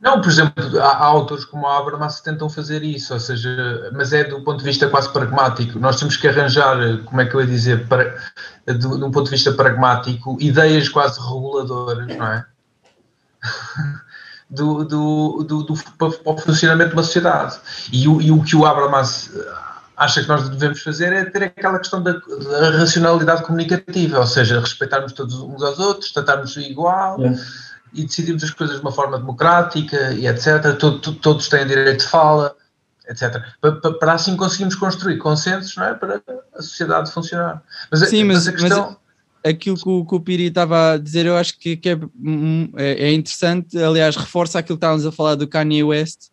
Não, 0.00 0.20
por 0.20 0.30
exemplo, 0.30 0.80
há, 0.80 0.92
há 0.92 1.04
autores 1.04 1.44
como 1.44 1.66
a 1.66 1.76
Habermas 1.76 2.18
que 2.18 2.24
tentam 2.24 2.48
fazer 2.48 2.84
isso, 2.84 3.12
ou 3.12 3.20
seja, 3.20 3.90
mas 3.92 4.12
é 4.12 4.24
do 4.24 4.42
ponto 4.44 4.58
de 4.58 4.64
vista 4.64 4.88
quase 4.88 5.12
pragmático. 5.12 5.78
Nós 5.78 5.98
temos 5.98 6.16
que 6.16 6.28
arranjar, 6.28 6.76
como 7.04 7.20
é 7.20 7.26
que 7.26 7.34
eu 7.34 7.40
ia 7.40 7.46
dizer, 7.46 7.88
para, 7.88 8.16
do, 8.66 8.96
de 8.96 9.04
um 9.04 9.10
ponto 9.10 9.24
de 9.24 9.32
vista 9.32 9.52
pragmático, 9.52 10.36
ideias 10.40 10.88
quase 10.88 11.20
reguladoras, 11.20 12.16
não 12.16 12.26
é? 12.26 12.46
Do, 14.50 14.82
do, 14.82 15.44
do, 15.46 15.62
do, 15.62 15.74
para 15.98 16.08
o 16.08 16.38
funcionamento 16.38 16.88
de 16.88 16.96
uma 16.96 17.02
sociedade. 17.02 17.58
E 17.92 18.08
o, 18.08 18.18
e 18.18 18.30
o 18.30 18.42
que 18.42 18.56
o 18.56 18.64
Habermas 18.64 19.30
acha 19.98 20.22
que 20.22 20.28
nós 20.28 20.48
devemos 20.48 20.80
fazer 20.82 21.12
é 21.12 21.24
ter 21.24 21.42
aquela 21.42 21.78
questão 21.78 22.00
da, 22.02 22.12
da 22.12 22.70
racionalidade 22.78 23.42
comunicativa, 23.42 24.20
ou 24.20 24.26
seja, 24.26 24.60
respeitarmos 24.60 25.12
todos 25.12 25.34
uns 25.34 25.62
aos 25.62 25.78
outros, 25.78 26.12
tratarmos 26.12 26.56
igual 26.56 27.18
Yeah. 27.20 27.40
e 27.92 28.04
decidirmos 28.04 28.44
as 28.44 28.50
coisas 28.50 28.76
de 28.76 28.82
uma 28.82 28.92
forma 28.92 29.18
democrática 29.18 30.12
e 30.12 30.26
etc. 30.26 30.76
To- 30.78 30.98
to- 31.00 31.14
Todos 31.14 31.48
têm 31.48 31.66
direito 31.66 32.00
de 32.00 32.06
fala, 32.06 32.54
etc. 33.08 33.42
Pa- 33.60 33.72
pa- 33.72 33.92
Para 33.94 34.12
assim 34.12 34.36
conseguirmos 34.36 34.74
construir 34.76 35.18
consensos 35.18 35.74
não 35.76 35.84
é? 35.84 35.94
para 35.94 36.22
a 36.54 36.62
sociedade 36.62 37.10
funcionar. 37.10 37.62
Mas, 37.90 38.08
Sim, 38.08 38.24
mas- 38.24 38.46
a 38.46 38.52
questão. 38.52 38.96
aquilo 39.44 39.76
que 39.76 39.88
o, 39.88 40.04
que 40.04 40.14
o 40.14 40.20
Piri 40.20 40.46
estava 40.46 40.92
a 40.92 40.96
dizer, 40.98 41.26
eu 41.26 41.36
acho 41.36 41.58
que, 41.58 41.76
que 41.76 41.88
é, 41.88 41.96
hum, 42.22 42.70
é- 42.76 43.08
é 43.08 43.12
interessante, 43.12 43.76
aliás, 43.82 44.14
reforça 44.14 44.58
aquilo 44.60 44.76
que 44.76 44.84
estávamos 44.84 45.06
a 45.06 45.10
falar 45.12 45.34
do 45.34 45.48
Kanye 45.48 45.82
West, 45.82 46.28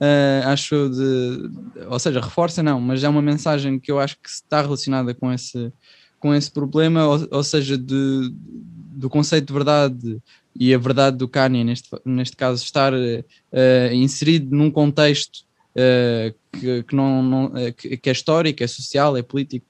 eh, 0.00 0.42
acho 0.44 0.88
de, 0.88 1.50
ou 1.86 1.98
seja, 1.98 2.20
reforça 2.20 2.62
não, 2.62 2.80
mas 2.80 3.02
é 3.04 3.08
uma 3.08 3.22
mensagem 3.22 3.78
que 3.78 3.90
eu 3.90 3.98
acho 4.00 4.16
que 4.16 4.28
está 4.28 4.62
relacionada 4.62 5.14
com 5.14 5.32
esse, 5.32 5.72
com 6.18 6.34
esse 6.34 6.50
problema, 6.50 7.06
ou, 7.06 7.28
ou 7.30 7.44
seja, 7.44 7.76
de, 7.76 8.32
do 8.34 9.08
conceito 9.10 9.46
de 9.46 9.52
verdade 9.52 10.18
e 10.54 10.74
a 10.74 10.78
verdade 10.78 11.16
do 11.16 11.28
Kanye, 11.28 11.64
neste, 11.64 11.88
neste 12.04 12.36
caso, 12.36 12.62
estar 12.62 12.92
eh, 12.94 13.94
inserido 13.94 14.54
num 14.54 14.70
contexto 14.70 15.40
eh, 15.74 16.34
que, 16.52 16.82
que, 16.82 16.94
não, 16.94 17.22
não, 17.22 17.52
que, 17.76 17.96
que 17.96 18.08
é 18.08 18.12
histórico, 18.12 18.62
é 18.62 18.66
social, 18.66 19.16
é 19.16 19.22
político, 19.22 19.66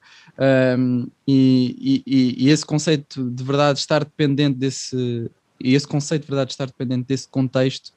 um, 0.79 1.07
e, 1.29 2.03
e- 2.07 2.47
e 2.47 2.49
esse 2.49 2.65
conceito 2.65 3.31
de 3.31 3.45
verdade 3.45 3.79
estar 3.79 4.03
dependente 4.03 4.59
desse 4.59 5.31
e 5.63 5.75
esse 5.75 5.87
conceito 5.87 6.23
de 6.23 6.29
verdade 6.29 6.51
estar 6.51 6.67
dependente 6.67 7.07
desse 7.07 7.29
contexto 7.29 7.93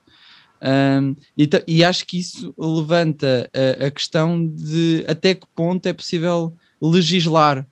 um, 0.66 1.16
e, 1.38 1.48
e 1.68 1.84
acho 1.84 2.08
que 2.08 2.20
isso 2.20 2.52
levanta 2.58 3.48
a, 3.54 3.86
a 3.86 3.92
questão 3.92 4.44
de 4.48 5.06
até 5.08 5.36
que 5.36 5.46
ponto 5.56 5.86
é 5.86 5.94
possível 5.94 6.54
legislar 6.82 7.68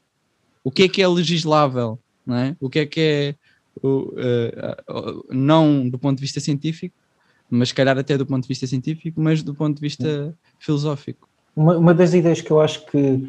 o 0.63 0.69
que 0.69 0.83
é 0.83 0.87
que 0.87 1.01
é 1.01 1.07
legislável 1.07 1.97
não 2.25 2.35
é? 2.35 2.55
o 2.59 2.69
que 2.69 2.79
é 2.79 2.85
que 2.85 2.99
é 3.01 3.35
o, 3.81 4.13
uh, 4.13 5.25
não 5.31 5.89
do 5.89 5.97
ponto 5.97 6.17
de 6.17 6.21
vista 6.21 6.39
científico 6.39 6.95
mas 7.49 7.69
se 7.69 7.75
calhar 7.75 7.97
até 7.97 8.15
do 8.15 8.27
ponto 8.27 8.43
de 8.43 8.47
vista 8.47 8.67
científico 8.67 9.19
mas 9.19 9.41
do 9.41 9.55
ponto 9.55 9.75
de 9.75 9.81
vista 9.81 10.35
filosófico 10.59 11.27
Uma, 11.55 11.77
uma 11.77 11.93
das 11.95 12.13
ideias 12.13 12.41
que 12.41 12.51
eu 12.51 12.61
acho 12.61 12.85
que, 12.85 13.27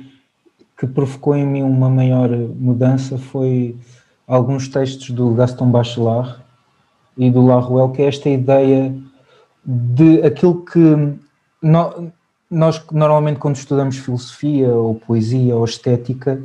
que 0.79 0.87
provocou 0.87 1.35
em 1.35 1.46
mim 1.46 1.62
uma 1.62 1.88
maior 1.88 2.29
mudança 2.29 3.16
foi 3.16 3.74
alguns 4.27 4.68
textos 4.68 5.11
do 5.11 5.33
Gaston 5.33 5.70
Bachelard 5.70 6.42
e 7.16 7.31
do 7.31 7.46
Laruelle, 7.46 7.92
que 7.92 8.03
é 8.03 8.07
esta 8.07 8.29
ideia 8.29 8.94
de 9.64 10.22
aquilo 10.22 10.64
que 10.64 11.14
no- 11.62 12.12
nós 12.50 12.83
normalmente 12.92 13.38
quando 13.38 13.57
estudamos 13.57 13.96
filosofia 13.96 14.68
ou 14.68 14.94
poesia 14.94 15.57
ou 15.57 15.64
estética 15.64 16.40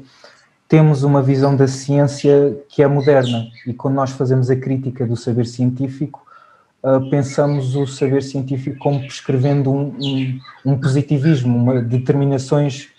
temos 0.67 1.03
uma 1.03 1.21
visão 1.21 1.55
da 1.55 1.67
ciência 1.67 2.57
que 2.69 2.81
é 2.81 2.87
moderna 2.87 3.47
e 3.67 3.73
quando 3.73 3.95
nós 3.95 4.11
fazemos 4.11 4.49
a 4.49 4.55
crítica 4.55 5.05
do 5.05 5.17
saber 5.17 5.45
científico 5.45 6.23
uh, 6.83 7.09
pensamos 7.09 7.75
o 7.75 7.85
saber 7.85 8.23
científico 8.23 8.77
como 8.79 8.99
prescrevendo 9.01 9.71
um, 9.71 9.95
um, 9.99 10.39
um 10.65 10.77
positivismo, 10.77 11.55
uma, 11.57 11.81
determinações 11.81 12.89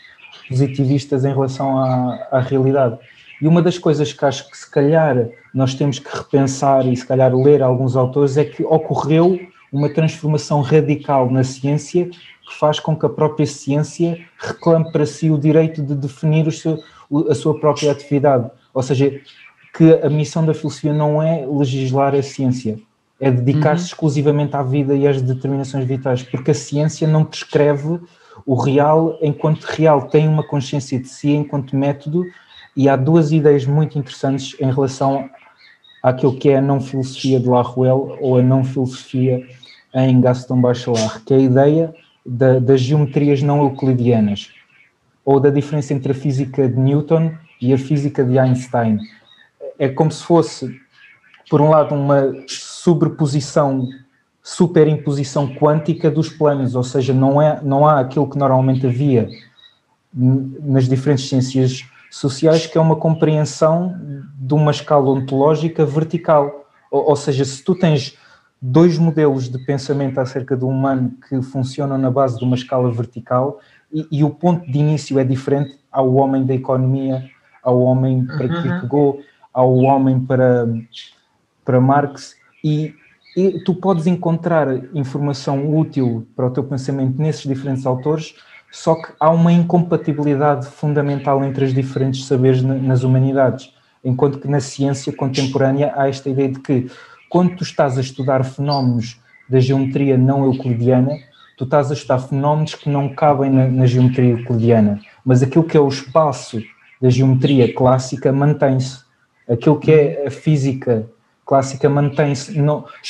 positivistas 0.48 1.24
em 1.24 1.32
relação 1.32 1.78
à, 1.78 2.28
à 2.32 2.40
realidade. 2.40 2.98
E 3.40 3.48
uma 3.48 3.62
das 3.62 3.78
coisas 3.78 4.12
que 4.12 4.24
acho 4.24 4.50
que 4.50 4.56
se 4.56 4.70
calhar 4.70 5.28
nós 5.54 5.74
temos 5.74 5.98
que 5.98 6.14
repensar 6.14 6.86
e 6.86 6.94
se 6.94 7.06
calhar 7.06 7.34
ler 7.34 7.62
alguns 7.62 7.96
autores 7.96 8.36
é 8.36 8.44
que 8.44 8.62
ocorreu 8.64 9.40
uma 9.72 9.88
transformação 9.88 10.60
radical 10.60 11.30
na 11.30 11.44
ciência 11.44 12.06
que 12.06 12.58
faz 12.58 12.80
com 12.80 12.96
que 12.96 13.06
a 13.06 13.08
própria 13.08 13.46
ciência 13.46 14.18
reclame 14.38 14.90
para 14.90 15.06
si 15.06 15.30
o 15.30 15.38
direito 15.38 15.82
de 15.82 15.94
definir 15.94 16.50
seu, 16.52 16.82
a 17.28 17.34
sua 17.34 17.58
própria 17.58 17.92
atividade. 17.92 18.50
Ou 18.74 18.82
seja, 18.82 19.20
que 19.72 19.92
a 20.02 20.10
missão 20.10 20.44
da 20.44 20.52
filosofia 20.52 20.92
não 20.92 21.22
é 21.22 21.46
legislar 21.46 22.14
a 22.14 22.22
ciência, 22.22 22.78
é 23.20 23.30
dedicar-se 23.30 23.86
exclusivamente 23.86 24.56
à 24.56 24.62
vida 24.62 24.94
e 24.94 25.06
às 25.06 25.22
determinações 25.22 25.84
vitais, 25.84 26.22
porque 26.22 26.50
a 26.50 26.54
ciência 26.54 27.06
não 27.06 27.24
prescreve 27.24 28.00
o 28.44 28.54
real 28.54 29.18
enquanto 29.22 29.64
real, 29.64 30.08
tem 30.08 30.26
uma 30.26 30.42
consciência 30.42 30.98
de 30.98 31.08
si 31.08 31.30
enquanto 31.30 31.76
método, 31.76 32.24
e 32.76 32.88
há 32.88 32.96
duas 32.96 33.30
ideias 33.30 33.66
muito 33.66 33.98
interessantes 33.98 34.56
em 34.60 34.72
relação 34.72 35.28
àquilo 36.02 36.36
que 36.36 36.48
é 36.48 36.56
a 36.56 36.62
não-filosofia 36.62 37.38
de 37.38 37.48
Laruelle 37.48 38.16
ou 38.20 38.38
a 38.38 38.42
não-filosofia 38.42 39.46
em 39.94 40.20
Gaston 40.20 40.60
Bachelard, 40.60 41.20
que 41.24 41.34
é 41.34 41.36
a 41.36 41.40
ideia 41.40 41.94
da- 42.24 42.58
das 42.58 42.80
geometrias 42.80 43.42
não 43.42 43.62
euclidianas, 43.62 44.50
ou 45.24 45.40
da 45.40 45.50
diferença 45.50 45.92
entre 45.94 46.12
a 46.12 46.14
física 46.14 46.68
de 46.68 46.78
Newton 46.78 47.32
e 47.60 47.72
a 47.72 47.78
física 47.78 48.24
de 48.24 48.38
Einstein. 48.38 48.98
É 49.78 49.88
como 49.88 50.10
se 50.10 50.22
fosse, 50.22 50.80
por 51.48 51.60
um 51.60 51.70
lado, 51.70 51.94
uma 51.94 52.32
sobreposição, 52.46 53.88
superimposição 54.42 55.54
quântica 55.54 56.10
dos 56.10 56.28
planos, 56.28 56.74
ou 56.74 56.82
seja, 56.82 57.12
não, 57.12 57.40
é, 57.40 57.60
não 57.62 57.86
há 57.86 58.00
aquilo 58.00 58.28
que 58.28 58.38
normalmente 58.38 58.86
havia 58.86 59.28
nas 60.12 60.88
diferentes 60.88 61.28
ciências 61.28 61.84
sociais, 62.10 62.66
que 62.66 62.76
é 62.76 62.80
uma 62.80 62.96
compreensão 62.96 63.94
de 64.34 64.54
uma 64.54 64.70
escala 64.70 65.10
ontológica 65.10 65.86
vertical. 65.86 66.66
Ou, 66.90 67.10
ou 67.10 67.16
seja, 67.16 67.44
se 67.44 67.62
tu 67.62 67.74
tens 67.74 68.18
dois 68.60 68.98
modelos 68.98 69.48
de 69.48 69.58
pensamento 69.58 70.18
acerca 70.18 70.56
do 70.56 70.68
humano 70.68 71.12
que 71.28 71.40
funcionam 71.42 71.96
na 71.96 72.10
base 72.10 72.38
de 72.38 72.44
uma 72.44 72.56
escala 72.56 72.90
vertical 72.92 73.58
e, 73.92 74.06
e 74.12 74.24
o 74.24 74.30
ponto 74.30 74.70
de 74.70 74.78
início 74.78 75.18
é 75.18 75.24
diferente 75.24 75.78
ao 75.90 76.14
homem 76.14 76.44
da 76.44 76.54
economia, 76.54 77.24
ao 77.62 77.80
homem 77.80 78.24
para 78.26 78.46
Uhum. 78.46 78.62
Kierkegaard, 78.62 79.18
ao 79.52 79.74
homem 79.78 80.20
para, 80.20 80.68
para 81.64 81.80
Marx 81.80 82.36
e, 82.62 82.94
e 83.36 83.60
tu 83.64 83.74
podes 83.74 84.06
encontrar 84.06 84.68
informação 84.94 85.74
útil 85.76 86.26
para 86.36 86.46
o 86.46 86.50
teu 86.50 86.62
pensamento 86.64 87.20
nesses 87.20 87.42
diferentes 87.42 87.86
autores, 87.86 88.34
só 88.70 88.94
que 88.94 89.12
há 89.18 89.30
uma 89.30 89.52
incompatibilidade 89.52 90.66
fundamental 90.66 91.42
entre 91.44 91.64
os 91.64 91.74
diferentes 91.74 92.26
saberes 92.26 92.62
na- 92.62 92.74
nas 92.74 93.02
humanidades. 93.02 93.72
enquanto 94.02 94.38
que 94.38 94.48
na 94.48 94.60
ciência 94.60 95.12
contemporânea 95.12 95.92
há 95.94 96.08
esta 96.08 96.30
ideia 96.30 96.48
de 96.50 96.58
que 96.60 96.90
quando 97.30 97.56
tu 97.56 97.62
estás 97.62 97.96
a 97.96 98.00
estudar 98.02 98.44
fenómenos 98.44 99.18
da 99.48 99.60
geometria 99.60 100.18
não 100.18 100.44
euclidiana, 100.44 101.16
tu 101.56 101.64
estás 101.64 101.90
a 101.90 101.94
estudar 101.94 102.18
fenómenos 102.18 102.74
que 102.74 102.90
não 102.90 103.08
cabem 103.08 103.50
na, 103.50 103.68
na 103.68 103.86
geometria 103.86 104.32
euclidiana, 104.32 105.00
mas 105.24 105.42
aquilo 105.42 105.64
que 105.64 105.76
é 105.76 105.80
o 105.80 105.88
espaço 105.88 106.60
da 107.00 107.08
geometria 107.08 107.72
clássica 107.72 108.32
mantém-se. 108.32 108.98
Aquilo 109.48 109.78
que 109.78 109.92
é 109.92 110.26
a 110.26 110.30
física 110.30 111.08
clássica 111.46 111.88
mantém-se. 111.88 112.54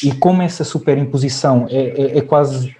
E 0.05 0.13
como 0.15 0.43
essa 0.43 0.65
superimposição 0.65 1.67
é, 1.69 1.77
é, 1.77 2.19
é 2.19 2.21
quase 2.21 2.77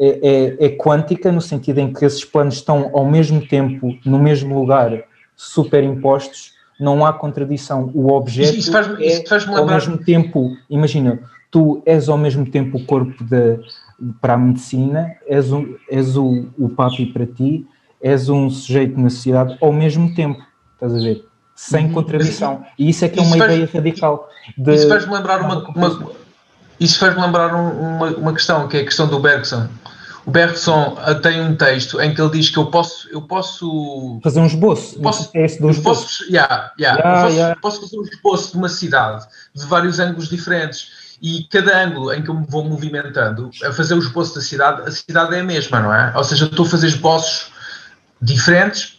é, 0.00 0.06
é, 0.06 0.66
é, 0.66 0.68
quântica, 0.70 1.30
no 1.30 1.40
sentido 1.40 1.78
em 1.78 1.92
que 1.92 2.04
esses 2.04 2.24
planos 2.24 2.54
estão 2.54 2.90
ao 2.94 3.04
mesmo 3.04 3.46
tempo, 3.46 3.96
no 4.04 4.18
mesmo 4.18 4.58
lugar, 4.58 5.04
superimpostos, 5.36 6.52
não 6.78 7.04
há 7.04 7.12
contradição. 7.12 7.90
O 7.94 8.12
objeto 8.12 8.56
isso 8.56 8.72
faz, 8.72 8.88
é 8.98 9.06
isso 9.06 9.28
faz 9.28 9.46
ao 9.48 9.66
mesmo 9.66 9.98
tempo, 9.98 10.56
imagina, 10.68 11.20
tu 11.50 11.82
és 11.86 12.08
ao 12.08 12.18
mesmo 12.18 12.44
tempo 12.44 12.78
o 12.78 12.84
corpo 12.84 13.22
de, 13.22 13.60
para 14.20 14.34
a 14.34 14.36
medicina, 14.36 15.12
és, 15.26 15.52
um, 15.52 15.76
és 15.88 16.16
o, 16.16 16.46
o 16.58 16.68
papi 16.68 17.06
para 17.06 17.26
ti, 17.26 17.66
és 18.02 18.28
um 18.28 18.50
sujeito 18.50 19.00
na 19.00 19.08
sociedade 19.08 19.56
ao 19.60 19.72
mesmo 19.72 20.14
tempo, 20.14 20.42
estás 20.74 20.94
a 20.94 20.98
ver? 20.98 21.24
Sem 21.54 21.92
contradição. 21.92 22.64
E 22.76 22.90
isso 22.90 23.04
é 23.04 23.08
que 23.08 23.20
é 23.20 23.22
uma 23.22 23.36
faz, 23.36 23.52
ideia 23.52 23.70
radical. 23.72 24.28
De... 24.58 24.74
Isso 24.74 24.88
faz-me 24.88 25.14
lembrar 25.14 25.40
uma, 25.40 25.68
uma, 25.68 26.10
isso 26.80 26.98
faz-me 26.98 27.22
lembrar 27.22 27.54
uma, 27.54 28.08
uma 28.16 28.32
questão, 28.32 28.66
que 28.66 28.76
é 28.76 28.80
a 28.80 28.84
questão 28.84 29.06
do 29.06 29.20
Bergson. 29.20 29.68
O 30.26 30.30
Bergson 30.30 30.96
tem 31.22 31.40
um 31.40 31.54
texto 31.54 32.00
em 32.00 32.14
que 32.14 32.20
ele 32.20 32.30
diz 32.30 32.48
que 32.48 32.58
eu 32.58 32.66
posso. 32.66 33.08
Eu 33.10 33.22
posso 33.22 34.18
fazer 34.22 34.40
um 34.40 34.46
esboço. 34.46 34.98
Posso, 35.00 35.30
é 35.34 35.44
esse 35.44 35.60
do 35.60 35.70
esboço. 35.70 36.02
Posso, 36.02 36.24
yeah, 36.24 36.72
yeah, 36.78 36.98
yeah, 36.98 37.22
posso, 37.22 37.36
yeah. 37.36 37.60
posso 37.60 37.80
fazer 37.82 37.98
um 37.98 38.02
esboço 38.02 38.52
de 38.52 38.58
uma 38.58 38.68
cidade 38.68 39.26
de 39.54 39.66
vários 39.66 39.98
ângulos 39.98 40.28
diferentes. 40.28 41.04
E 41.22 41.44
cada 41.44 41.84
ângulo 41.84 42.12
em 42.12 42.22
que 42.22 42.28
eu 42.28 42.34
me 42.34 42.46
vou 42.46 42.64
movimentando 42.64 43.50
a 43.64 43.72
fazer 43.72 43.94
o 43.94 43.98
esboço 43.98 44.34
da 44.34 44.40
cidade, 44.40 44.82
a 44.82 44.90
cidade 44.90 45.34
é 45.34 45.40
a 45.40 45.44
mesma, 45.44 45.80
não 45.80 45.94
é? 45.94 46.12
Ou 46.16 46.24
seja, 46.24 46.44
eu 46.44 46.48
estou 46.48 46.66
a 46.66 46.68
fazer 46.68 46.88
esboços 46.88 47.53
diferentes, 48.24 48.98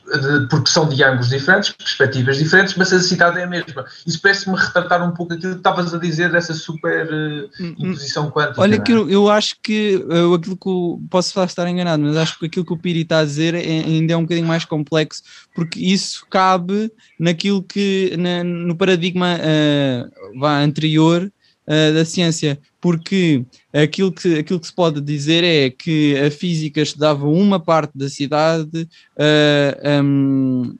porque 0.49 0.69
são 0.69 0.87
de 0.87 1.03
ângulos 1.03 1.29
diferentes, 1.29 1.71
perspectivas 1.71 2.37
diferentes, 2.37 2.75
mas 2.75 2.93
a 2.93 2.99
cidade 2.99 3.39
é 3.39 3.43
a 3.43 3.47
mesma. 3.47 3.85
Isso 4.05 4.21
parece-me 4.21 4.55
retratar 4.55 5.07
um 5.07 5.11
pouco 5.11 5.33
aquilo 5.33 5.53
que 5.53 5.57
estavas 5.57 5.93
a 5.93 5.97
dizer 5.97 6.31
dessa 6.31 6.53
super 6.53 7.07
uh, 7.07 7.49
imposição 7.77 8.29
quântica. 8.29 8.61
Olha, 8.61 8.79
que 8.79 8.91
eu, 8.91 9.09
eu, 9.09 9.29
acho 9.29 9.55
que 9.63 9.95
uh, 9.97 10.33
aquilo 10.35 10.55
que 10.55 10.69
eu, 10.69 11.01
posso 11.09 11.41
estar 11.43 11.67
enganado, 11.67 12.03
mas 12.03 12.17
acho 12.17 12.37
que 12.37 12.45
aquilo 12.45 12.65
que 12.65 12.73
o 12.73 12.77
Piri 12.77 13.01
está 13.01 13.19
a 13.19 13.25
dizer 13.25 13.55
é, 13.55 13.59
ainda 13.59 14.13
é 14.13 14.17
um 14.17 14.21
bocadinho 14.21 14.47
mais 14.47 14.63
complexo, 14.63 15.23
porque 15.55 15.79
isso 15.79 16.25
cabe 16.29 16.91
naquilo 17.19 17.63
que 17.63 18.15
na, 18.17 18.43
no 18.43 18.75
paradigma 18.75 19.37
uh, 19.37 20.39
vá, 20.39 20.59
anterior 20.59 21.31
uh, 21.67 21.93
da 21.93 22.05
ciência, 22.05 22.59
porque 22.79 23.45
aquilo 23.73 24.11
que, 24.11 24.39
aquilo 24.39 24.59
que 24.59 24.67
se 24.67 24.73
pode 24.73 25.01
dizer 25.01 25.43
é 25.43 25.69
que 25.69 26.17
a 26.17 26.31
física 26.31 26.81
estudava 26.81 27.27
uma 27.27 27.59
parte 27.59 27.97
da 27.97 28.09
cidade, 28.09 28.87
uh, 29.17 30.03
um, 30.03 30.75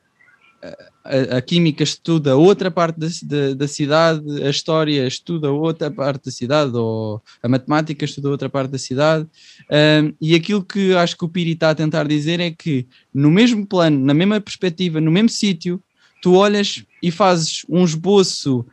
a, 1.06 1.38
a, 1.38 1.42
química 1.42 1.84
estuda 1.84 2.36
outra 2.36 2.72
parte 2.72 3.00
da, 3.00 3.08
da, 3.24 3.54
da, 3.54 3.68
cidade, 3.68 4.44
a 4.44 4.50
história 4.50 5.06
estuda 5.06 5.52
outra 5.52 5.92
parte 5.92 6.26
da 6.26 6.32
cidade, 6.32 6.76
ou 6.76 7.22
a 7.44 7.48
matemática 7.48 8.04
estuda 8.04 8.30
outra 8.30 8.50
parte 8.50 8.72
da 8.72 8.80
cidade, 8.80 9.28
um, 9.70 10.14
e 10.20 10.34
aquilo 10.34 10.64
que 10.64 10.96
acho 10.96 11.16
que 11.16 11.26
o 11.26 11.30
Piri 11.30 11.52
está 11.52 11.70
a 11.70 11.76
tentar 11.76 12.08
dizer 12.08 12.40
é 12.40 12.50
que 12.50 12.88
no 13.14 13.30
mesmo 13.30 13.66
plano, 13.66 14.04
na 14.04 14.14
mesma 14.14 14.42
perspectiva, 14.42 15.00
no 15.00 15.12
mesmo 15.12 15.30
sítio, 15.30 15.82
tu 16.26 16.34
olhas 16.34 16.84
e 17.04 17.12
fazes 17.12 17.64
um 17.70 17.84
esboço 17.84 18.66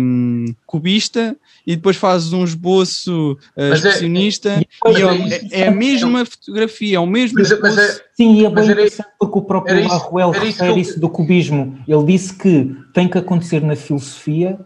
um, 0.00 0.46
cubista 0.64 1.36
e 1.66 1.76
depois 1.76 1.94
fazes 1.94 2.32
um 2.32 2.42
esboço 2.42 3.36
uh, 3.54 3.74
expressionista 3.74 4.48
é, 4.48 4.62
é, 4.86 5.58
é, 5.60 5.60
é, 5.60 5.68
a 5.68 5.70
mesma 5.70 6.24
fotografia, 6.24 6.96
é 6.96 6.98
o 6.98 7.06
mesmo 7.06 7.38
mas, 7.38 7.60
mas 7.60 7.76
é, 7.76 8.00
Sim, 8.14 8.36
e 8.36 8.46
é 8.46 8.48
bem 8.50 8.64
interessante 8.64 9.08
porque 9.20 9.38
o 9.38 9.42
próprio 9.42 9.86
Marruel 9.86 10.30
refere 10.30 10.80
isso, 10.80 10.98
do 10.98 11.10
cubismo. 11.10 11.78
Ele 11.86 12.04
disse 12.04 12.32
que 12.32 12.74
tem 12.94 13.08
que 13.08 13.18
acontecer 13.18 13.60
na 13.60 13.76
filosofia 13.76 14.58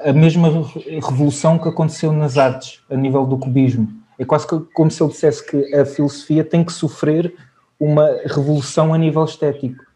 a 0.00 0.14
mesma 0.14 0.48
revolução 0.86 1.58
que 1.58 1.68
aconteceu 1.68 2.10
nas 2.10 2.38
artes, 2.38 2.80
a 2.90 2.96
nível 2.96 3.26
do 3.26 3.36
cubismo. 3.36 3.86
É 4.18 4.24
quase 4.24 4.46
como 4.72 4.90
se 4.90 5.02
ele 5.02 5.10
dissesse 5.10 5.44
que 5.44 5.74
a 5.74 5.84
filosofia 5.84 6.42
tem 6.42 6.64
que 6.64 6.72
sofrer 6.72 7.34
uma 7.78 8.08
revolução 8.24 8.94
a 8.94 8.98
nível 8.98 9.26
estético 9.26 9.87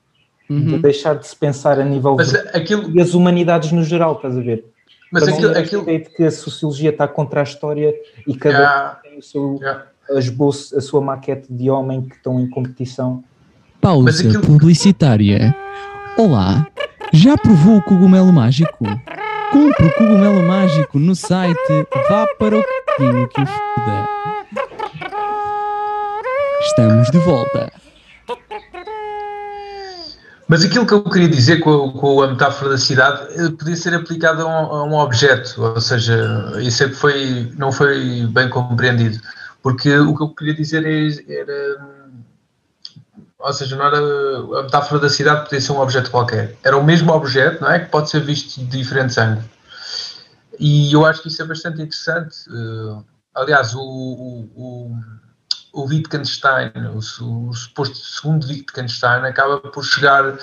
uhum. 0.49 0.65
de 0.65 0.79
deixar 0.79 1.15
de 1.15 1.27
se 1.27 1.37
pensar 1.37 1.79
a 1.79 1.85
nível 1.85 2.17
mas 2.17 2.35
aquilo... 2.35 2.91
e 2.97 3.01
as 3.01 3.15
humanidades 3.15 3.73
no 3.73 3.83
geral, 3.83 4.17
estás 4.17 4.37
a 4.37 4.41
ver? 4.41 4.65
Mas 5.11 5.25
Para 5.25 5.35
aquilo, 5.35 5.59
aquilo... 5.59 5.85
de 5.85 6.01
que 6.01 6.25
a 6.25 6.31
sociologia 6.31 6.91
está 6.91 7.07
contra 7.07 7.41
a 7.41 7.43
história 7.43 7.95
e 8.27 8.35
cada 8.35 8.59
yeah. 8.59 8.99
um 8.99 9.03
tem 9.03 9.19
o 9.19 9.23
seu 9.23 9.59
yeah. 9.61 9.85
esboço, 10.17 10.77
a 10.77 10.81
sua 10.81 11.03
maquete 11.03 11.53
de 11.53 11.69
homem 11.69 12.03
que 12.03 12.17
estão 12.17 12.41
em 12.41 12.49
competição. 12.49 13.23
Pausa 13.81 14.11
aquilo... 14.11 14.41
publicitária. 14.43 15.55
Olá, 16.17 16.67
já 17.13 17.37
provou 17.37 17.77
o 17.77 17.83
cogumelo 17.83 18.33
mágico? 18.33 18.87
Compre 19.53 19.87
o 19.87 19.95
cogumelo 19.95 20.43
mágico 20.43 20.99
no 20.99 21.15
site 21.15 21.59
Vá 22.09 22.27
para 22.39 22.59
o 22.59 22.65
Caminho 22.97 23.29
que 23.29 23.43
o 23.43 23.47
foda. 23.47 24.09
Estamos 26.63 27.11
de 27.11 27.19
volta. 27.19 27.82
Mas 30.53 30.63
aquilo 30.63 30.87
que 30.87 30.93
eu 30.93 31.03
queria 31.03 31.31
dizer 31.31 31.61
com, 31.61 31.91
com 31.93 32.21
a 32.21 32.27
metáfora 32.27 32.73
da 32.73 32.77
cidade 32.77 33.23
eh, 33.41 33.49
podia 33.59 33.75
ser 33.75 33.95
aplicado 33.95 34.43
a 34.43 34.47
um, 34.47 34.51
a 34.51 34.85
um, 34.85 34.95
objeto, 34.97 35.63
ou 35.63 35.81
seja, 35.81 36.15
isso 36.61 36.85
é 36.85 36.91
que 36.91 36.95
foi, 36.95 37.51
não 37.57 37.73
foi 37.73 38.27
bem 38.27 38.51
compreendido, 38.51 39.19
porque 39.63 39.97
o 39.97 40.15
que 40.15 40.23
eu 40.23 40.29
queria 40.35 40.53
dizer 40.53 40.85
é, 40.85 41.41
era, 41.41 41.89
ou 43.39 43.53
seja, 43.55 43.77
não 43.77 43.87
era 43.87 43.97
a 43.97 44.63
metáfora 44.65 45.01
da 45.01 45.09
cidade 45.09 45.45
podia 45.45 45.59
ser 45.59 45.73
um 45.73 45.81
objeto 45.81 46.11
qualquer, 46.11 46.55
era 46.63 46.77
o 46.77 46.85
mesmo 46.85 47.15
objeto, 47.15 47.63
não 47.63 47.71
é, 47.71 47.79
que 47.79 47.91
pode 47.91 48.11
ser 48.11 48.21
visto 48.21 48.61
de 48.61 48.77
diferentes 48.77 49.17
ângulos. 49.17 49.49
E 50.61 50.93
eu 50.93 51.07
acho 51.07 51.23
que 51.23 51.29
isso 51.29 51.41
é 51.41 51.47
bastante 51.47 51.81
interessante. 51.81 52.37
Eh, 52.51 53.03
aliás, 53.37 53.75
o, 53.75 53.81
o 53.81 54.99
o 55.73 55.87
Wittgenstein, 55.87 56.71
o, 56.95 56.99
o 56.99 57.55
suposto 57.55 57.97
segundo 57.97 58.47
Wittgenstein, 58.47 59.25
acaba 59.25 59.59
por 59.59 59.85
chegar. 59.85 60.37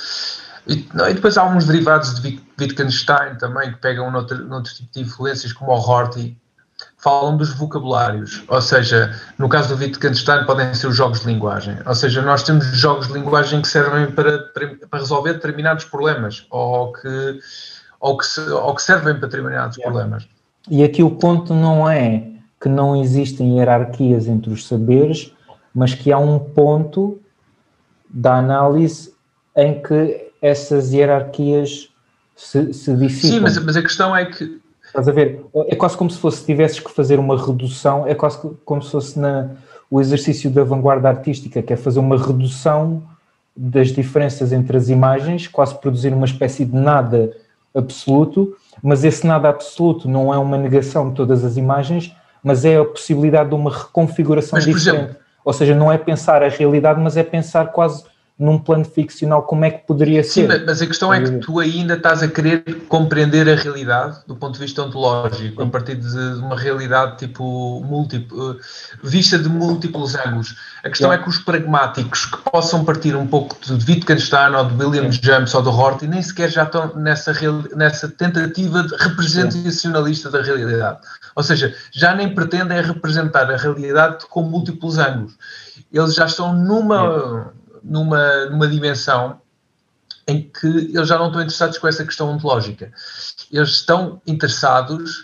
E, 0.68 0.88
não, 0.94 1.08
e, 1.08 1.14
depois 1.14 1.38
há 1.38 1.44
alguns 1.44 1.66
derivados 1.66 2.20
de 2.20 2.42
Wittgenstein 2.60 3.36
também 3.38 3.72
que 3.72 3.78
pegam 3.78 4.12
noutro, 4.12 4.44
noutro 4.46 4.74
tipo 4.74 4.90
de 4.94 5.02
influências, 5.02 5.54
como 5.54 5.72
o 5.72 5.76
Horthy, 5.76 6.38
falam 6.98 7.38
dos 7.38 7.54
vocabulários. 7.54 8.44
Ou 8.48 8.62
seja, 8.62 9.16
no 9.38 9.48
caso 9.48 9.76
do 9.76 9.82
Wittgenstein, 9.82 10.46
podem 10.46 10.74
ser 10.74 10.88
os 10.88 10.96
jogos 10.96 11.22
de 11.22 11.28
linguagem. 11.28 11.78
Ou 11.86 11.96
seja, 11.96 12.22
nós 12.22 12.44
temos 12.44 12.66
jogos 12.68 13.08
de 13.08 13.14
linguagem 13.14 13.62
que 13.62 13.68
servem 13.68 14.12
para, 14.12 14.40
para 14.90 15.00
resolver 15.00 15.34
determinados 15.34 15.86
problemas 15.86 16.46
ou 16.50 16.92
que, 16.94 17.40
ou 18.00 18.18
que, 18.18 18.40
ou 18.52 18.76
que 18.76 18.82
servem 18.82 19.16
para 19.16 19.28
determinados 19.28 19.78
problemas. 19.78 20.28
E 20.70 20.84
aqui 20.84 21.02
o 21.02 21.12
ponto 21.12 21.54
não 21.54 21.90
é 21.90 22.29
que 22.60 22.68
não 22.68 22.96
existem 22.96 23.58
hierarquias 23.58 24.28
entre 24.28 24.52
os 24.52 24.68
saberes, 24.68 25.34
mas 25.74 25.94
que 25.94 26.12
há 26.12 26.18
um 26.18 26.40
ponto 26.40 27.20
da 28.10 28.36
análise 28.36 29.14
em 29.56 29.82
que 29.82 30.32
essas 30.42 30.94
hierarquias 30.94 31.90
se, 32.36 32.74
se 32.74 32.96
dissipam. 32.96 33.30
Sim, 33.32 33.40
mas, 33.40 33.58
mas 33.64 33.76
a 33.76 33.82
questão 33.82 34.16
é 34.16 34.26
que. 34.26 34.60
Estás 34.84 35.08
a 35.08 35.12
ver? 35.12 35.46
É 35.68 35.76
quase 35.76 35.96
como 35.96 36.10
se 36.10 36.18
fosse, 36.18 36.44
tivesses 36.44 36.80
que 36.80 36.92
fazer 36.92 37.20
uma 37.20 37.38
redução, 37.38 38.08
é 38.08 38.16
quase 38.16 38.40
como 38.66 38.82
se 38.82 38.90
fosse 38.90 39.20
na, 39.20 39.52
o 39.90 40.02
exercício 40.02 40.50
da 40.50 40.64
vanguarda 40.64 41.08
artística, 41.08 41.62
que 41.62 41.74
é 41.74 41.78
fazer 41.78 42.00
uma 42.00 42.18
redução 42.18 43.04
das 43.56 43.90
diferenças 43.90 44.52
entre 44.52 44.78
as 44.78 44.90
imagens, 44.90 45.48
quase 45.48 45.78
produzir 45.80 46.14
uma 46.14 46.26
espécie 46.26 46.66
de 46.66 46.76
nada 46.76 47.36
absoluto, 47.76 48.56
mas 48.82 49.04
esse 49.04 49.28
nada 49.28 49.50
absoluto 49.50 50.08
não 50.08 50.34
é 50.34 50.38
uma 50.38 50.58
negação 50.58 51.10
de 51.10 51.16
todas 51.16 51.44
as 51.44 51.58
imagens, 51.58 52.16
mas 52.44 52.66
é 52.66 52.78
a 52.78 52.86
possibilidade 52.86 53.50
de 53.50 53.56
uma 53.56 53.72
reconfiguração 53.72 54.58
mas, 54.58 54.66
diferente. 54.66 55.04
Exemplo, 55.04 55.16
Ou 55.44 55.54
seja, 55.54 55.76
não 55.76 55.92
é 55.92 55.98
pensar 55.98 56.44
a 56.44 56.50
realidade, 56.50 57.00
mas 57.00 57.18
é 57.18 57.24
pensar 57.24 57.68
quase 57.68 58.04
num 58.40 58.58
plano 58.58 58.86
ficcional 58.86 59.44
como 59.44 59.66
é 59.66 59.72
que 59.72 59.86
poderia 59.86 60.24
Sim, 60.24 60.48
ser. 60.48 60.66
mas 60.66 60.82
a 60.82 60.88
questão 60.88 61.14
é 61.14 61.22
que 61.22 61.40
tu 61.40 61.60
ainda 61.60 61.96
estás 61.96 62.24
a 62.24 62.28
querer 62.30 62.64
compreender 62.88 63.50
a 63.50 63.56
realidade 63.56 64.20
do 64.26 64.34
ponto 64.34 64.54
de 64.54 64.60
vista 64.60 64.82
ontológico, 64.82 65.62
a 65.62 65.68
partir 65.68 65.96
de 65.96 66.18
uma 66.40 66.58
realidade 66.58 67.18
tipo 67.18 67.82
múltiplo, 67.82 68.58
vista 69.04 69.38
de 69.38 69.50
múltiplos 69.50 70.16
ângulos. 70.16 70.56
A 70.86 70.90
questão 70.90 71.12
é 71.12 71.18
que 71.18 71.28
os 71.28 71.40
pragmáticos 71.40 72.28
que 72.28 72.38
possam 72.50 72.86
partir 72.86 73.14
um 73.14 73.28
pouco 73.28 73.58
de 73.62 73.74
Wittgenstein 73.92 74.56
ou 74.56 74.64
de 74.64 74.82
William 74.82 75.12
James 75.12 75.54
ou 75.54 75.62
do 75.62 75.72
Horthy 75.72 76.08
nem 76.08 76.22
sequer 76.22 76.50
já 76.50 76.64
estão 76.64 76.96
nessa, 76.96 77.34
nessa 77.76 78.08
tentativa 78.08 78.84
de 78.84 78.96
representacionalista 78.96 80.30
da 80.30 80.42
realidade. 80.42 81.00
Ou 81.40 81.44
seja, 81.44 81.74
já 81.90 82.14
nem 82.14 82.36
pretendem 82.36 82.82
representar 82.82 83.50
a 83.50 83.56
realidade 83.56 84.26
com 84.26 84.42
múltiplos 84.42 84.98
ângulos. 84.98 85.38
Eles 85.90 86.14
já 86.14 86.26
estão 86.26 86.54
numa 86.54 87.54
numa, 87.82 88.48
numa 88.48 88.68
dimensão 88.68 89.40
em 90.28 90.42
que 90.42 90.68
eles 90.68 91.08
já 91.08 91.18
não 91.18 91.28
estão 91.28 91.42
interessados 91.42 91.78
com 91.78 91.88
essa 91.88 92.04
questão 92.04 92.30
ontológica. 92.30 92.92
Eles 93.50 93.70
estão 93.70 94.22
interessados 94.28 95.20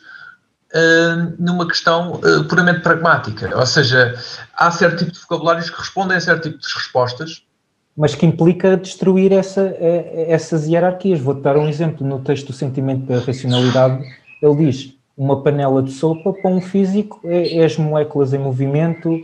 uh, 0.73 1.35
numa 1.37 1.67
questão 1.67 2.13
uh, 2.13 2.45
puramente 2.45 2.79
pragmática, 2.79 3.51
ou 3.53 3.65
seja, 3.65 4.17
há 4.55 4.71
certo 4.71 4.99
tipo 4.99 5.11
de 5.11 5.19
vocabulários 5.19 5.69
que 5.69 5.77
respondem 5.77 6.15
a 6.15 6.21
certo 6.21 6.49
tipo 6.49 6.59
de 6.59 6.73
respostas. 6.73 7.43
Mas 7.97 8.15
que 8.15 8.25
implica 8.25 8.77
destruir 8.77 9.33
essa, 9.33 9.61
eh, 9.61 10.27
essas 10.29 10.65
hierarquias. 10.65 11.19
Vou-te 11.19 11.41
dar 11.41 11.57
um 11.57 11.67
exemplo. 11.67 12.07
No 12.07 12.19
texto 12.19 12.47
do 12.47 12.53
Sentimento 12.53 13.05
da 13.05 13.19
Racionalidade, 13.19 14.01
ele 14.41 14.55
diz 14.55 14.94
uma 15.17 15.41
panela 15.41 15.81
de 15.81 15.91
sopa 15.91 16.33
para 16.33 16.51
um 16.51 16.61
físico 16.61 17.21
é, 17.23 17.57
é 17.57 17.65
as 17.65 17.77
moléculas 17.77 18.33
em 18.33 18.37
movimento 18.37 19.21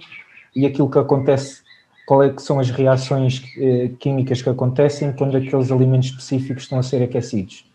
e 0.56 0.66
aquilo 0.66 0.90
que 0.90 1.00
acontece, 1.00 1.62
qual 2.06 2.24
é 2.24 2.30
que 2.30 2.42
são 2.42 2.60
as 2.60 2.70
reações 2.70 3.42
eh, 3.58 3.92
químicas 4.00 4.42
que 4.42 4.50
acontecem 4.50 5.14
quando 5.14 5.38
aqueles 5.38 5.72
alimentos 5.72 6.10
específicos 6.10 6.64
estão 6.64 6.80
a 6.80 6.84
ser 6.84 7.02
aquecidos. 7.02 7.66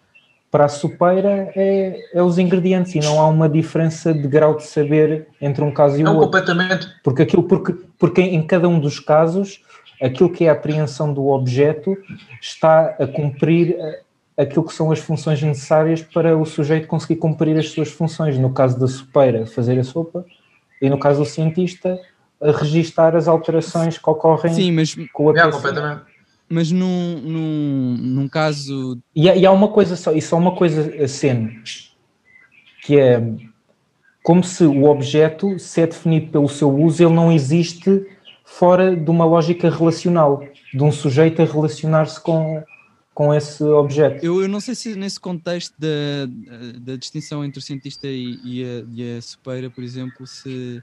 Para 0.50 0.66
a 0.66 0.68
sopeira 0.68 1.50
é, 1.56 1.98
é 2.12 2.22
os 2.22 2.38
ingredientes 2.38 2.94
e 2.94 3.00
não 3.00 3.20
há 3.20 3.28
uma 3.28 3.48
diferença 3.48 4.12
de 4.12 4.26
grau 4.28 4.56
de 4.56 4.64
saber 4.64 5.28
entre 5.40 5.64
um 5.64 5.70
caso 5.70 5.98
e 5.98 6.02
o 6.02 6.04
não 6.04 6.16
outro. 6.16 6.26
completamente. 6.26 6.86
Porque 7.02 7.22
aquilo, 7.22 7.42
porque, 7.42 7.74
porque 7.98 8.20
em 8.20 8.42
cada 8.46 8.68
um 8.68 8.78
dos 8.78 9.00
casos, 9.00 9.62
aquilo 10.00 10.30
que 10.30 10.44
é 10.44 10.50
a 10.50 10.52
apreensão 10.52 11.12
do 11.12 11.28
objeto 11.28 11.96
está 12.40 12.94
a 12.98 13.06
cumprir 13.06 13.76
eh, 13.78 14.00
aquilo 14.36 14.64
que 14.64 14.74
são 14.74 14.90
as 14.92 14.98
funções 14.98 15.42
necessárias 15.42 16.02
para 16.02 16.36
o 16.36 16.44
sujeito 16.44 16.86
conseguir 16.86 17.16
cumprir 17.16 17.56
as 17.58 17.70
suas 17.70 17.90
funções. 17.90 18.38
No 18.38 18.52
caso 18.52 18.78
da 18.78 18.86
sopeira, 18.86 19.46
fazer 19.46 19.78
a 19.78 19.84
sopa, 19.84 20.24
e 20.80 20.90
no 20.90 20.98
caso 20.98 21.20
do 21.20 21.24
cientista, 21.26 21.98
a 22.42 22.50
registar 22.52 23.16
as 23.16 23.26
alterações 23.28 23.96
que 23.96 24.10
ocorrem 24.10 24.52
Sim, 24.52 24.72
mas, 24.72 24.94
com 25.12 25.30
a 25.30 25.38
É, 25.38 25.50
completamente. 25.50 26.02
mas 26.50 26.70
num, 26.70 27.18
num, 27.22 27.96
num 27.98 28.28
caso. 28.28 28.98
E, 29.14 29.28
há- 29.30 29.36
e 29.36 29.46
há 29.46 29.50
uma 29.50 29.68
coisa 29.68 29.96
só, 29.96 30.12
e 30.12 30.20
só 30.20 30.36
uma 30.36 30.54
coisa 30.54 31.02
a 31.02 31.08
cena, 31.08 31.50
que 32.82 32.98
é 32.98 33.22
como 34.22 34.42
se 34.44 34.64
o 34.64 34.84
objeto, 34.84 35.58
se 35.58 35.80
é 35.80 35.86
definido 35.86 36.30
pelo 36.32 36.48
seu 36.48 36.68
uso, 36.68 37.02
ele 37.02 37.14
não 37.14 37.30
existe 37.32 38.04
fora 38.44 38.94
de 38.96 39.08
uma 39.10 39.24
lógica 39.24 39.70
relacional, 39.70 40.42
de 40.74 40.82
um 40.82 40.90
sujeito 40.92 41.40
a 41.40 41.44
relacionar-se 41.44 42.20
com, 42.20 42.62
com 43.16 43.32
esse 43.32 43.64
objeto. 43.64 44.22
Eu, 44.22 44.42
eu 44.42 44.48
não 44.48 44.60
sei 44.60 44.74
se 44.74 44.94
nesse 44.94 45.18
contexto 45.18 45.72
da, 45.78 46.26
da 46.82 46.96
distinção 46.96 47.42
entre 47.42 47.58
o 47.58 47.62
cientista 47.62 48.06
e, 48.06 48.38
e 48.44 48.62
a, 48.62 48.84
e 48.92 49.16
a 49.16 49.22
sopeira, 49.22 49.70
por 49.70 49.82
exemplo, 49.82 50.26
se, 50.26 50.82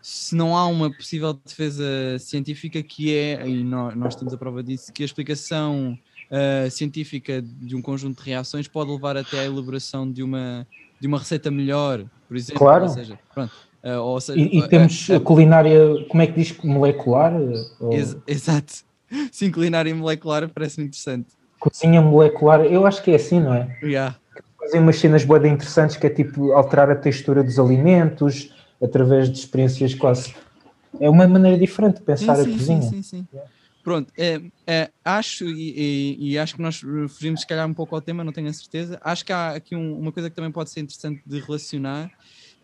se 0.00 0.36
não 0.36 0.56
há 0.56 0.68
uma 0.68 0.88
possível 0.88 1.34
defesa 1.34 1.84
científica 2.20 2.80
que 2.80 3.12
é, 3.12 3.44
e 3.44 3.64
nós, 3.64 3.96
nós 3.96 4.14
temos 4.14 4.32
a 4.32 4.38
prova 4.38 4.62
disso, 4.62 4.92
que 4.92 5.02
a 5.02 5.04
explicação 5.04 5.98
ah, 6.30 6.70
científica 6.70 7.42
de 7.42 7.74
um 7.74 7.82
conjunto 7.82 8.22
de 8.22 8.30
reações 8.30 8.68
pode 8.68 8.92
levar 8.92 9.16
até 9.16 9.40
à 9.40 9.44
elaboração 9.44 10.08
de 10.08 10.22
uma, 10.22 10.64
de 11.00 11.08
uma 11.08 11.18
receita 11.18 11.50
melhor, 11.50 12.04
por 12.28 12.36
exemplo. 12.36 12.60
Claro. 12.60 12.84
Ou 12.84 12.90
seja, 12.90 13.18
pronto, 13.34 13.52
ah, 13.82 14.00
ou 14.00 14.20
seja, 14.20 14.38
E, 14.38 14.58
e 14.58 14.62
ah, 14.62 14.68
temos 14.68 15.10
ah, 15.10 15.16
a 15.16 15.20
culinária, 15.20 16.06
como 16.08 16.22
é 16.22 16.26
que 16.28 16.34
diz, 16.40 16.56
molecular? 16.62 17.34
Ou 17.80 17.92
ex- 17.94 18.16
exato. 18.28 18.74
Sim, 19.32 19.50
culinária 19.50 19.92
molecular 19.92 20.48
parece-me 20.48 20.86
interessante. 20.86 21.37
Cozinha 21.58 22.00
molecular, 22.00 22.60
eu 22.64 22.86
acho 22.86 23.02
que 23.02 23.10
é 23.10 23.16
assim, 23.16 23.40
não 23.40 23.54
é? 23.54 23.78
Yeah. 23.82 24.16
Fazem 24.58 24.80
umas 24.80 24.98
cenas 24.98 25.24
boas 25.24 25.44
interessantes 25.44 25.96
que 25.96 26.06
é 26.06 26.10
tipo 26.10 26.52
alterar 26.52 26.90
a 26.90 26.96
textura 26.96 27.42
dos 27.42 27.58
alimentos 27.58 28.52
através 28.82 29.30
de 29.30 29.38
experiências 29.38 29.94
quase. 29.94 30.34
É 31.00 31.08
uma 31.08 31.26
maneira 31.28 31.58
diferente 31.58 31.96
de 31.98 32.02
pensar 32.04 32.34
sim, 32.36 32.40
a 32.40 32.44
sim, 32.44 32.52
cozinha. 32.52 32.82
Sim, 32.82 33.02
sim, 33.02 33.02
sim. 33.02 33.28
Pronto, 33.82 34.12
é, 34.18 34.40
é, 34.66 34.90
acho 35.04 35.44
e, 35.46 35.72
e- 36.18 36.30
e 36.32 36.38
acho 36.38 36.56
que 36.56 36.62
nós 36.62 36.78
fugimos 37.08 37.40
se 37.40 37.46
calhar 37.46 37.66
um 37.66 37.72
pouco 37.72 37.94
ao 37.94 38.02
tema, 38.02 38.22
não 38.24 38.32
tenho 38.32 38.48
a 38.48 38.52
certeza. 38.52 38.98
Acho 39.02 39.24
que 39.24 39.32
há 39.32 39.50
aqui 39.52 39.74
um- 39.74 39.98
uma 39.98 40.12
coisa 40.12 40.28
que 40.28 40.36
também 40.36 40.50
pode 40.50 40.70
ser 40.70 40.80
interessante 40.80 41.22
de 41.24 41.40
relacionar, 41.40 42.10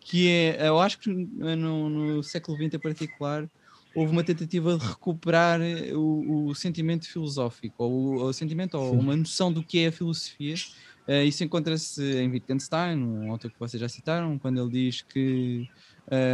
que 0.00 0.28
é, 0.28 0.68
eu 0.68 0.78
acho 0.80 0.98
que 0.98 1.08
no, 1.10 1.88
no 1.88 2.22
século 2.22 2.58
XX 2.58 2.74
em 2.74 2.78
particular, 2.78 3.48
houve 3.94 4.12
uma 4.12 4.24
tentativa 4.24 4.76
de 4.76 4.84
recuperar 4.84 5.60
o, 5.94 6.48
o 6.48 6.54
sentimento 6.54 7.06
filosófico, 7.08 7.84
ou 7.84 7.92
o, 7.92 8.24
o 8.24 8.32
sentimento, 8.32 8.74
ou 8.74 8.90
Sim. 8.92 8.98
uma 8.98 9.16
noção 9.16 9.52
do 9.52 9.62
que 9.62 9.78
é 9.78 9.86
a 9.88 9.92
filosofia. 9.92 10.54
Eh, 11.06 11.24
isso 11.26 11.44
encontra-se 11.44 12.02
em 12.02 12.30
Wittgenstein, 12.30 12.98
um 12.98 13.30
autor 13.30 13.50
que 13.50 13.58
vocês 13.58 13.80
já 13.80 13.88
citaram, 13.88 14.38
quando 14.38 14.60
ele 14.60 14.70
diz 14.70 15.02
que 15.02 15.64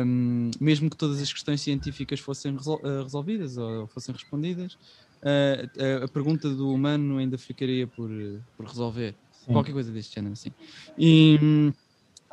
um, 0.04 0.50
mesmo 0.60 0.88
que 0.88 0.96
todas 0.96 1.20
as 1.20 1.32
questões 1.32 1.60
científicas 1.60 2.20
fossem 2.20 2.56
resol- 2.56 2.80
eh, 2.84 3.02
resolvidas 3.02 3.56
ou 3.56 3.88
fossem 3.88 4.14
respondidas, 4.14 4.76
eh, 5.24 5.68
a, 6.00 6.04
a 6.04 6.08
pergunta 6.08 6.48
do 6.54 6.72
humano 6.72 7.18
ainda 7.18 7.36
ficaria 7.36 7.86
por, 7.86 8.10
eh, 8.10 8.40
por 8.56 8.66
resolver. 8.66 9.16
Sim. 9.32 9.52
Qualquer 9.52 9.72
coisa 9.72 9.92
deste 9.92 10.14
género, 10.14 10.34
assim. 10.34 10.50
E, 10.96 11.38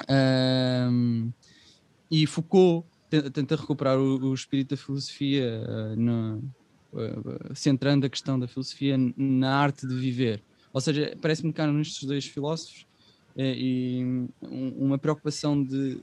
um, 0.09 1.33
e 2.11 2.27
Foucault 2.27 2.87
tenta 3.09 3.55
recuperar 3.55 3.97
o, 3.99 4.17
o 4.29 4.33
espírito 4.33 4.69
da 4.75 4.77
filosofia, 4.77 5.43
eh, 5.67 5.95
no- 5.95 6.43
eh, 6.95 7.53
centrando 7.55 8.05
a 8.05 8.09
questão 8.09 8.39
da 8.39 8.47
filosofia 8.47 8.97
na 9.17 9.55
arte 9.55 9.87
de 9.87 9.95
viver. 9.95 10.43
Ou 10.73 10.81
seja, 10.81 11.17
parece-me 11.21 11.53
que 11.53 11.61
há 11.61 11.67
nestes 11.71 12.03
dois 12.07 12.25
filósofos 12.25 12.85
eh, 13.37 13.55
e 13.57 14.03
um- 14.41 14.73
uma 14.77 14.97
preocupação 14.99 15.63
de, 15.63 16.01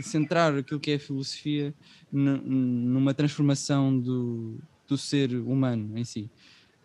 centrar 0.00 0.54
aquilo 0.56 0.80
que 0.80 0.92
é 0.92 0.94
a 0.94 1.00
filosofia 1.00 1.74
numa 2.10 3.12
transformação 3.14 3.98
do, 4.00 4.62
do 4.86 4.96
ser 4.96 5.34
humano 5.34 5.96
em 5.98 6.04
si. 6.04 6.30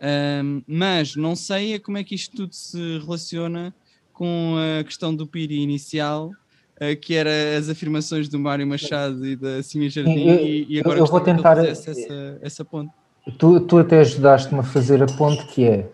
Ahm, 0.02 0.62
mas 0.68 1.16
não 1.16 1.36
sei 1.36 1.74
é 1.74 1.80
como 1.80 1.98
é 1.98 2.04
que 2.04 2.16
isto 2.16 2.36
tudo 2.36 2.54
se 2.54 2.98
relaciona 3.00 3.74
com 4.12 4.56
a 4.80 4.84
questão 4.84 5.16
do 5.16 5.28
Piri 5.28 5.56
inicial, 5.62 6.32
eh, 6.80 6.96
que 6.96 7.16
era 7.16 7.30
as 7.58 7.70
afirmações 7.70 8.28
do 8.30 8.40
Mário 8.40 8.66
Machado 8.68 9.26
e 9.26 9.36
da 9.36 9.62
Simia 9.64 9.90
Jardim, 9.90 10.28
eu- 10.28 10.46
e, 10.46 10.66
e 10.76 10.80
agora 10.80 11.00
eu 11.00 11.06
vou 11.06 11.20
que 11.20 11.26
tentar- 11.26 11.56
fizesse 11.58 11.90
essa, 11.92 12.40
essa 12.42 12.66
ponte. 12.66 12.92
Tu, 13.38 13.60
tu 13.62 13.78
até 13.78 14.00
ajudaste-me 14.02 14.60
a 14.60 14.64
fazer 14.64 15.02
a 15.02 15.06
ponte 15.06 15.46
que 15.48 15.64
é 15.66 15.90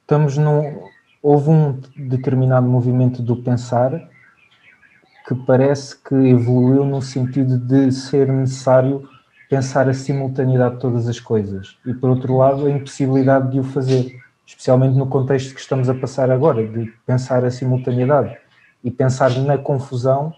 estamos 0.00 0.36
num 0.38 0.88
houve 1.22 1.50
um 1.50 1.78
determinado 1.96 2.66
movimento 2.66 3.20
do 3.22 3.36
pensar 3.36 4.08
que 5.26 5.34
parece 5.34 5.94
que 5.96 6.14
evoluiu 6.14 6.84
no 6.84 7.02
sentido 7.02 7.58
de 7.58 7.92
ser 7.92 8.28
necessário 8.32 9.06
pensar 9.50 9.88
a 9.88 9.92
simultaneidade 9.94 10.76
de 10.76 10.80
todas 10.80 11.06
as 11.08 11.20
coisas 11.20 11.76
e 11.84 11.92
por 11.92 12.08
outro 12.10 12.36
lado 12.36 12.66
a 12.66 12.70
impossibilidade 12.70 13.50
de 13.52 13.60
o 13.60 13.64
fazer 13.64 14.18
especialmente 14.46 14.96
no 14.96 15.06
contexto 15.06 15.54
que 15.54 15.60
estamos 15.60 15.88
a 15.90 15.94
passar 15.94 16.30
agora 16.30 16.66
de 16.66 16.86
pensar 17.06 17.44
a 17.44 17.50
simultaneidade 17.50 18.34
e 18.82 18.90
pensar 18.90 19.30
na 19.38 19.58
confusão 19.58 20.32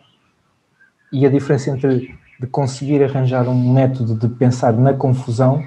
e 1.12 1.26
a 1.26 1.30
diferença 1.30 1.70
entre 1.70 2.18
de 2.41 2.47
conseguir 2.47 3.03
arranjar 3.03 3.47
um 3.49 3.72
método 3.72 4.14
de 4.14 4.28
pensar 4.34 4.72
na 4.72 4.95
confusão 4.95 5.62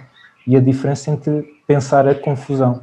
e 0.47 0.55
a 0.55 0.59
diferença 0.59 1.11
entre 1.11 1.43
pensar 1.67 2.07
a 2.07 2.15
confusão. 2.15 2.81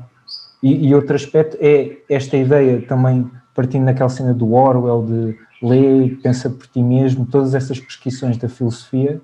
E, 0.63 0.89
e 0.89 0.95
outro 0.95 1.17
aspecto 1.17 1.57
é 1.61 1.99
esta 2.09 2.37
ideia 2.37 2.81
também, 2.83 3.29
partindo 3.55 3.85
naquela 3.85 4.09
cena 4.09 4.33
do 4.33 4.53
Orwell, 4.53 5.05
de 5.05 5.39
ler, 5.61 6.21
pensa 6.23 6.49
por 6.49 6.67
ti 6.69 6.83
mesmo, 6.83 7.27
todas 7.27 7.55
essas 7.55 7.81
prescrições 7.81 8.37
da 8.37 8.49
filosofia, 8.49 9.21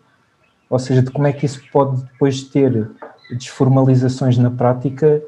ou 0.68 0.78
seja, 0.78 1.00
de 1.00 1.10
como 1.12 1.28
é 1.28 1.32
que 1.32 1.46
isso 1.46 1.62
pode 1.72 2.02
depois 2.02 2.42
ter 2.42 2.90
desformalizações 3.30 4.36
na 4.36 4.50
prática, 4.50 5.22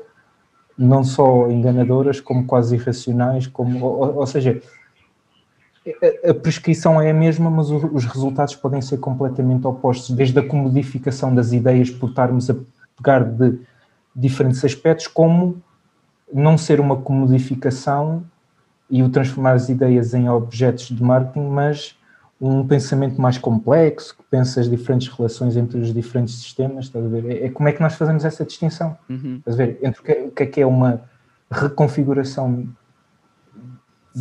não 0.76 1.04
só 1.04 1.48
enganadoras, 1.48 2.20
como 2.20 2.44
quase 2.44 2.74
irracionais, 2.74 3.46
como, 3.46 3.84
ou, 3.84 4.16
ou 4.16 4.26
seja, 4.26 4.60
a- 6.30 6.34
prescrição 6.34 7.00
é 7.00 7.10
a 7.10 7.14
mesma, 7.14 7.50
mas 7.50 7.70
os 7.70 8.04
resultados 8.04 8.54
podem 8.54 8.80
ser 8.80 8.98
completamente 8.98 9.66
opostos, 9.66 10.14
desde 10.14 10.38
a 10.38 10.42
comodificação 10.46 11.34
das 11.34 11.52
ideias 11.52 11.90
por 11.90 12.10
estarmos 12.10 12.48
a 12.50 12.54
pegar 12.96 13.24
de 13.24 13.58
diferentes 14.14 14.64
aspectos, 14.64 15.06
como 15.06 15.62
não 16.32 16.58
ser 16.58 16.80
uma 16.80 16.96
comodificação 16.96 18.22
e 18.90 19.02
o 19.02 19.08
transformar 19.08 19.52
as 19.52 19.68
ideias 19.68 20.14
em 20.14 20.28
objetos 20.28 20.88
de 20.88 21.02
marketing, 21.02 21.46
mas 21.48 21.96
um 22.40 22.66
pensamento 22.66 23.20
mais 23.20 23.36
complexo, 23.36 24.16
que 24.16 24.22
pensa 24.30 24.60
as 24.60 24.70
diferentes 24.70 25.08
relações 25.08 25.56
entre 25.56 25.78
os 25.78 25.92
diferentes 25.92 26.34
sistemas, 26.36 26.84
estás 26.86 27.04
a 27.04 27.08
ver? 27.08 27.26
É, 27.30 27.46
é 27.46 27.50
como 27.50 27.68
é 27.68 27.72
que 27.72 27.80
nós 27.80 27.94
fazemos 27.94 28.24
essa 28.24 28.44
distinção? 28.44 28.96
Uhum. 29.08 29.36
Estás 29.38 29.54
a 29.54 29.64
ver? 29.64 29.78
Entre 29.82 30.00
o 30.00 30.04
que, 30.04 30.12
o 30.12 30.30
que 30.30 30.42
é 30.42 30.46
que 30.46 30.60
é 30.60 30.66
uma 30.66 31.00
reconfiguração 31.50 32.66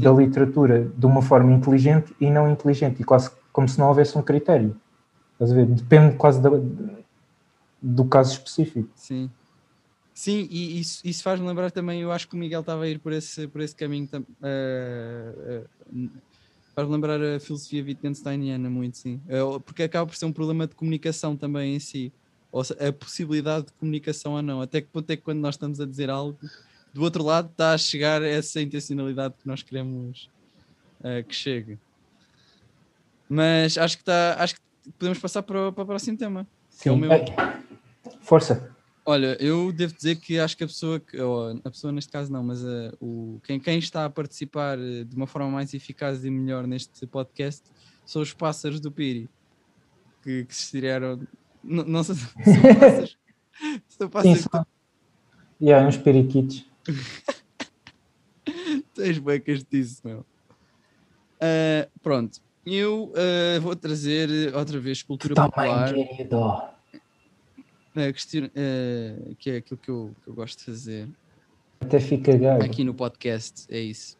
da 0.01 0.11
literatura 0.11 0.91
de 0.97 1.05
uma 1.05 1.21
forma 1.21 1.51
inteligente 1.53 2.15
e 2.19 2.29
não 2.29 2.49
inteligente, 2.51 3.01
e 3.01 3.03
quase 3.03 3.31
como 3.51 3.67
se 3.67 3.79
não 3.79 3.87
houvesse 3.87 4.17
um 4.17 4.21
critério. 4.21 4.75
Estás 5.33 5.51
a 5.51 5.55
ver? 5.55 5.65
Depende 5.65 6.15
quase 6.15 6.41
da- 6.41 6.49
do 7.81 8.05
caso 8.05 8.33
específico. 8.33 8.89
Sim. 8.95 9.29
Sim, 10.13 10.47
e 10.49 10.79
isso, 10.79 11.01
isso 11.07 11.21
faz-me 11.21 11.47
lembrar 11.47 11.69
também, 11.69 12.01
eu 12.01 12.11
acho 12.11 12.27
que 12.27 12.33
o 12.35 12.39
Miguel 12.39 12.61
estava 12.61 12.83
a 12.83 12.87
ir 12.89 12.97
por 12.99 13.13
esse, 13.13 13.47
por 13.47 13.61
esse 13.61 13.75
caminho. 13.75 14.07
tam- 14.07 14.25
eh, 14.41 15.33
eh, 15.47 15.63
n- 15.93 16.11
faz-me 16.75 16.93
lembrar 16.93 17.21
a 17.21 17.39
filosofia 17.39 17.83
Wittgensteiniana 17.83 18.67
muito, 18.69 18.97
sim. 18.97 19.21
Eh, 19.27 19.39
porque 19.63 19.83
acaba 19.83 20.07
por 20.07 20.15
ser 20.15 20.25
um 20.25 20.33
problema 20.33 20.65
de 20.65 20.73
comunicação 20.75 21.35
também 21.37 21.75
em 21.75 21.79
si. 21.79 22.11
ou 22.49 22.61
a 22.61 22.91
possibilidade 22.93 23.67
de 23.67 23.73
comunicação 23.73 24.33
ou 24.33 24.41
não. 24.41 24.61
Até 24.61 24.79
que 24.81 24.87
ponto 24.87 25.07
é 25.11 25.17
que 25.17 25.21
quando 25.21 25.39
nós 25.39 25.55
estamos 25.55 25.79
a 25.81 25.85
dizer 25.85 26.09
algo, 26.09 26.39
do 26.97 27.03
outro 27.03 27.23
lado 27.23 27.51
está 27.51 27.73
a 27.73 27.77
chegar 27.77 28.23
essa 28.23 28.59
intencionalidade 28.59 29.35
que 29.39 29.47
nós 29.47 29.61
queremos 29.61 30.31
eh, 31.03 31.21
que 31.21 31.35
chegue. 31.35 31.77
Mas 33.29 33.77
acho 33.77 33.97
que 33.97 34.01
está, 34.01 34.35
acho 34.39 34.55
que 34.55 34.61
podemos 34.97 35.19
passar 35.19 35.43
para 35.43 35.67
o, 35.67 35.71
para 35.71 35.83
o 35.83 35.85
próximo 35.85 36.17
tema. 36.17 36.47
que 36.81 36.89
é 36.89 36.91
o 36.91 36.95
Sim. 36.95 37.01
meu. 37.01 37.11
Força. 38.19 38.75
Olha, 39.05 39.37
eu 39.39 39.71
devo 39.71 39.93
dizer 39.93 40.15
que 40.15 40.39
acho 40.39 40.57
que 40.57 40.63
a 40.63 40.67
pessoa, 40.67 40.99
que, 40.99 41.21
ou 41.21 41.51
a 41.63 41.69
pessoa 41.69 41.93
neste 41.93 42.11
caso 42.11 42.33
não, 42.33 42.43
mas 42.43 42.65
eh, 42.65 42.91
o, 42.99 43.39
quem, 43.43 43.59
quem 43.59 43.77
está 43.77 44.05
a 44.05 44.09
participar 44.09 44.79
eh, 44.79 45.03
de 45.03 45.15
uma 45.15 45.27
forma 45.27 45.51
mais 45.51 45.75
eficaz 45.75 46.25
e 46.25 46.31
melhor 46.31 46.65
neste 46.65 47.05
podcast 47.05 47.61
são 48.03 48.23
os 48.23 48.33
pássaros 48.33 48.79
do 48.79 48.91
Piri, 48.91 49.29
que, 50.23 50.45
que 50.45 50.55
se 50.55 50.63
estrearam. 50.63 51.21
Não, 51.63 51.83
não 51.83 52.03
sei 52.03 52.15
se 52.15 52.21
são 52.25 52.73
pássaros. 52.79 53.17
São 53.87 54.07
Sim, 54.07 54.09
pássaros 54.09 54.41
só. 54.51 54.65
E 55.61 55.71
há 55.71 55.87
uns 55.87 55.97
periquitos. 55.97 56.65
Tens 58.93 59.17
becas 59.19 59.63
disso, 59.63 60.01
meu. 60.03 60.25
Ah, 61.41 61.87
pronto, 62.01 62.39
eu 62.65 63.13
ah, 63.15 63.59
vou 63.59 63.75
trazer 63.75 64.53
outra 64.55 64.79
vez 64.79 65.03
cultura 65.03 65.35
popular, 65.35 65.89
Também, 65.89 66.07
querido. 66.07 66.37
ah, 66.37 66.73
questio- 68.13 68.51
ah, 68.55 69.35
que 69.37 69.49
é 69.51 69.55
aquilo 69.57 69.79
que 69.79 69.91
eu, 69.91 70.15
que 70.23 70.29
eu 70.29 70.33
gosto 70.33 70.59
de 70.59 70.65
fazer 70.65 71.09
Até 71.79 71.99
fica 71.99 72.35
gago. 72.37 72.63
aqui 72.63 72.83
no 72.83 72.93
podcast, 72.93 73.65
é 73.69 73.79
isso. 73.79 74.17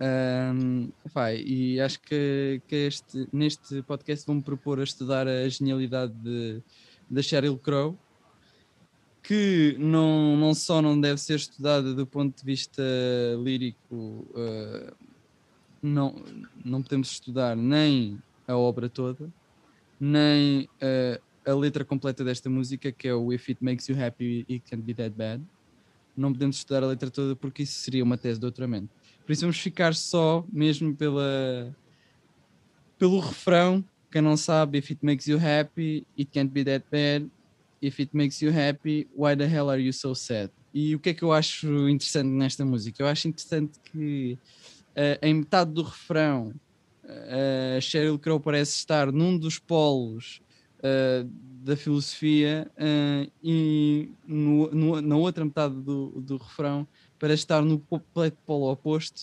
Ahm, 0.00 0.90
vai, 1.14 1.38
e 1.40 1.80
acho 1.80 2.00
que, 2.00 2.60
que 2.66 2.74
este, 2.74 3.28
neste 3.32 3.82
podcast 3.82 4.26
vou-me 4.26 4.42
propor 4.42 4.80
a 4.80 4.84
estudar 4.84 5.28
a 5.28 5.48
genialidade 5.48 6.12
de, 6.14 6.60
da 7.08 7.22
Sheryl 7.22 7.56
Crow, 7.58 7.98
que 9.22 9.76
não, 9.78 10.36
não 10.36 10.52
só 10.54 10.82
não 10.82 11.00
deve 11.00 11.20
ser 11.20 11.36
estudada 11.36 11.94
do 11.94 12.06
ponto 12.06 12.36
de 12.36 12.44
vista 12.44 12.82
lírico, 13.42 14.26
ah, 14.34 14.92
não, 15.80 16.22
não 16.64 16.82
podemos 16.82 17.12
estudar 17.12 17.56
nem 17.56 18.20
a 18.46 18.56
obra 18.56 18.88
toda, 18.88 19.32
nem 20.00 20.68
ah, 20.80 21.20
a 21.46 21.54
letra 21.54 21.84
completa 21.84 22.24
desta 22.24 22.50
música, 22.50 22.90
que 22.90 23.08
é 23.08 23.14
o 23.14 23.32
If 23.32 23.48
It 23.48 23.62
Makes 23.62 23.88
You 23.88 24.02
Happy, 24.02 24.44
It 24.48 24.62
Can't 24.68 24.82
Be 24.82 24.94
That 24.94 25.10
Bad. 25.10 25.42
Não 26.16 26.32
podemos 26.32 26.56
estudar 26.56 26.82
a 26.82 26.86
letra 26.86 27.10
toda 27.10 27.34
porque 27.34 27.62
isso 27.62 27.80
seria 27.80 28.04
uma 28.04 28.18
tese 28.18 28.34
de 28.34 28.42
doutoramento. 28.42 28.88
Por 29.24 29.32
isso 29.32 29.42
vamos 29.42 29.58
ficar 29.58 29.94
só 29.94 30.44
mesmo 30.52 30.94
pela, 30.94 31.74
pelo 32.98 33.18
refrão. 33.20 33.84
Quem 34.10 34.20
não 34.20 34.36
sabe, 34.36 34.78
if 34.78 34.90
it 34.90 35.04
makes 35.04 35.26
you 35.26 35.38
happy, 35.38 36.06
it 36.18 36.30
can't 36.30 36.50
be 36.52 36.64
that 36.64 36.84
bad. 36.90 37.30
If 37.82 37.98
it 38.00 38.10
makes 38.14 38.40
you 38.40 38.52
happy, 38.52 39.08
why 39.12 39.34
the 39.34 39.46
hell 39.46 39.68
are 39.68 39.80
you 39.82 39.92
so 39.92 40.14
sad? 40.14 40.50
E 40.72 40.94
o 40.94 41.00
que 41.00 41.10
é 41.10 41.14
que 41.14 41.24
eu 41.24 41.32
acho 41.32 41.66
interessante 41.88 42.28
nesta 42.28 42.64
música? 42.64 43.02
Eu 43.02 43.08
acho 43.08 43.26
interessante 43.28 43.78
que 43.90 44.38
eh, 44.94 45.18
em 45.22 45.34
metade 45.34 45.72
do 45.72 45.82
refrão 45.82 46.54
a 47.76 47.80
Sheryl 47.80 48.18
Crow 48.18 48.38
parece 48.38 48.76
estar 48.76 49.10
num 49.10 49.36
dos 49.36 49.58
polos 49.58 50.40
eh, 50.82 51.24
da 51.64 51.76
filosofia 51.76 52.70
eh, 52.76 53.28
e 53.42 54.14
no- 54.24 54.70
no- 54.70 55.00
na 55.02 55.16
outra 55.16 55.44
metade 55.44 55.74
do, 55.82 56.20
do 56.22 56.36
refrão 56.36 56.86
para 57.18 57.34
estar 57.34 57.62
no 57.62 57.80
completo 57.80 58.38
polo 58.46 58.70
oposto, 58.70 59.22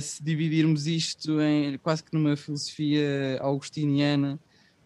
se 0.00 0.22
dividirmos 0.24 0.86
isto 0.86 1.40
em 1.40 1.76
quase 1.78 2.02
que 2.02 2.16
numa 2.16 2.36
filosofia 2.36 3.38
augustiniana 3.40 4.40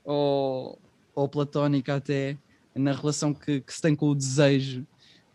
ou, 0.05 0.81
ou 1.15 1.29
platónica 1.29 1.95
até, 1.97 2.37
na 2.75 2.93
relação 2.93 3.35
que, 3.35 3.61
que 3.61 3.73
se 3.73 3.81
tem 3.83 3.95
com 3.95 4.09
o 4.09 4.15
desejo, 4.15 4.87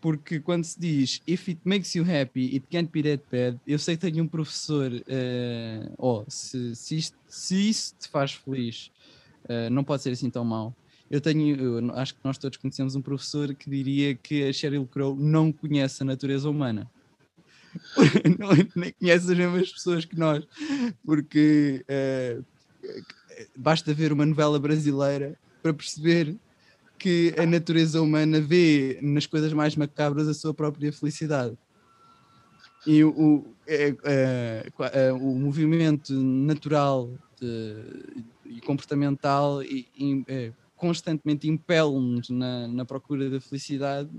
porque 0.02 0.40
quando 0.40 0.64
se 0.64 0.80
diz 0.80 1.22
if 1.28 1.48
it 1.50 1.60
makes 1.64 1.96
you 1.96 2.04
happy, 2.04 2.56
it 2.56 2.66
can't 2.70 2.92
be 2.92 3.02
that 3.02 3.24
bad, 3.32 3.60
eu 3.66 3.80
sei 3.80 3.96
que 3.98 4.02
tenho 4.10 4.24
um 4.24 4.28
professor, 4.28 4.92
eh, 5.08 5.90
oh, 5.98 6.24
se, 6.28 6.76
se, 6.76 6.98
isto- 6.98 7.18
se 7.28 7.70
isso 7.70 7.96
te 8.00 8.08
faz 8.08 8.34
feliz, 8.34 8.92
eh, 9.50 9.70
não 9.70 9.84
pode 9.84 10.04
ser 10.04 10.12
assim 10.12 10.30
tão 10.30 10.46
mau. 10.46 10.76
Eu 11.10 11.22
tenho, 11.22 11.56
eu 11.56 11.96
acho 11.96 12.14
que 12.16 12.20
nós 12.24 12.38
todos 12.38 12.58
conhecemos 12.58 12.96
um 12.96 13.02
professor 13.02 13.54
que 13.54 13.70
diria 13.70 14.16
que 14.16 14.48
a 14.48 14.54
Sheryl 14.54 14.86
Crow 14.88 15.16
não 15.16 15.52
conhece 15.52 16.04
a 16.04 16.06
natureza 16.06 16.50
humana. 16.50 16.90
não, 18.40 18.50
nem 18.76 18.92
conhece 18.94 19.32
as 19.32 19.38
mesmas 19.38 19.72
pessoas 19.72 20.06
que 20.06 20.18
nós, 20.18 20.46
porque 21.04 21.84
eh, 21.88 22.40
basta 23.56 23.94
ver 23.94 24.12
uma 24.12 24.26
novela 24.26 24.60
brasileira 24.60 25.38
para 25.62 25.74
perceber 25.74 26.36
que 26.98 27.34
a 27.38 27.46
natureza 27.46 28.02
humana 28.02 28.40
vê 28.42 29.00
nas 29.02 29.26
coisas 29.26 29.52
mais 29.54 29.76
macabras 29.76 30.28
a 30.28 30.34
sua 30.34 30.54
própria 30.54 30.92
felicidade. 30.92 31.56
E 32.88 33.04
o, 33.04 33.46
é, 33.68 33.96
é, 34.04 34.72
é, 34.94 35.12
o 35.14 35.34
movimento 35.36 36.14
natural 36.14 37.10
e 38.46 38.62
comportamental 38.62 39.64
e, 39.64 39.88
e, 39.98 40.24
é, 40.28 40.52
constantemente 40.76 41.48
impele-nos 41.50 42.30
na, 42.30 42.68
na 42.68 42.86
procura 42.86 43.30
da 43.30 43.40
felicidade 43.42 44.10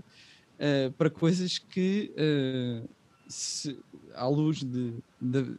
eh, 0.58 0.90
para 0.96 1.10
coisas 1.10 1.58
que, 1.58 2.12
eh, 2.16 2.82
se- 3.28 3.78
à 4.14 4.26
luz 4.26 4.64
de, 4.64 4.94
de, 5.20 5.54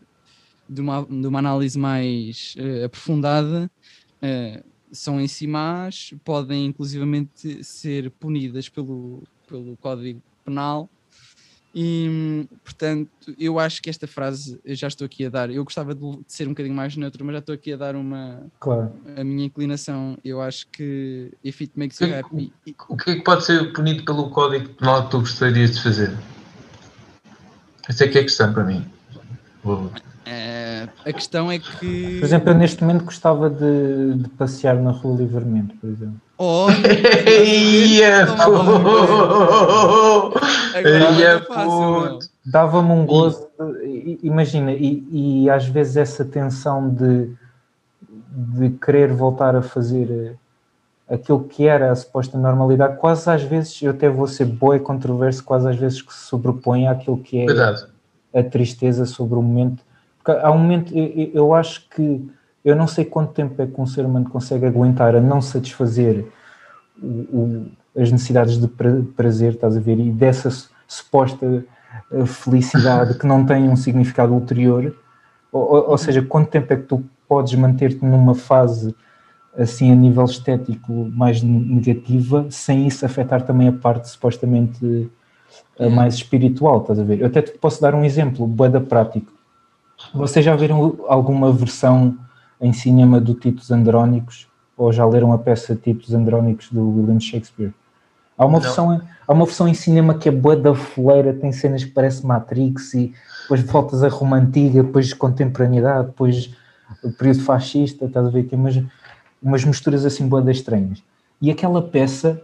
de 0.68 0.82
uma, 0.82 1.06
de 1.06 1.28
uma 1.28 1.40
análise 1.40 1.78
mais 1.78 2.56
aprofundada, 2.84 3.70
são 4.92 5.20
em 5.20 5.28
si 5.28 5.48
más, 5.48 6.14
podem 6.24 6.66
inclusivamente 6.66 7.64
ser 7.64 8.10
punidas 8.12 8.70
pelo, 8.70 9.24
pelo 9.48 9.76
Código 9.78 10.22
Penal. 10.46 10.90
E, 11.76 12.48
portanto, 12.64 13.12
eu 13.38 13.60
acho 13.60 13.82
que 13.84 13.90
esta 13.90 14.08
frase, 14.08 14.60
eu 14.66 14.74
já 14.74 14.88
estou 14.88 15.06
aqui 15.06 15.26
a 15.26 15.30
dar, 15.30 15.52
eu 15.52 15.64
gostava 15.64 15.94
de, 15.94 16.02
de 16.02 16.24
ser 16.34 16.46
um 16.48 16.52
bocadinho 16.52 16.74
mais 16.74 16.96
neutro, 16.98 17.24
mas 17.24 17.34
já 17.34 17.40
estou 17.40 17.54
aqui 17.54 17.72
a 17.74 17.78
dar 17.78 17.96
uma, 17.96 18.48
Claro. 18.60 18.92
a 19.16 19.24
minha 19.24 19.46
inclinação. 19.46 20.18
Eu 20.24 20.42
acho 20.42 20.68
que 20.70 21.32
if 21.44 21.62
it 21.62 21.74
makes 21.76 22.00
you 22.00 22.12
happy, 22.16 22.52
O 22.90 22.98
que 22.98 23.12
é 23.12 23.16
que 23.18 23.22
pode 23.22 23.46
ser 23.46 23.72
punido 23.74 24.04
pelo 24.06 24.30
Código 24.32 24.70
Penal 24.70 25.06
que 25.06 25.12
tu 25.12 25.20
gostarias 25.20 25.76
de 25.76 25.84
fazer? 25.84 26.18
Essa 27.88 28.06
é 28.06 28.08
que 28.08 28.18
é 28.18 28.22
a 28.22 28.24
questão 28.24 28.52
para 28.54 28.64
mim. 28.64 28.84
Vou- 29.64 29.92
a 31.06 31.14
questão 31.14 31.52
é 31.52 31.60
que. 31.60 32.20
Por 32.20 32.26
exemplo, 32.26 32.50
eu 32.50 32.56
neste 32.56 32.84
momento 32.84 33.06
gostava 33.06 33.50
de, 33.50 34.16
de 34.16 34.30
passear 34.30 34.76
na 34.76 34.92
rua 34.92 35.18
livremente, 35.18 35.76
por 35.76 35.90
exemplo. 35.90 36.22
Agora 40.74 41.12
Eia, 41.16 41.28
é 41.28 41.40
puto! 41.40 42.20
Dava-me 42.46 42.92
um 42.92 43.06
gozo, 43.06 43.48
de- 43.60 44.20
imagina, 44.24 44.72
e, 44.72 45.06
e 45.12 45.50
às 45.50 45.66
vezes 45.68 45.98
essa 45.98 46.24
tensão 46.24 46.90
de, 46.90 47.30
de 48.30 48.70
querer 48.78 49.12
voltar 49.12 49.56
a 49.56 49.62
fazer 49.62 50.38
eh, 51.10 51.14
aquilo 51.14 51.44
que 51.44 51.68
era 51.68 51.92
a 51.92 51.96
suposta 51.96 52.38
normalidade, 52.38 52.98
quase 52.98 53.30
às 53.30 53.44
vezes, 53.44 53.82
eu 53.82 53.92
até 53.92 54.08
vou 54.10 54.28
ser 54.28 54.46
boa 54.46 54.78
e 54.78 54.80
controverso, 54.80 55.44
quase 55.44 55.68
às 55.68 55.76
vezes 55.76 56.02
que 56.02 56.14
se 56.14 56.26
sobrepõe 56.28 56.88
àquilo 56.88 57.18
que 57.18 57.40
é 57.40 57.46
Cuidado. 57.46 57.90
a 58.34 58.44
tristeza 58.44 59.06
sobre 59.06 59.38
o 59.38 59.42
momento. 59.42 59.84
Porque 60.28 60.42
há 60.46 60.52
um 60.52 60.58
momento, 60.58 60.94
eu, 60.94 61.32
eu- 61.34 61.54
acho 61.54 61.88
que 61.90 62.22
eu 62.66 62.76
não 62.76 62.86
sei 62.86 63.06
quanto 63.06 63.32
tempo 63.32 63.62
é 63.62 63.66
que 63.66 63.80
um 63.80 63.86
ser 63.86 64.06
humano 64.06 64.30
consegue 64.30 64.66
aguentar 64.66 65.16
a 65.16 65.22
não 65.22 65.42
satisfazer 65.42 66.26
o- 67.02 67.08
o- 67.08 67.66
as 67.98 68.12
necessidades 68.12 68.60
de 68.60 68.68
pra- 68.68 69.02
prazer, 69.16 69.54
estás 69.54 69.78
a 69.78 69.80
ver, 69.80 69.98
e 69.98 70.12
dessa 70.12 70.50
su- 70.50 70.70
suposta 70.86 71.64
eh, 72.12 72.26
felicidade 72.26 73.18
que 73.18 73.26
não 73.26 73.46
tem 73.46 73.70
um 73.70 73.76
significado 73.78 74.34
ulterior. 74.34 74.94
Ou, 75.52 75.62
ou- 75.62 75.90
ou 75.92 75.98
seja, 75.98 76.22
quanto 76.22 76.50
tempo 76.50 76.74
é 76.74 76.76
que 76.76 76.84
tu 76.84 77.04
podes 77.28 77.54
manter-te 77.56 78.04
numa 78.04 78.36
fase 78.36 78.94
assim 79.58 79.92
a 79.92 79.96
nível 79.96 80.26
estético 80.26 80.92
mais 80.92 81.42
negativa, 81.42 82.46
sem 82.50 82.86
isso 82.86 83.06
afetar 83.06 83.44
também 83.44 83.70
a 83.70 83.72
parte 83.74 84.10
supostamente 84.10 85.10
eh, 85.80 85.88
mais 85.90 86.16
espiritual, 86.16 86.82
estás 86.82 87.00
a 87.00 87.04
ver? 87.04 87.22
Eu 87.22 87.28
até 87.28 87.42
te 87.42 87.52
posso 87.58 87.82
dar 87.82 87.96
um 87.96 88.04
exemplo, 88.04 88.46
boeda 88.46 88.82
prático. 88.82 89.37
Vocês 90.14 90.44
já 90.44 90.56
viram 90.56 91.00
alguma 91.08 91.52
versão 91.52 92.18
em 92.60 92.74
cinema 92.74 93.20
do 93.20 93.34
Titos 93.34 93.72
Andrónicos? 93.72 94.48
Ou 94.76 94.92
já 94.92 95.06
leram 95.06 95.34
a 95.34 95.38
peça 95.38 95.76
Titos 95.76 96.14
Andrónicos 96.14 96.70
do 96.72 96.88
William 96.90 97.20
Shakespeare? 97.20 97.74
Há 98.38 98.46
uma, 98.46 98.54
Não. 98.54 98.62
versão, 98.62 99.02
há 99.28 99.34
uma 99.34 99.46
versão 99.46 99.68
em 99.68 99.74
cinema 99.74 100.14
que 100.14 100.30
é 100.30 100.32
boa 100.32 100.56
da 100.56 100.76
foleira, 100.76 101.34
tem 101.34 101.52
cenas 101.52 101.84
que 101.84 101.90
parece 101.90 102.26
Matrix 102.26 102.94
e 102.94 103.14
depois 103.42 103.62
voltas 103.64 104.04
a 104.04 104.10
Roma 104.10 104.38
Antiga, 104.38 104.84
depois 104.84 105.12
contemporaneidade, 105.14 106.08
depois 106.08 106.52
o 107.04 107.12
período 107.12 107.42
fascista, 107.42 108.06
estás 108.06 108.28
a 108.28 108.30
ver? 108.30 108.44
Tem 108.44 108.58
umas, 108.58 108.80
umas 109.42 109.66
misturas 109.66 110.06
assim 110.06 110.28
boas 110.28 110.48
estranhas. 110.48 111.02
E 111.42 111.50
aquela 111.50 111.82
peça 111.82 112.40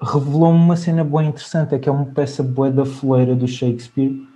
revelou-me 0.00 0.58
uma 0.58 0.76
cena 0.76 1.04
boa 1.04 1.22
interessante, 1.22 1.74
é 1.74 1.78
que 1.78 1.88
é 1.88 1.92
uma 1.92 2.06
peça 2.06 2.42
boa 2.42 2.70
da 2.70 2.86
foleira 2.86 3.36
do 3.36 3.46
Shakespeare, 3.46 4.26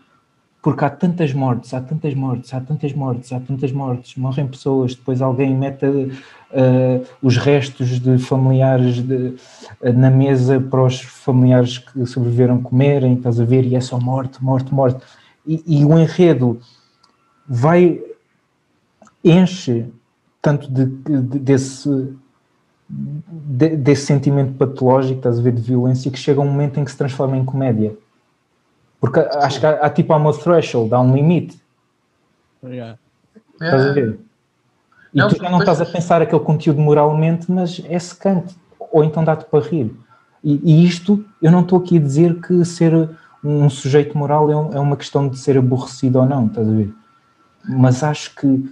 porque 0.67 0.85
há 0.85 0.91
tantas 0.91 1.33
mortes, 1.33 1.73
há 1.73 1.81
tantas 1.81 2.12
mortes, 2.12 2.53
há 2.53 2.59
tantas 2.59 2.93
mortes, 2.93 3.33
há 3.33 3.39
tantas 3.39 3.71
mortes, 3.71 4.17
morrem 4.17 4.49
pessoas, 4.49 4.97
depois 4.97 5.23
alguém 5.23 5.55
mete 5.55 5.87
uh, 5.87 7.07
os 7.23 7.37
restos 7.37 8.01
de 8.01 8.19
familiares 8.19 9.01
de, 9.01 9.37
uh, 9.81 9.93
na 9.95 10.11
mesa 10.11 10.61
para 10.61 10.83
os 10.83 11.01
familiares 11.01 11.79
que 11.79 12.05
sobreviveram 12.07 12.61
comerem, 12.61 13.14
estás 13.14 13.39
a 13.39 13.45
ver, 13.45 13.64
e 13.64 13.77
é 13.77 13.81
só 13.81 14.01
morte, 14.01 14.43
morte, 14.43 14.75
morte. 14.75 15.05
E, 15.47 15.62
e 15.69 15.85
o 15.85 15.97
enredo 15.97 16.59
vai, 17.49 18.01
enche 19.23 19.87
tanto 20.43 20.69
de, 20.69 20.85
de, 20.85 21.39
desse, 21.39 22.12
de, 22.89 23.69
desse 23.77 24.05
sentimento 24.05 24.55
patológico, 24.55 25.19
estás 25.19 25.39
a 25.39 25.43
ver, 25.43 25.53
de 25.53 25.62
violência, 25.62 26.11
que 26.11 26.19
chega 26.19 26.41
um 26.41 26.49
momento 26.49 26.81
em 26.81 26.85
que 26.85 26.91
se 26.91 26.99
transforma 26.99 27.37
em 27.37 27.45
comédia. 27.45 27.97
Porque 29.07 29.20
acho 29.38 29.61
que 29.61 29.66
há, 29.66 29.70
há 29.86 29.90
tipo 29.90 30.12
há 30.12 30.16
uma 30.16 30.32
threshold, 30.32 30.92
há 30.92 31.00
um 31.00 31.14
limite. 31.14 31.61
Yeah. 32.64 32.98
Estás 33.54 33.86
a 33.86 33.92
ver? 33.92 34.18
E 35.14 35.18
Não, 35.18 35.28
tu 35.28 35.36
já 35.36 35.48
não 35.50 35.59
estás 35.61 35.80
a 35.80 35.86
pensar 35.86 36.20
aquele 36.20 36.42
conteúdo 36.42 36.80
moralmente, 36.80 37.50
mas 37.50 37.80
é 37.88 37.98
secante. 37.98 38.54
Ou 38.78 39.04
então 39.04 39.24
dá-te 39.24 39.44
para 39.44 39.64
rir. 39.64 39.94
E, 40.42 40.61
e 40.64 40.84
isto, 40.86 41.24
eu 41.40 41.50
não 41.50 41.61
estou 41.61 41.78
aqui 41.78 41.96
a 41.96 42.00
dizer 42.00 42.40
que 42.40 42.64
ser 42.64 43.09
um 43.42 43.70
sujeito 43.70 44.16
moral 44.18 44.50
é, 44.50 44.57
um- 44.57 44.72
é 44.74 44.80
uma 44.80 44.96
questão 44.96 45.28
de 45.28 45.38
ser 45.38 45.57
aborrecido 45.57 46.18
ou 46.18 46.26
não, 46.26 46.46
estás 46.46 46.68
a 46.68 46.72
ver? 46.72 46.92
Mas 47.64 48.02
acho 48.02 48.34
que. 48.34 48.70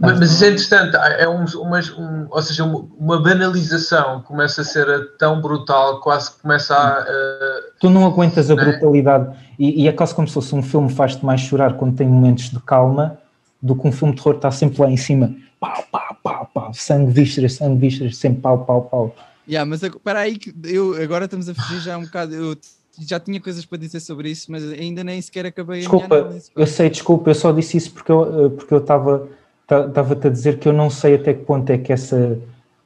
Mas, 0.00 0.18
mas 0.18 0.30
isso 0.32 0.44
é 0.44 0.48
interessante, 0.48 0.96
é 0.96 1.28
um, 1.28 1.44
uma, 1.60 1.78
um- 1.98 2.26
ou 2.30 2.42
seja, 2.42 2.64
uma, 2.64 3.20
banalização 3.22 4.22
começa 4.22 4.62
a 4.62 4.64
ser 4.64 4.86
tão 5.18 5.40
brutal, 5.42 6.00
quase 6.00 6.32
que 6.32 6.40
começa 6.40 6.74
a. 6.74 7.04
eh, 7.06 7.60
Tu 7.80 7.90
não 7.90 8.06
aguentas 8.06 8.50
a 8.50 8.54
Não 8.56 8.62
é? 8.62 8.66
brutalidade 8.70 9.36
e, 9.58 9.82
e 9.84 9.88
é 9.88 9.92
quase 9.92 10.14
como 10.14 10.26
se 10.26 10.32
fosse 10.34 10.54
um 10.54 10.62
filme 10.62 10.88
que 10.88 10.94
faz-te 10.94 11.24
mais 11.24 11.40
chorar 11.42 11.74
quando 11.76 11.96
tem 11.96 12.08
momentos 12.08 12.48
de 12.50 12.58
calma 12.60 13.18
do 13.60 13.74
que 13.76 13.86
um 13.86 13.92
filme 13.92 14.14
de 14.14 14.20
terror 14.22 14.34
que 14.34 14.38
está 14.38 14.50
sempre 14.50 14.80
lá 14.80 14.90
em 14.90 14.96
cima. 14.96 15.34
Pau, 15.60 15.84
pau, 15.92 16.16
pau, 16.22 16.50
pau, 16.54 16.74
sangue, 16.74 17.12
vísceras, 17.12 17.52
sangue, 17.54 17.78
vísceras, 17.78 18.16
sempre 18.16 18.40
pau, 18.40 18.64
pau, 18.64 18.82
pau. 18.82 19.14
Yeah, 19.46 19.68
mas 19.68 19.82
espera 19.82 20.20
aí 20.20 20.38
que 20.38 20.54
eu 20.64 20.94
agora 21.02 21.26
estamos 21.26 21.46
a 21.48 21.54
fugir 21.54 21.80
já 21.80 21.98
um 21.98 22.04
bocado. 22.04 22.34
Eu 22.34 22.56
já 22.98 23.20
tinha 23.20 23.38
coisas 23.40 23.64
para 23.66 23.76
dizer 23.78 24.00
sobre 24.00 24.30
isso, 24.30 24.50
mas 24.50 24.62
ainda 24.72 25.04
nem 25.04 25.20
sequer 25.20 25.44
acabei 25.46 25.84
a 25.84 25.88
minha 25.88 25.98
Desculpa, 26.00 26.16
análise. 26.26 26.50
eu 26.56 26.66
sei, 26.66 26.88
desculpa, 26.88 27.30
eu 27.30 27.34
só 27.34 27.52
disse 27.52 27.76
isso 27.76 27.90
porque 27.92 28.10
eu 28.12 28.46
eh, 28.46 28.48
porque 28.48 28.72
eu 28.72 28.78
estava 28.78 29.28
estava-te 29.70 30.26
a 30.26 30.30
dizer 30.30 30.58
que 30.58 30.68
eu 30.68 30.72
não 30.72 30.90
sei 30.90 31.14
até 31.14 31.34
que 31.34 31.44
ponto 31.44 31.70
é 31.70 31.78
que 31.78 31.92
essa 31.92 32.38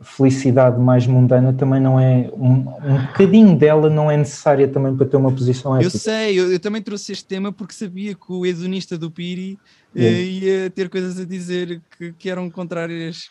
felicidade 0.03 0.79
mais 0.79 1.07
mundana 1.07 1.53
também 1.53 1.81
não 1.81 1.99
é 1.99 2.31
um, 2.35 2.69
um 2.85 3.07
bocadinho 3.07 3.57
dela 3.57 3.89
não 3.89 4.11
é 4.11 4.17
necessária 4.17 4.69
também 4.69 4.95
para 4.95 5.07
ter 5.07 5.17
uma 5.17 5.31
posição 5.31 5.81
Eu 5.81 5.91
sei, 5.91 6.39
eu, 6.39 6.53
eu 6.53 6.61
também 6.61 6.83
trouxe 6.83 7.13
este 7.13 7.27
tema 7.27 7.53
porque 7.53 7.73
sabia 7.73 8.15
que 8.15 8.33
o 8.33 8.45
hedonista 8.45 8.99
do 8.99 9.11
Piri 9.11 9.59
Yeah. 9.97 10.21
ia 10.21 10.71
ter 10.71 10.91
coisas 10.91 11.21
a 11.21 11.25
dizer 11.25 11.81
que, 11.97 12.13
que 12.15 12.29
eram 12.29 12.51
contrárias 12.51 13.29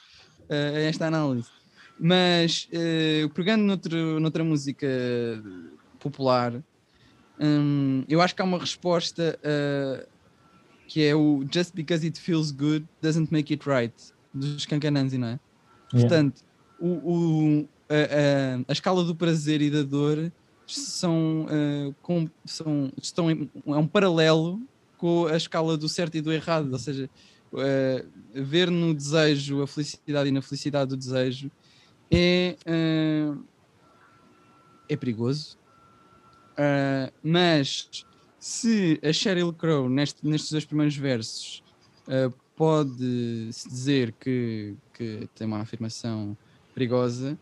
eh, 0.50 0.74
a 0.78 0.80
esta 0.84 1.08
análise. 1.08 1.50
Mas 2.00 2.68
eh, 2.72 3.28
pegando 3.34 3.64
noutro, 3.64 4.18
noutra 4.22 4.46
música 4.46 4.88
popular, 6.00 6.64
hum, 7.40 8.06
eu 8.08 8.22
acho 8.22 8.34
que 8.34 8.42
há 8.42 8.46
uma 8.46 8.58
resposta 8.58 9.38
eh, 9.44 10.08
que 10.94 11.02
é 11.02 11.16
o 11.16 11.44
Just 11.52 11.74
because 11.74 12.06
it 12.06 12.20
feels 12.20 12.52
good 12.52 12.86
doesn't 13.02 13.32
make 13.32 13.52
it 13.52 13.68
right, 13.68 13.92
dos 14.32 14.64
Cancananzi, 14.68 15.18
não 15.18 15.28
é? 15.30 15.40
Yeah. 15.92 16.08
Portanto, 16.08 16.42
o, 16.80 16.88
o- 17.62 17.70
a, 17.90 17.96
a- 17.96 18.66
a 18.68 18.72
escala 18.72 19.04
do 19.04 19.16
prazer 19.16 19.60
e 19.64 19.72
da 19.72 19.82
dor 19.82 20.32
são, 20.68 21.48
eh, 21.50 21.92
com- 22.04 22.30
são 22.46 22.92
estão 23.02 23.32
em, 23.32 23.50
é 23.66 23.76
um 23.76 23.88
paralelo 23.88 24.62
com 24.96 25.26
a 25.26 25.36
escala 25.36 25.76
do 25.76 25.90
certo 25.90 26.16
e 26.16 26.22
do 26.22 26.32
errado, 26.32 26.72
ou 26.72 26.78
seja, 26.80 27.10
eh, 27.58 28.06
ver 28.36 28.70
no 28.70 28.94
desejo 28.94 29.64
a 29.64 29.68
felicidade 29.68 30.30
e 30.30 30.32
na 30.32 30.44
felicidade 30.44 30.90
do 30.92 30.98
desejo 30.98 31.52
é, 32.12 32.56
eh, 32.68 33.34
é 34.90 34.96
perigoso, 34.96 35.58
mas 37.24 37.90
se 38.44 39.00
a 39.02 39.14
Sheryl 39.14 39.54
Crow 39.54 39.88
neste- 39.88 40.28
nestes 40.28 40.52
dois 40.52 40.66
primeiros 40.66 40.98
versos 40.98 41.64
eh, 42.10 42.30
pode-se 42.58 43.70
dizer 43.70 44.14
que, 44.20 44.76
que 44.94 45.30
tem 45.34 45.48
uma 45.48 45.62
afirmação 45.62 46.36
perigosa 46.76 47.38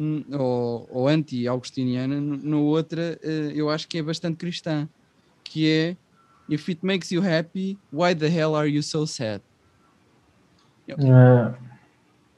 hum, 0.00 0.24
ou, 0.32 0.88
ou 0.90 1.08
anti-augustiniana, 1.08 2.18
no, 2.18 2.38
no 2.38 2.62
outra 2.62 3.18
eh, 3.22 3.52
eu 3.54 3.68
acho 3.68 3.86
que 3.86 3.98
é 3.98 4.02
bastante 4.02 4.38
cristã, 4.38 4.88
que 5.44 5.70
é 5.70 5.96
If 6.48 6.66
it 6.70 6.80
makes 6.82 7.10
you 7.12 7.20
happy, 7.22 7.78
why 7.92 8.14
the 8.14 8.28
hell 8.28 8.54
are 8.54 8.68
you 8.68 8.82
so 8.82 9.06
sad? 9.06 9.42
Eh, 10.88 10.94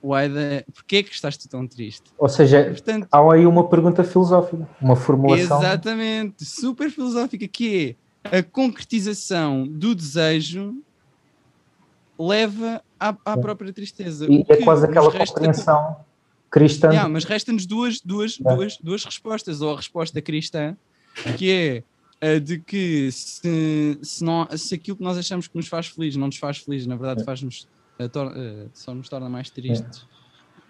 Why 0.03 0.29
the... 0.29 0.65
Porquê 0.73 0.97
é 0.97 1.03
que 1.05 1.13
estás 1.13 1.37
tu 1.37 1.49
tão 1.49 1.69
triste? 1.69 2.11
ou 2.19 2.29
seja, 2.29 2.65
Portanto, 2.65 3.07
há 3.13 3.33
aí 3.33 3.47
uma 3.47 3.69
pergunta 3.69 4.03
filosófica, 4.03 4.69
uma 4.81 4.97
formulação. 4.97 5.59
Exatamente, 5.59 6.45
super 6.45 6.91
filosófica, 6.91 7.47
que 7.47 7.91
é 7.91 8.08
a 8.33 8.43
concretização 8.43 9.67
do 9.67 9.95
desejo 9.95 10.83
leva 12.19 12.83
à, 12.99 13.15
à 13.25 13.37
própria 13.37 13.73
tristeza. 13.73 14.27
E 14.29 14.45
é 14.49 14.57
quase 14.57 14.85
aquela 14.85 15.11
compreensão 15.11 15.97
cristã. 16.51 17.09
Mas 17.09 17.25
resta-nos 17.25 17.67
duas, 17.67 18.01
duas, 18.01 18.39
Yeah. 18.39 18.57
duas, 18.57 18.79
duas 18.79 19.05
respostas, 19.05 19.61
ou 19.61 19.73
a 19.73 19.77
resposta 19.77 20.21
cristã, 20.21 20.77
que 21.37 21.51
é 21.51 21.83
a 22.21 22.39
de 22.39 22.59
que 22.59 23.11
se, 23.13 23.99
se, 24.03 24.25
não, 24.25 24.49
se 24.57 24.75
aquilo 24.75 24.97
que 24.97 25.03
nós 25.03 25.17
achamos 25.17 25.47
que 25.47 25.57
nos 25.57 25.69
faz 25.69 25.87
feliz 25.87 26.17
não 26.17 26.27
nos 26.27 26.37
faz 26.37 26.59
feliz, 26.59 26.87
na 26.87 26.97
verdade 26.97 27.25
faz-nos 27.25 27.69
eh, 27.99 28.05
eh, 28.07 28.67
só 28.73 28.93
nos 28.95 29.09
torna 29.09 29.29
mais 29.29 29.51
tristes. 29.51 30.05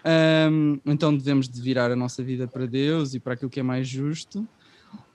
Ahm, 0.03 0.79
então 0.85 1.15
devemos 1.15 1.49
de 1.49 1.61
virar 1.61 1.91
a 1.91 1.95
nossa 1.95 2.23
vida 2.23 2.47
para 2.47 2.65
Deus 2.65 3.13
e 3.13 3.19
para 3.19 3.33
aquilo 3.33 3.49
que 3.49 3.59
é 3.59 3.63
mais 3.63 3.87
justo, 3.87 4.47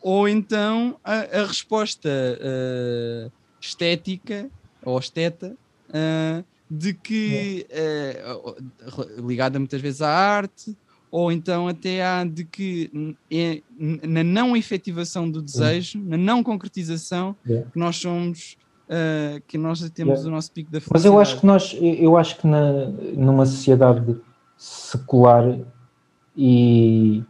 ou 0.00 0.28
então 0.28 0.96
a, 1.02 1.40
a 1.40 1.46
resposta 1.46 2.10
eh, 2.10 3.30
estética 3.60 4.50
ou 4.84 4.98
esteta 4.98 5.56
eh, 5.92 6.44
de 6.70 6.92
que 6.92 7.66
eh, 7.70 8.22
ligada 9.26 9.58
muitas 9.58 9.80
vezes 9.80 10.02
à 10.02 10.10
arte, 10.10 10.76
ou 11.10 11.32
então 11.32 11.68
até 11.68 12.04
há 12.04 12.24
de 12.24 12.44
que 12.44 13.16
é 13.30 13.62
na 13.78 14.24
não 14.24 14.56
efetivação 14.56 15.30
do 15.30 15.40
desejo, 15.40 15.98
na 16.00 16.16
não 16.16 16.42
concretização, 16.42 17.36
Yeah. 17.46 17.70
que 17.70 17.78
nós 17.78 17.96
somos, 17.96 18.56
que 19.46 19.56
nós 19.56 19.78
temos 19.90 20.14
Yeah. 20.14 20.28
o 20.28 20.30
nosso 20.32 20.50
pico 20.50 20.72
da 20.72 20.80
felicidade. 20.80 20.92
Mas 20.92 21.04
eu 21.04 21.20
acho 21.20 21.40
que 21.40 21.46
nós, 21.46 21.76
eu 21.80 22.16
acho 22.16 22.36
que 22.38 22.46
na, 22.48 22.88
numa 23.16 23.46
sociedade 23.46 24.16
secular 24.56 25.56
e, 26.36 27.22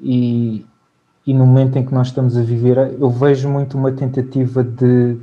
e, 0.00 0.64
e 1.28 1.34
no 1.34 1.44
momento 1.44 1.76
em 1.76 1.84
que 1.84 1.92
nós 1.92 2.06
estamos 2.06 2.38
a 2.38 2.40
viver, 2.40 2.78
eu 2.98 3.10
vejo 3.10 3.50
muito 3.50 3.76
uma 3.76 3.92
tentativa 3.92 4.64
de 4.64 5.18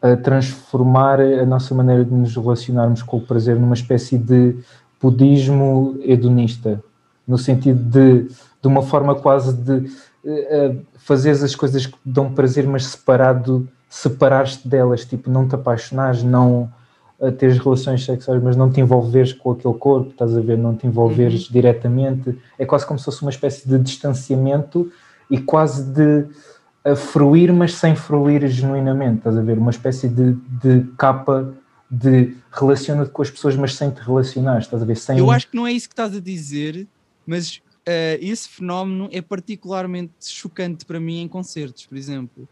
eh, 0.00 0.16
transformar 0.16 1.20
a 1.20 1.44
nossa 1.44 1.74
maneira 1.74 2.06
de 2.06 2.14
nos 2.14 2.34
relacionarmos 2.34 3.02
com 3.02 3.18
o 3.18 3.20
prazer 3.20 3.60
numa 3.60 3.74
espécie 3.74 4.16
de 4.16 4.56
budismo 4.98 5.94
hedonista, 6.00 6.82
no 7.28 7.36
sentido 7.36 7.78
de, 7.84 8.22
de 8.62 8.66
uma 8.66 8.80
forma 8.80 9.14
quase 9.14 9.54
de 9.54 9.90
eh, 10.24 10.48
eh, 10.50 10.76
fazeres 10.96 11.42
as 11.42 11.54
coisas 11.54 11.84
que 11.84 11.98
dão 12.02 12.32
prazer, 12.32 12.66
mas 12.66 12.86
separado, 12.86 13.68
separares-te 13.90 14.66
delas, 14.66 15.04
tipo, 15.04 15.28
não 15.28 15.46
te 15.46 15.54
apaixonares, 15.54 16.22
não 16.22 16.72
eh, 17.20 17.30
teres 17.30 17.58
relações 17.58 18.02
sexuais, 18.06 18.42
mas 18.42 18.56
não 18.56 18.70
te 18.70 18.80
envolveres 18.80 19.34
com 19.34 19.50
aquele 19.50 19.74
corpo, 19.74 20.12
estás 20.12 20.34
a 20.34 20.40
ver, 20.40 20.56
não 20.56 20.74
te 20.74 20.86
envolveres 20.86 21.42
diretamente, 21.42 22.38
é 22.58 22.64
quase 22.64 22.86
como 22.86 22.98
se 22.98 23.04
fosse 23.04 23.20
uma 23.20 23.30
espécie 23.30 23.68
de 23.68 23.78
distanciamento 23.78 24.90
e 25.30 25.40
quase 25.40 25.84
de 25.92 26.26
a 26.84 26.94
fruir, 26.94 27.52
mas 27.52 27.74
sem 27.74 27.96
fruir 27.96 28.46
genuinamente, 28.46 29.18
estás 29.18 29.36
a 29.36 29.42
ver, 29.42 29.58
uma 29.58 29.70
espécie 29.72 30.08
de, 30.08 30.34
de 30.34 30.84
capa 30.96 31.52
de 31.90 32.36
relaciona-te 32.52 33.10
com 33.10 33.22
as 33.22 33.30
pessoas, 33.30 33.56
mas 33.56 33.74
sem 33.74 33.90
te 33.90 34.00
relacionar, 34.00 34.58
estás 34.60 34.80
a 34.82 34.84
ver, 34.84 34.96
sem... 34.96 35.18
Eu 35.18 35.30
acho 35.30 35.48
que 35.48 35.56
não 35.56 35.66
é 35.66 35.72
isso 35.72 35.88
que 35.88 35.92
estás 35.94 36.14
a 36.14 36.20
dizer, 36.20 36.86
mas 37.26 37.60
eh, 37.88 38.18
esse 38.22 38.48
fenómeno 38.48 39.08
é 39.10 39.20
particularmente 39.20 40.14
chocante 40.22 40.84
para 40.86 41.00
mim 41.00 41.20
em 41.20 41.28
concertos, 41.28 41.86
por 41.86 41.96
exemplo, 41.98 42.48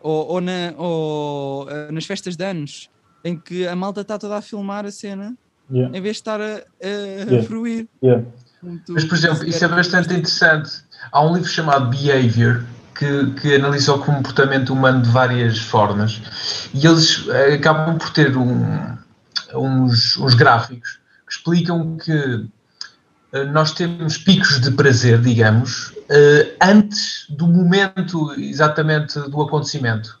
ou, 0.00 0.26
ou 0.28 0.40
na- 0.40 0.72
ou, 0.78 1.68
eh, 1.70 1.92
nas 1.92 2.06
festas 2.06 2.34
de 2.36 2.44
anos, 2.44 2.88
em 3.24 3.38
que 3.38 3.66
a 3.66 3.76
malta 3.76 4.00
está 4.02 4.18
toda 4.18 4.36
a 4.36 4.42
filmar 4.42 4.86
a 4.86 4.90
cena, 4.90 5.36
Yeah, 5.70 5.98
em 5.98 6.00
vez 6.00 6.14
de 6.16 6.20
estar 6.20 6.40
a, 6.40 6.44
a- 6.44 6.58
a 6.58 7.30
Yeah. 7.30 7.42
fruir. 7.42 7.88
yeah. 8.02 8.24
Mas, 8.88 9.04
por 9.04 9.16
exemplo, 9.16 9.46
isso 9.48 9.64
é 9.64 9.68
bastante 9.68 10.14
interessante. 10.14 10.70
Há 11.12 11.24
um 11.24 11.34
livro 11.34 11.48
chamado 11.48 11.88
Behavior 11.88 12.64
que, 12.94 13.30
que 13.40 13.54
analisa 13.54 13.94
o 13.94 13.98
comportamento 13.98 14.72
humano 14.72 15.02
de 15.02 15.10
várias 15.10 15.58
formas 15.58 16.20
e 16.74 16.86
eles 16.86 17.24
eh, 17.28 17.54
acabam 17.54 17.98
por 17.98 18.10
ter 18.10 18.36
um- 18.36 18.96
uns, 19.54 20.16
uns 20.16 20.34
gráficos 20.34 20.98
que 21.26 21.32
explicam 21.32 21.96
que 21.96 22.46
eh, 23.32 23.44
nós 23.44 23.72
temos 23.72 24.18
picos 24.18 24.60
de 24.60 24.70
prazer, 24.70 25.20
digamos, 25.20 25.92
eh, 26.08 26.54
antes 26.62 27.26
do 27.28 27.46
momento 27.46 28.32
exatamente 28.38 29.18
do 29.28 29.42
acontecimento. 29.42 30.18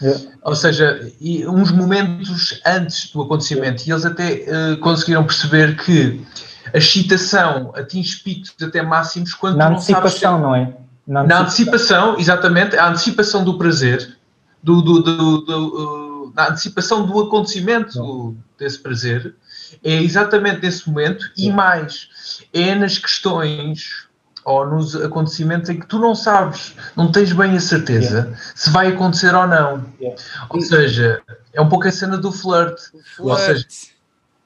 Yeah. 0.00 0.20
Ou 0.42 0.54
seja, 0.54 1.12
uns 1.48 1.72
momentos 1.72 2.60
antes 2.64 3.10
do 3.10 3.22
acontecimento. 3.22 3.82
E 3.84 3.90
eles 3.90 4.04
até 4.04 4.76
conseguiram 4.76 5.24
perceber 5.24 5.76
que 5.76 6.24
a 6.72 6.78
excitação 6.78 7.72
atinge 7.74 8.18
picos 8.22 8.54
até 8.62 8.82
máximos 8.82 9.34
quando 9.34 9.56
Na 9.56 9.66
tu 9.66 9.72
não 9.72 9.80
sabes 9.80 9.98
antecipação, 9.98 10.40
não 10.40 10.54
é? 10.54 10.72
na 11.06 11.40
antecipação, 11.40 12.18
exatamente, 12.18 12.76
a 12.76 12.88
antecipação 12.88 13.42
do 13.44 13.56
prazer, 13.56 14.16
do, 14.62 14.82
do- 14.82 15.02
do- 15.02 15.38
do, 15.40 16.24
uh, 16.26 16.32
na 16.34 16.48
antecipação 16.50 17.06
do 17.06 17.18
acontecimento 17.20 18.36
desse 18.58 18.78
prazer, 18.78 19.34
é 19.82 19.94
exatamente 20.02 20.60
nesse 20.62 20.88
momento 20.88 21.24
e 21.36 21.50
mais, 21.50 22.08
é 22.52 22.74
nas 22.74 22.98
questões 22.98 24.06
ou 24.44 24.66
nos 24.66 24.94
acontecimentos 24.96 25.68
em 25.70 25.78
que 25.78 25.86
tu 25.86 25.98
não 25.98 26.14
sabes, 26.14 26.74
não 26.96 27.10
tens 27.12 27.32
bem 27.32 27.56
a 27.56 27.60
certeza 27.60 28.32
se 28.54 28.70
vai 28.70 28.88
acontecer 28.88 29.34
ou 29.34 29.46
não. 29.46 29.84
Yeah. 30.00 30.20
Ou 30.48 30.60
seja, 30.62 31.20
é 31.52 31.60
um 31.60 31.68
pouco 31.68 31.86
a 31.86 31.92
cena 31.92 32.16
do 32.16 32.32
flirt. 32.32 32.78
Ou 33.18 33.36
seja, 33.36 33.66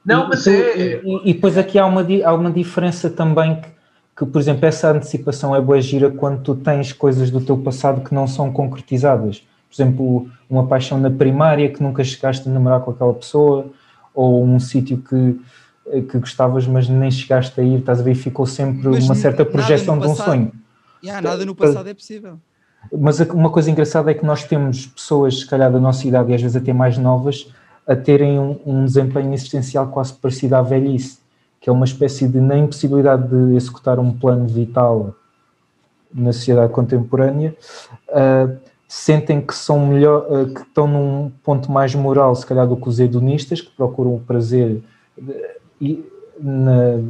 não, 0.04 0.24
E- 0.24 0.28
mas 0.28 0.46
e, 0.46 0.50
é. 0.50 1.00
e- 1.04 1.30
e 1.30 1.34
depois 1.34 1.56
aqui 1.58 1.78
há 1.78 1.86
uma, 1.86 2.04
há 2.24 2.34
uma 2.34 2.50
diferença 2.50 3.08
também 3.10 3.60
que, 3.60 3.68
que, 4.16 4.26
por 4.26 4.40
exemplo, 4.40 4.64
essa 4.66 4.90
antecipação 4.90 5.54
é 5.54 5.60
boa 5.60 5.80
gira 5.80 6.10
quando 6.10 6.42
tu 6.42 6.54
tens 6.54 6.92
coisas 6.92 7.30
do 7.30 7.40
teu 7.40 7.56
passado 7.58 8.02
que 8.02 8.14
não 8.14 8.26
são 8.26 8.52
concretizadas. 8.52 9.38
Por 9.68 9.82
exemplo, 9.82 10.28
uma 10.50 10.66
paixão 10.66 10.98
na 11.00 11.10
primária 11.10 11.68
que 11.70 11.82
nunca 11.82 12.04
chegaste 12.04 12.46
a 12.48 12.52
namorar 12.52 12.80
com 12.80 12.90
aquela 12.90 13.14
pessoa, 13.14 13.66
ou 14.14 14.44
um 14.44 14.60
sítio 14.60 14.98
que, 14.98 15.40
que 16.02 16.18
gostavas, 16.18 16.66
mas 16.66 16.88
nem 16.88 17.10
chegaste 17.10 17.58
a 17.58 17.64
ir, 17.64 17.78
estás 17.78 18.00
a 18.00 18.02
ver, 18.02 18.12
e 18.12 18.14
ficou 18.14 18.44
sempre 18.44 18.88
Mas 18.88 19.04
uma 19.04 19.14
certa 19.14 19.44
projeção 19.46 19.98
de 19.98 20.06
um 20.06 20.10
passado. 20.10 20.26
sonho. 20.26 20.52
Yeah, 21.02 21.26
nada 21.26 21.44
no 21.46 21.54
passado 21.54 21.88
é 21.88 21.94
possível. 21.94 22.38
Mas 22.96 23.18
uma 23.20 23.48
coisa 23.50 23.70
engraçada 23.70 24.10
é 24.10 24.14
que 24.14 24.26
nós 24.26 24.44
temos 24.44 24.86
pessoas, 24.86 25.40
se 25.40 25.46
calhar 25.46 25.72
da 25.72 25.80
nossa 25.80 26.06
idade 26.06 26.30
e 26.32 26.34
às 26.34 26.42
vezes 26.42 26.56
até 26.56 26.72
mais 26.72 26.98
novas, 26.98 27.48
a 27.86 27.96
terem 27.96 28.38
um, 28.38 28.58
um 28.64 28.84
desempenho 28.84 29.32
existencial 29.34 29.88
quase 29.88 30.12
parecido 30.14 30.56
à 30.56 30.62
velhice, 30.62 31.18
que 31.60 31.68
é 31.68 31.72
uma 31.72 31.84
espécie 31.84 32.28
de 32.28 32.40
na 32.40 32.56
impossibilidade 32.56 33.28
de 33.28 33.54
executar 33.54 33.98
um 33.98 34.12
plano 34.12 34.46
vital 34.46 35.14
na 36.12 36.32
sociedade 36.32 36.72
contemporânea, 36.72 37.56
ah, 38.10 38.48
sentem 38.86 39.40
que 39.40 39.54
são 39.54 39.86
melhor, 39.86 40.26
ah, 40.30 40.44
que 40.52 40.60
estão 40.60 40.86
num 40.86 41.32
ponto 41.42 41.70
mais 41.72 41.94
moral, 41.94 42.34
se 42.34 42.44
calhar, 42.44 42.66
do 42.66 42.76
que 42.76 42.88
os 42.88 43.00
hedonistas, 43.00 43.60
que 43.60 43.70
procuram 43.70 44.14
o 44.16 44.20
prazer 44.20 44.82
de- 45.16 45.46
e 45.80 46.04
na, 46.38 47.00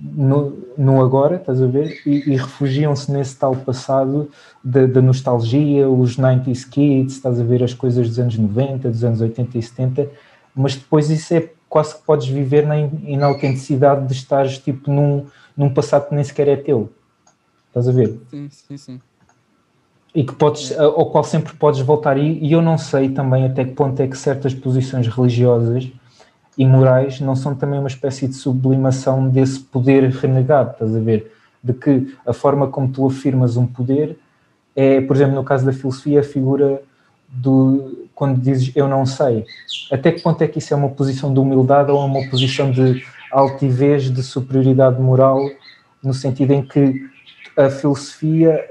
no, 0.00 0.56
no 0.76 1.02
agora, 1.02 1.36
estás 1.36 1.60
a 1.60 1.66
ver? 1.66 2.00
E, 2.06 2.30
e 2.30 2.36
refugiam-se 2.36 3.10
nesse 3.10 3.36
tal 3.36 3.56
passado 3.56 4.30
da, 4.62 4.86
nostalgia, 5.02 5.88
os 5.88 6.16
90s 6.16 6.64
kids, 6.64 7.14
estás 7.16 7.40
a 7.40 7.44
ver 7.44 7.62
as 7.62 7.74
coisas 7.74 8.08
dos 8.08 8.18
anos 8.18 8.36
90, 8.38 8.90
dos 8.90 9.04
anos 9.04 9.20
80 9.20 9.58
e 9.58 9.62
70, 9.62 10.10
mas 10.54 10.76
depois 10.76 11.10
isso 11.10 11.34
é 11.34 11.50
quase 11.68 11.96
que 11.96 12.02
podes 12.02 12.28
viver 12.28 12.66
na 12.66 12.78
in- 12.78 12.90
inautenticidade 13.06 14.06
de 14.06 14.12
estares 14.12 14.58
tipo 14.58 14.90
num, 14.90 15.26
num 15.56 15.72
passado 15.72 16.08
que 16.08 16.14
nem 16.14 16.24
sequer 16.24 16.48
é 16.48 16.56
teu. 16.56 16.90
Estás 17.68 17.88
a 17.88 17.92
ver? 17.92 18.18
Sim, 18.30 18.48
sim, 18.50 18.76
sim. 18.76 19.00
E 20.14 20.24
que 20.24 20.32
podes, 20.34 20.76
ao 20.78 21.10
qual 21.10 21.22
sempre 21.22 21.54
podes 21.54 21.80
voltar. 21.80 22.16
E, 22.16 22.38
e 22.44 22.52
eu 22.52 22.62
não 22.62 22.78
sei 22.78 23.10
também 23.10 23.44
até 23.44 23.64
que 23.64 23.72
ponto 23.72 24.00
é 24.00 24.08
que 24.08 24.16
certas 24.16 24.54
posições 24.54 25.06
religiosas 25.06 25.88
e 26.58 26.66
morais 26.66 27.20
não 27.20 27.36
são 27.36 27.54
também 27.54 27.78
uma 27.78 27.88
espécie 27.88 28.26
de 28.26 28.34
sublimação 28.34 29.28
desse 29.28 29.60
poder 29.60 30.10
renegado, 30.10 30.72
estás 30.72 30.94
a 30.94 30.98
ver? 30.98 31.32
De 31.62 31.72
que 31.72 32.14
a 32.26 32.32
forma 32.32 32.66
como 32.66 32.88
tu 32.88 33.06
afirmas 33.06 33.56
um 33.56 33.66
poder 33.66 34.18
é, 34.80 35.00
por 35.00 35.16
exemplo, 35.16 35.34
no 35.34 35.42
caso 35.42 35.66
da 35.66 35.72
filosofia, 35.72 36.20
a 36.20 36.22
figura 36.22 36.80
do 37.28 38.08
quando 38.14 38.40
dizes 38.40 38.70
eu 38.76 38.86
não 38.86 39.04
sei. 39.04 39.44
Até 39.90 40.12
que 40.12 40.22
ponto 40.22 40.40
é 40.40 40.46
que 40.46 40.60
isso 40.60 40.72
é 40.72 40.76
uma 40.76 40.88
posição 40.88 41.34
de 41.34 41.40
humildade 41.40 41.90
ou 41.90 42.00
é 42.00 42.04
uma 42.04 42.30
posição 42.30 42.70
de 42.70 43.04
altivez, 43.32 44.04
de 44.04 44.22
superioridade 44.22 45.00
moral, 45.00 45.40
no 46.00 46.14
sentido 46.14 46.52
em 46.52 46.62
que 46.62 47.08
a 47.56 47.68
filosofia 47.68 48.64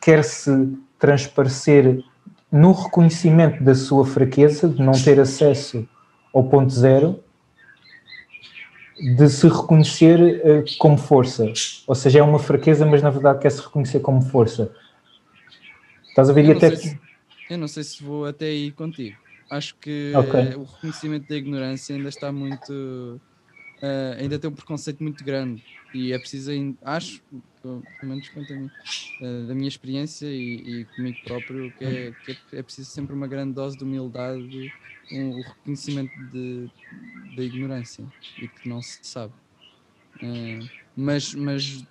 quer-se 0.00 0.72
transparecer 1.00 2.00
no 2.50 2.70
reconhecimento 2.70 3.62
da 3.62 3.74
sua 3.74 4.06
fraqueza, 4.06 4.68
de 4.68 4.80
não 4.80 4.92
ter 4.92 5.18
acesso 5.18 5.84
ao 6.32 6.48
ponto 6.48 6.72
zero, 6.72 7.22
de 9.00 9.28
se 9.28 9.48
reconhecer 9.48 10.20
eh, 10.44 10.64
como 10.78 10.98
força. 10.98 11.50
Ou 11.86 11.94
seja, 11.94 12.18
é 12.18 12.22
uma 12.22 12.38
fraqueza, 12.38 12.84
mas 12.84 13.02
na 13.02 13.10
verdade 13.10 13.40
quer 13.40 13.50
se 13.50 13.60
reconhecer 13.62 14.00
como 14.00 14.20
força. 14.20 14.70
Estás 16.08 16.28
a 16.28 16.32
ver? 16.32 16.44
Eu 16.44 16.48
não, 16.48 16.56
até 16.56 16.68
sei 16.68 16.76
se, 16.76 17.00
eu 17.48 17.58
não 17.58 17.68
sei 17.68 17.84
se 17.84 18.02
vou 18.02 18.26
até 18.26 18.46
aí 18.46 18.72
contigo. 18.72 19.18
Acho 19.48 19.74
que 19.80 20.12
Ok. 20.16 20.54
o 20.56 20.64
reconhecimento 20.64 21.26
da 21.26 21.36
ignorância 21.36 21.94
ainda 21.96 22.08
está 22.08 22.30
muito. 22.30 23.20
eh, 23.82 24.16
ainda 24.20 24.38
tem 24.38 24.50
um 24.50 24.54
preconceito 24.54 25.02
muito 25.02 25.24
grande. 25.24 25.62
E 25.92 26.12
é 26.12 26.18
preciso, 26.18 26.50
acho, 26.82 27.20
pelo 27.60 27.84
menos 28.02 28.28
quanto 28.28 28.52
a 28.52 28.56
mim, 28.56 28.70
eh, 29.20 29.46
da 29.46 29.54
minha 29.54 29.68
experiência 29.68 30.26
e, 30.26 30.82
e 30.82 30.86
comigo 30.86 31.18
próprio, 31.24 31.72
que 31.72 31.84
é, 31.84 32.14
que 32.22 32.32
é, 32.32 32.58
é 32.58 32.62
preciso 32.62 32.90
sempre 32.90 33.14
uma 33.14 33.26
grande 33.26 33.54
dose 33.54 33.76
de 33.76 33.82
humildade, 33.82 34.70
um, 35.12 35.30
o 35.38 35.42
reconhecimento 35.42 36.12
de, 36.32 36.68
da 37.36 37.42
ignorância 37.42 38.04
e 38.40 38.48
que 38.48 38.68
não 38.68 38.80
se 38.82 38.98
sabe. 39.02 39.32
Eh, 40.22 40.62
mas, 40.96 41.34
mas 41.34 41.84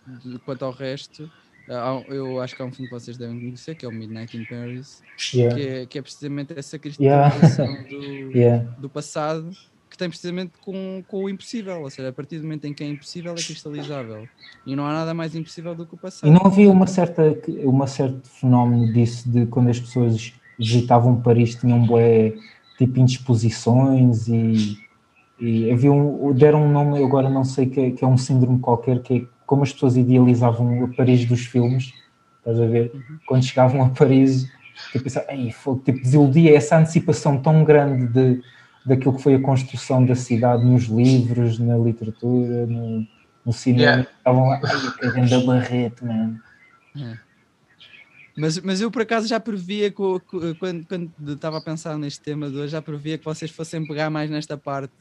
quanto 0.45 0.63
ao 0.65 0.71
resto, 0.71 1.29
há- 1.67 2.03
eu 2.09 2.39
acho 2.39 2.55
que 2.55 2.61
há 2.61 2.65
um 2.65 2.71
filme 2.71 2.87
que 2.87 2.93
vocês 2.93 3.17
devem 3.17 3.39
conhecer, 3.39 3.75
que 3.75 3.85
é 3.85 3.89
o 3.89 3.91
Midnight 3.91 4.35
in 4.37 4.43
Paris, 4.45 5.01
Yeah, 5.33 5.55
que 5.55 5.61
é, 5.67 5.85
que 5.85 5.97
é 5.99 6.01
precisamente 6.01 6.53
essa 6.57 6.77
Yeah. 6.99 7.29
cristalização 7.29 7.83
do, 7.89 8.31
yeah. 8.35 8.63
do 8.79 8.89
passado 8.89 9.49
que 9.89 9.97
tem 9.97 10.07
precisamente 10.07 10.53
com, 10.61 11.03
com 11.07 11.23
o 11.23 11.29
impossível, 11.29 11.81
ou 11.81 11.89
seja, 11.89 12.09
a 12.09 12.13
partir 12.13 12.37
do 12.37 12.43
momento 12.43 12.65
em 12.65 12.73
que 12.73 12.83
é 12.83 12.87
impossível 12.87 13.31
é 13.33 13.35
cristalizável 13.35 14.27
e 14.65 14.75
não 14.75 14.85
há 14.85 14.93
nada 14.93 15.13
mais 15.15 15.33
impossível 15.35 15.73
do 15.73 15.85
que 15.85 15.95
o 15.95 15.97
passado. 15.97 16.29
E 16.29 16.31
não 16.31 16.45
havia 16.45 16.69
uma 16.69 16.85
certa, 16.85 17.23
uma 17.63 17.87
certo 17.87 18.29
fenómeno 18.29 18.93
disso 18.93 19.27
de 19.29 19.47
quando 19.47 19.69
as 19.69 19.79
pessoas 19.79 20.31
visitavam 20.59 21.19
Paris 21.21 21.55
tinham 21.55 21.83
bué, 21.85 22.35
tipo 22.79 22.97
indisposições 22.97 24.29
e, 24.29 24.79
e 25.37 25.69
havia 25.69 25.91
um, 25.91 26.33
deram 26.33 26.65
um 26.65 26.71
nome, 26.71 26.97
eu 26.97 27.05
agora 27.05 27.29
não 27.29 27.43
sei, 27.43 27.65
que 27.65 27.79
é, 27.79 27.91
que 27.91 28.05
é 28.05 28.07
um 28.07 28.17
síndrome 28.17 28.59
qualquer, 28.59 29.01
que 29.01 29.13
é 29.17 29.21
como 29.45 29.63
as 29.63 29.73
pessoas 29.73 29.97
idealizavam 29.97 30.83
o 30.83 30.95
Paris 30.95 31.25
dos 31.25 31.41
filmes, 31.41 31.93
estás 32.37 32.59
a 32.59 32.65
ver? 32.65 32.93
Quando 33.27 33.43
chegavam 33.43 33.83
a 33.83 33.89
Paris, 33.89 34.49
tipo, 34.93 35.03
pensavam, 35.03 35.29
Ei, 35.31 35.51
fogo", 35.51 35.81
tipo, 35.83 35.99
desiludia 36.01 36.55
essa 36.55 36.77
antecipação 36.77 37.37
tão 37.37 37.65
grande 37.65 38.07
de, 38.07 38.41
daquilo 38.85 39.15
que 39.15 39.21
foi 39.21 39.35
a 39.35 39.41
construção 39.41 40.05
da 40.05 40.15
cidade 40.15 40.63
nos 40.63 40.83
livros, 40.83 41.59
na 41.59 41.77
literatura, 41.77 42.65
no, 42.65 43.05
no 43.45 43.51
cinema, 43.51 43.83
Yeah. 43.83 44.09
estavam 44.17 44.47
lá, 44.47 44.61
ai, 44.63 44.91
que 44.99 45.11
grande 45.11 45.45
barreto, 45.45 46.05
mano. 46.05 46.39
Mas, 48.39 48.57
mas 48.59 48.79
eu 48.81 48.91
por 48.91 49.01
acaso 49.01 49.27
já 49.27 49.39
previa, 49.39 49.91
co- 49.91 50.21
quando, 50.59 50.85
quando 50.87 51.13
estava 51.33 51.57
a 51.57 51.61
pensar 51.61 51.97
neste 51.97 52.21
tema 52.21 52.49
de 52.49 52.57
hoje, 52.57 52.71
já 52.71 52.81
previa 52.81 53.17
que 53.17 53.25
vocês 53.25 53.51
fossem 53.51 53.85
pegar 53.85 54.09
mais 54.09 54.29
nesta 54.29 54.57
parte, 54.57 54.93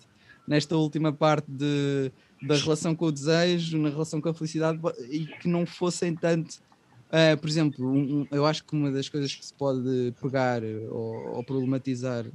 nesta 0.47 0.76
última 0.76 1.12
parte 1.16 1.47
de, 1.51 2.12
da 2.41 2.59
relação 2.59 2.97
com 2.97 3.07
o 3.07 3.12
desejo, 3.12 3.78
na 3.78 3.91
relação 3.91 4.20
com 4.20 4.28
a 4.30 4.34
felicidade, 4.34 4.80
e 5.11 5.28
que 5.39 5.49
não 5.49 5.66
fossem 5.66 6.16
tanto. 6.16 6.55
eh, 7.12 7.36
por 7.36 7.49
exemplo, 7.49 7.86
um- 7.91 8.26
eu 8.32 8.45
acho 8.47 8.64
que 8.66 8.74
uma 8.76 8.91
das 8.93 9.09
coisas 9.09 9.34
que 9.34 9.45
se 9.47 9.55
pode 9.57 10.12
pegar 10.20 10.62
eh, 10.62 10.78
ou, 10.91 11.36
ou 11.39 11.45
problematizar 11.45 12.26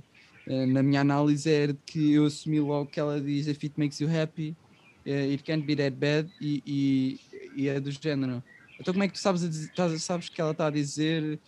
eh, 0.48 0.66
na 0.66 0.82
minha 0.84 1.02
análise 1.02 1.50
é 1.50 1.68
que 1.86 2.14
eu 2.14 2.26
assumi 2.26 2.60
logo 2.60 2.90
que 2.90 3.00
ela 3.00 3.22
diz 3.22 3.48
if 3.48 3.64
it 3.64 3.74
makes 3.78 4.00
you 4.00 4.10
happy, 4.10 4.58
eh, 5.06 5.34
it 5.34 5.44
can't 5.44 5.64
be 5.66 5.76
that 5.76 5.96
bad, 5.98 6.32
e, 6.40 6.62
e, 6.66 7.64
e 7.64 7.68
é 7.70 7.80
do 7.80 7.92
género. 7.92 8.44
Então 8.84 8.94
como 8.94 9.04
é 9.04 9.08
que 9.08 9.14
tu 9.14 9.20
sabes, 9.20 9.42
dizer- 9.50 9.72
sabes 10.00 10.28
que 10.30 10.42
ela 10.42 10.52
está 10.52 10.68
a 10.68 10.70
dizer 10.70 11.40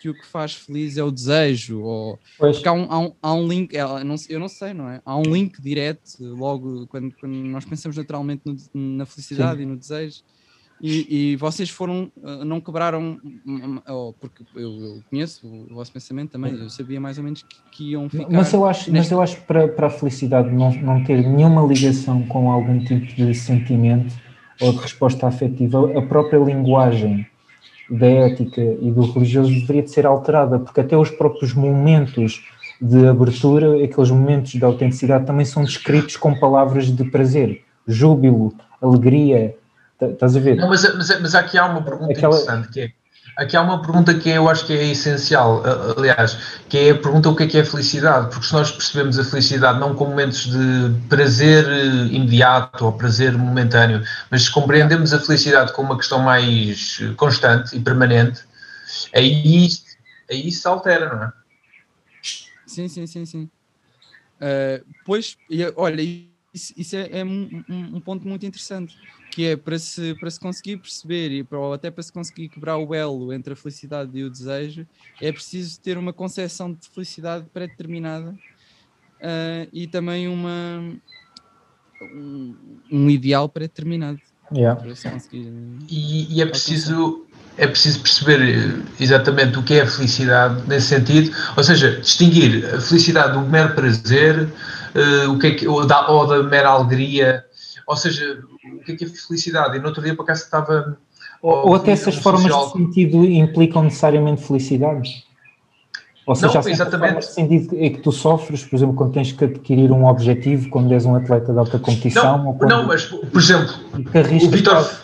que 0.00 0.08
o 0.10 0.14
que 0.14 0.26
faz 0.26 0.52
feliz 0.54 0.96
é 0.96 1.02
o 1.04 1.10
desejo? 1.12 1.80
Ou... 1.80 2.20
Pois, 2.36 2.56
Porque 2.56 2.68
há 2.68 2.72
um, 2.72 2.86
há 2.90 2.98
um, 2.98 3.12
há 3.22 3.34
um 3.34 3.46
link, 3.48 3.72
ela, 3.76 4.02
não, 4.02 4.16
eu 4.28 4.40
não 4.40 4.48
sei, 4.48 4.74
não 4.74 4.88
é? 4.88 5.00
Há 5.04 5.16
um 5.16 5.22
link 5.32 5.60
direto 5.62 6.02
logo 6.20 6.86
quando, 6.88 7.12
quando 7.20 7.32
nós 7.34 7.64
pensamos 7.64 7.96
naturalmente 7.96 8.42
no- 8.44 8.96
na 8.98 9.06
felicidade 9.06 9.62
e 9.62 9.66
no 9.66 9.76
desejo. 9.76 10.18
E, 10.80 11.30
e 11.32 11.36
vocês 11.36 11.70
foram, 11.70 12.10
ah, 12.24 12.44
não 12.44 12.60
quebraram, 12.60 13.20
hum, 13.24 13.40
hum, 13.46 13.80
oh, 13.88 14.12
porque 14.14 14.42
eu, 14.56 14.82
eu 14.82 15.02
conheço 15.08 15.46
o 15.46 15.74
vosso 15.74 15.92
pensamento 15.92 16.32
também, 16.32 16.58
eu 16.58 16.68
sabia 16.68 17.00
mais 17.00 17.18
ou 17.18 17.22
menos 17.24 17.42
que, 17.42 17.56
que 17.70 17.90
iam 17.92 18.10
ficar. 18.10 18.28
mas 18.28 18.52
eu 18.52 18.66
acho, 18.66 18.90
mas 18.90 18.92
neste- 19.00 19.12
eu 19.14 19.22
acho 19.22 19.36
que 19.36 19.46
para, 19.46 19.68
para 19.68 19.86
a 19.86 19.90
felicidade 19.90 20.50
não, 20.50 20.72
não 20.82 21.04
ter 21.04 21.24
nenhuma 21.24 21.64
ligação 21.64 22.26
com 22.26 22.50
algum 22.50 22.82
tipo 22.84 23.06
de 23.14 23.32
sentimento 23.32 24.12
ou 24.62 24.72
de 24.72 24.78
resposta 24.78 25.26
afetiva, 25.26 25.98
a 25.98 26.02
própria 26.02 26.38
linguagem 26.38 27.26
da 27.90 28.06
ética 28.06 28.60
e 28.60 28.90
do 28.90 29.02
religioso 29.12 29.50
deveria 29.52 29.82
de 29.82 29.90
ser 29.90 30.06
alterada, 30.06 30.58
porque 30.58 30.80
até 30.80 30.96
os 30.96 31.10
próprios 31.10 31.52
momentos 31.52 32.42
de 32.80 33.06
abertura, 33.06 33.84
aqueles 33.84 34.10
momentos 34.10 34.52
de 34.52 34.64
autenticidade 34.64 35.26
também 35.26 35.44
são 35.44 35.62
descritos 35.64 36.16
com 36.16 36.34
palavras 36.38 36.86
de 36.86 37.04
prazer, 37.04 37.62
júbilo, 37.86 38.54
alegria, 38.80 39.54
Tá- 39.98 40.08
estás 40.08 40.36
a 40.36 40.40
ver? 40.40 40.56
Não, 40.56 40.68
mas, 40.68 40.82
mas, 40.96 41.20
mas 41.20 41.34
aqui 41.34 41.56
há 41.56 41.66
uma 41.66 41.80
pergunta 41.82 42.10
Aquela- 42.12 42.34
interessante 42.34 42.68
que 42.72 42.80
é 42.80 42.90
Aqui 43.36 43.56
há 43.56 43.62
uma 43.62 43.80
pergunta 43.80 44.12
que 44.14 44.28
eu 44.28 44.48
acho 44.48 44.66
que 44.66 44.74
é 44.74 44.90
essencial, 44.90 45.62
aliás, 45.96 46.36
que 46.68 46.76
é 46.76 46.90
a 46.90 46.94
pergunta 46.94 47.30
o 47.30 47.36
que 47.36 47.44
é 47.44 47.46
que 47.46 47.58
é 47.58 47.64
felicidade, 47.64 48.28
porque 48.30 48.46
se 48.46 48.52
nós 48.52 48.70
percebemos 48.70 49.18
a 49.18 49.24
felicidade 49.24 49.80
não 49.80 49.94
como 49.94 50.10
momentos 50.10 50.46
de 50.46 51.08
prazer 51.08 51.66
eh, 51.66 52.14
imediato 52.14 52.84
ou 52.84 52.92
prazer 52.92 53.32
momentâneo, 53.32 54.04
mas 54.30 54.42
se 54.42 54.50
compreendemos 54.50 55.14
a 55.14 55.18
felicidade 55.18 55.72
como 55.72 55.90
uma 55.90 55.96
questão 55.96 56.18
mais 56.18 56.98
eh, 57.00 57.14
constante 57.14 57.74
e 57.74 57.80
permanente, 57.80 58.42
aí, 59.14 59.68
aí 60.30 60.52
se 60.52 60.68
altera, 60.68 61.14
não 61.14 61.24
é? 61.24 61.32
Sim, 62.66 62.88
sim, 62.88 63.06
sim, 63.06 63.24
sim. 63.24 63.50
Uh, 64.40 64.84
pois, 65.04 65.36
olha, 65.76 66.02
isso, 66.52 66.72
isso 66.76 66.96
é, 66.96 67.08
é 67.20 67.24
um, 67.24 67.64
um- 67.68 67.96
um 67.96 68.00
ponto 68.00 68.26
muito 68.26 68.44
interessante, 68.44 68.96
que 69.30 69.46
é 69.46 69.56
para 69.56 69.78
se, 69.78 70.14
para 70.20 70.30
se 70.30 70.38
conseguir 70.38 70.76
perceber 70.76 71.30
e 71.30 71.42
para, 71.44 71.58
ou 71.58 71.72
até 71.72 71.90
para 71.90 72.02
se 72.02 72.12
conseguir 72.12 72.48
quebrar 72.48 72.76
o 72.76 72.94
elo 72.94 73.32
entre 73.32 73.54
a 73.54 73.56
felicidade 73.56 74.10
e 74.18 74.24
o 74.24 74.30
desejo, 74.30 74.86
é 75.20 75.32
preciso 75.32 75.80
ter 75.80 75.96
uma 75.96 76.12
concepção 76.12 76.72
de 76.72 76.88
felicidade 76.88 77.46
pré-determinada 77.52 78.30
uh, 78.30 79.68
e 79.72 79.86
também 79.86 80.28
uma, 80.28 80.92
um, 82.14 82.54
um 82.90 83.10
ideal 83.10 83.48
pré-determinado. 83.48 84.20
Yeah. 84.54 84.78
Para 84.78 84.94
se 84.94 85.08
conseguir. 85.08 85.50
E, 85.88 86.36
e 86.36 86.42
é 86.42 86.46
preciso 86.46 87.26
é 87.56 87.66
preciso 87.66 88.00
perceber 88.00 88.40
eh, 88.40 88.82
exatamente 88.98 89.58
o 89.58 89.62
que 89.62 89.74
é 89.74 89.82
a 89.82 89.86
felicidade 89.86 90.66
nesse 90.66 90.88
sentido, 90.88 91.34
ou 91.56 91.62
seja, 91.62 92.00
distinguir 92.00 92.64
a 92.74 92.80
felicidade 92.80 93.34
do 93.34 93.40
mero 93.46 93.74
prazer, 93.74 94.48
o 95.28 95.38
que 95.38 95.46
é 95.46 95.50
que, 95.54 95.68
ou, 95.68 95.86
da, 95.86 96.08
ou 96.10 96.26
da 96.26 96.42
mera 96.42 96.68
alegria, 96.70 97.44
ou 97.86 97.96
seja, 97.96 98.42
o 98.74 98.84
que 98.84 98.92
é 98.92 98.96
que 98.96 99.04
é 99.04 99.08
felicidade. 99.08 99.76
E 99.76 99.80
no 99.80 99.86
outro 99.88 100.02
dia, 100.02 100.14
por 100.14 100.22
acaso, 100.22 100.42
estava. 100.44 100.96
Ou, 101.40 101.68
ou 101.68 101.74
até 101.74 101.92
essas 101.92 102.16
um 102.16 102.20
formas 102.22 102.42
de 102.44 102.48
sociólogo- 102.50 102.78
sentido 102.78 103.24
implicam 103.24 103.82
necessariamente 103.84 104.42
felicidade? 104.42 105.24
Ou 106.24 106.36
seja, 106.36 106.60
Não, 106.60 106.68
exatamente. 106.70 107.18
de 107.18 107.24
sentido 107.24 107.76
é 107.76 107.90
que 107.90 107.98
tu 107.98 108.12
sofres, 108.12 108.64
por 108.64 108.76
exemplo, 108.76 108.94
quando 108.94 109.12
tens 109.12 109.32
que 109.32 109.44
adquirir 109.44 109.90
um 109.90 110.06
objetivo, 110.06 110.68
quando 110.70 110.92
és 110.92 111.04
um 111.04 111.16
atleta 111.16 111.52
de 111.52 111.58
alta 111.58 111.80
competição, 111.80 112.38
Não, 112.44 112.54
quando 112.54 112.70
não, 112.70 112.86
mas, 112.86 113.06
por 113.06 113.40
exemplo, 113.40 113.74
o 113.92 114.48
Vitor. 114.48 114.74
fazem- 114.76 114.98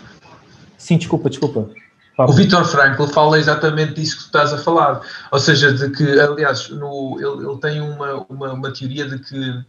Sim, 0.76 0.96
desculpa, 0.96 1.28
desculpa. 1.28 1.68
O 2.16 2.32
Viktor 2.32 2.64
Frankl 2.64 3.04
fala 3.06 3.38
exatamente 3.38 3.94
disso 3.94 4.16
que 4.16 4.22
tu 4.22 4.26
estás 4.26 4.52
a 4.52 4.58
falar. 4.58 5.00
Ou 5.32 5.38
seja, 5.40 5.72
de 5.72 5.90
que, 5.90 6.20
aliás, 6.20 6.68
no, 6.70 7.16
ele, 7.18 7.48
ele 7.48 7.58
tem 7.60 7.80
uma, 7.80 8.24
uma, 8.28 8.52
uma 8.52 8.72
teoria 8.72 9.08
de 9.08 9.18
que, 9.18 9.64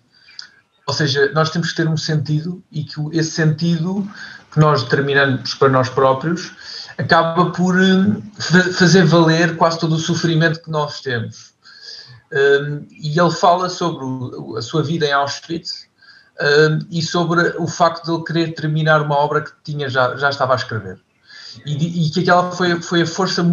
ou 0.89 0.93
seja, 0.93 1.31
nós 1.33 1.51
temos 1.51 1.69
que 1.69 1.75
ter 1.75 1.87
um 1.87 1.95
sentido 1.95 2.63
e 2.71 2.83
que 2.83 2.95
esse 3.13 3.29
sentido 3.31 4.07
que 4.51 4.59
nós 4.59 4.81
determinamos 4.83 5.53
para 5.53 5.69
nós 5.69 5.87
próprios 5.87 6.51
acaba 6.97 7.51
por 7.51 7.79
eh, 7.79 8.21
fa- 8.39 8.73
fazer 8.73 9.05
valer 9.05 9.55
quase 9.55 9.77
todo 9.79 9.93
o 9.93 9.99
sofrimento 9.99 10.63
que 10.63 10.71
nós 10.71 10.99
temos. 11.01 11.53
Um, 12.31 12.87
e 12.91 13.19
ele 13.19 13.29
fala 13.31 13.69
sobre 13.69 14.03
o- 14.03 14.55
a 14.57 14.61
sua 14.63 14.81
vida 14.83 15.05
em 15.05 15.11
Auschwitz 15.11 15.87
um, 16.41 16.79
e 16.89 17.01
sobre 17.03 17.41
o 17.59 17.67
facto 17.67 18.05
de 18.05 18.11
ele 18.11 18.23
querer 18.23 18.53
terminar 18.55 19.01
uma 19.01 19.15
obra 19.15 19.41
que 19.41 19.51
tinha 19.63 19.89
já, 19.89 20.15
já 20.15 20.29
estava 20.29 20.53
a 20.53 20.55
escrever 20.55 20.99
e, 21.65 22.07
e 22.07 22.09
que 22.09 22.21
aquela 22.21 22.51
foi, 22.51 22.81
foi 22.81 23.01
a, 23.01 23.05
força, 23.05 23.45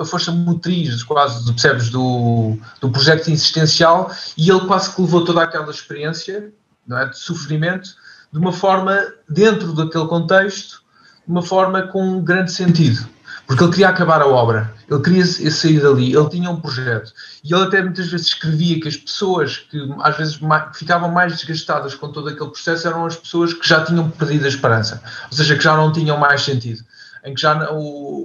a, 0.00 0.04
força 0.04 0.32
motriz, 0.32 1.02
quase, 1.02 1.44
percebes, 1.52 1.90
do, 1.90 2.56
do 2.80 2.90
projeto 2.90 3.30
existencial, 3.30 4.10
e 4.36 4.50
ele 4.50 4.60
quase 4.60 4.94
que 4.94 5.00
levou 5.00 5.24
toda 5.24 5.42
aquela 5.42 5.70
experiência 5.70 6.52
não 6.86 6.98
é, 6.98 7.08
de 7.08 7.18
sofrimento 7.18 7.90
de 8.32 8.38
uma 8.38 8.52
forma, 8.52 9.00
dentro 9.28 9.72
daquele 9.72 10.06
contexto, 10.06 10.82
de 11.24 11.30
uma 11.30 11.42
forma 11.42 11.82
com 11.82 12.02
um 12.02 12.22
grande 12.22 12.52
sentido. 12.52 13.08
Porque 13.46 13.62
ele 13.62 13.70
queria 13.70 13.90
acabar 13.90 14.22
a 14.22 14.26
obra, 14.26 14.72
ele 14.90 15.00
queria 15.02 15.26
sair 15.26 15.80
dali, 15.80 16.14
ele 16.14 16.28
tinha 16.30 16.50
um 16.50 16.60
projeto. 16.60 17.12
E 17.44 17.54
ele 17.54 17.64
até 17.64 17.82
muitas 17.82 18.06
vezes 18.08 18.28
escrevia 18.28 18.80
que 18.80 18.88
as 18.88 18.96
pessoas 18.96 19.58
que 19.58 19.78
às 20.00 20.16
vezes 20.16 20.40
ficavam 20.74 21.10
mais 21.10 21.36
desgastadas 21.36 21.94
com 21.94 22.10
todo 22.10 22.28
aquele 22.28 22.50
processo 22.50 22.88
eram 22.88 23.04
as 23.04 23.16
pessoas 23.16 23.52
que 23.52 23.68
já 23.68 23.84
tinham 23.84 24.10
perdido 24.10 24.46
a 24.46 24.48
esperança, 24.48 25.02
ou 25.30 25.36
seja, 25.36 25.56
que 25.56 25.62
já 25.62 25.76
não 25.76 25.92
tinham 25.92 26.16
mais 26.16 26.42
sentido, 26.42 26.82
em 27.24 27.34
que 27.34 27.40
já 27.40 27.54
não- 27.54 27.78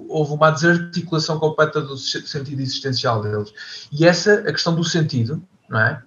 houve 0.10 0.34
uma 0.34 0.52
desarticulação 0.52 1.40
completa 1.40 1.80
do 1.82 1.98
se- 1.98 2.28
sentido 2.28 2.62
existencial 2.62 3.22
deles. 3.22 3.54
E 3.92 4.06
essa, 4.06 4.34
a 4.42 4.52
questão 4.52 4.76
do 4.76 4.84
sentido, 4.84 5.42
não 5.70 5.80
é? 5.80 6.02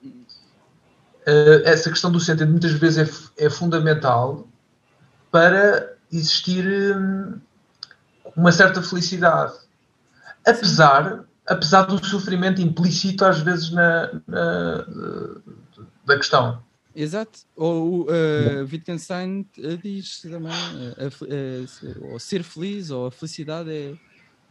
Eh, 1.27 1.63
essa 1.65 1.89
questão 1.91 2.11
do 2.11 2.21
sentido 2.21 2.51
muitas 2.51 2.73
vezes 2.73 3.31
é, 3.39 3.45
é 3.47 3.51
fundamental 3.51 4.47
para 5.31 5.93
existir 6.13 6.67
hum, 6.97 7.39
uma 8.37 8.53
certa 8.53 8.83
felicidade. 8.83 9.55
Apesar, 10.47 11.25
apesar 11.47 11.83
do 11.83 12.05
sofrimento 12.05 12.61
implícito 12.61 13.25
às 13.25 13.39
vezes 13.41 13.71
na, 13.71 14.11
na- 14.27 14.85
da 16.05 16.17
questão. 16.17 16.63
Exato. 16.95 17.41
Ou 17.57 18.03
uh, 18.03 18.63
Wittgenstein 18.71 19.47
uh, 19.59 19.77
diz 19.79 20.21
também, 20.23 20.53
uh, 20.53 22.15
uh, 22.15 22.21
ser 22.21 22.43
feliz 22.43 22.91
ou 22.91 23.07
a 23.07 23.11
felicidade 23.11 23.71
é, 23.71 23.95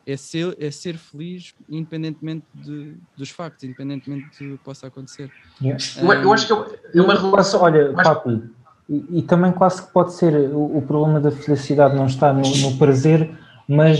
é, 0.05 0.17
ser, 0.17 0.55
é 0.59 0.71
ser 0.71 0.97
feliz 0.97 1.53
independentemente 1.69 2.45
de, 2.53 2.95
dos 3.15 3.29
factos, 3.29 3.63
independentemente 3.63 4.25
do 4.43 4.57
que 4.57 4.63
possa 4.63 4.87
acontecer. 4.87 5.31
Yeah. 5.61 5.83
Eu, 6.01 6.11
eu 6.23 6.33
acho 6.33 6.47
que 6.47 6.53
é 6.97 7.01
uma 7.01 7.15
relação. 7.15 7.61
olha, 7.61 7.91
mais- 7.91 8.07
papi, 8.07 8.41
e, 8.89 9.19
e 9.19 9.21
também 9.21 9.51
quase 9.51 9.85
que 9.85 9.91
pode 9.91 10.13
ser 10.13 10.33
o, 10.33 10.77
o 10.77 10.81
problema 10.81 11.19
da 11.19 11.31
felicidade 11.31 11.95
não 11.95 12.07
está 12.07 12.33
no, 12.33 12.41
no 12.41 12.77
prazer, 12.77 13.29
mas 13.67 13.99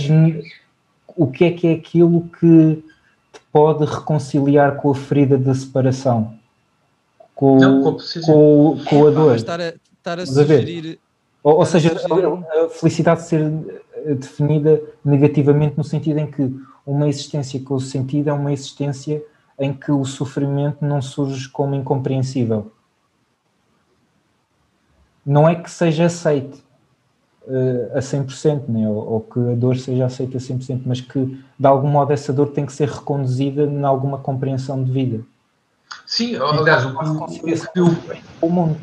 o 1.16 1.26
que 1.30 1.44
é 1.44 1.52
que 1.52 1.66
é 1.66 1.72
aquilo 1.72 2.28
que 2.38 2.84
te 3.32 3.40
pode 3.50 3.84
reconciliar 3.84 4.76
com 4.76 4.90
a 4.90 4.94
ferida 4.94 5.38
da 5.38 5.54
separação, 5.54 6.38
com, 7.42 7.56
Não, 7.58 7.82
com- 7.82 7.96
com, 8.24 8.78
com 8.88 9.06
a 9.08 9.10
dor. 9.10 9.30
mas 9.32 9.40
estar 9.40 9.60
a, 9.60 9.74
estar 9.98 10.20
a 10.20 10.24
sugerir. 10.24 11.00
Ou, 11.42 11.56
ou 11.56 11.66
seja, 11.66 11.90
a, 11.90 12.64
a 12.64 12.68
felicidade 12.68 13.22
ser 13.22 13.40
eh, 13.96 14.14
definida 14.14 14.80
negativamente 15.04 15.76
no 15.76 15.82
sentido 15.82 16.20
em 16.20 16.30
que 16.30 16.54
uma 16.86 17.08
existência 17.08 17.58
com 17.58 17.80
sentido 17.80 18.30
é 18.30 18.32
uma 18.32 18.52
existência 18.52 19.20
em 19.58 19.72
que 19.74 19.90
o 19.90 20.04
sofrimento 20.04 20.84
não 20.84 21.02
surge 21.02 21.48
como 21.48 21.74
incompreensível. 21.74 22.70
Não 25.26 25.48
é 25.48 25.56
que 25.56 25.68
seja 25.68 26.04
aceite 26.04 26.62
eh, 27.48 27.90
a 27.92 27.98
100%, 27.98 28.68
né? 28.68 28.88
ou, 28.88 29.14
ou 29.14 29.20
que 29.20 29.40
a 29.40 29.56
dor 29.56 29.76
seja 29.78 30.06
aceita 30.06 30.36
a 30.36 30.40
100%, 30.40 30.82
mas 30.86 31.00
que 31.00 31.42
de 31.58 31.66
algum 31.66 31.88
modo 31.88 32.12
essa 32.12 32.32
dor 32.32 32.50
tem 32.50 32.64
que 32.64 32.72
ser 32.72 32.88
reconduzida 32.88 33.64
em 33.64 33.82
alguma 33.82 34.18
compreensão 34.18 34.80
de 34.84 34.92
vida. 34.92 35.24
Sim, 36.12 36.36
aliás, 36.36 36.84
o, 36.84 36.88
o, 36.90 37.24
o, 37.24 37.72
que 37.72 37.80
o- 37.80 37.96
O 38.42 38.76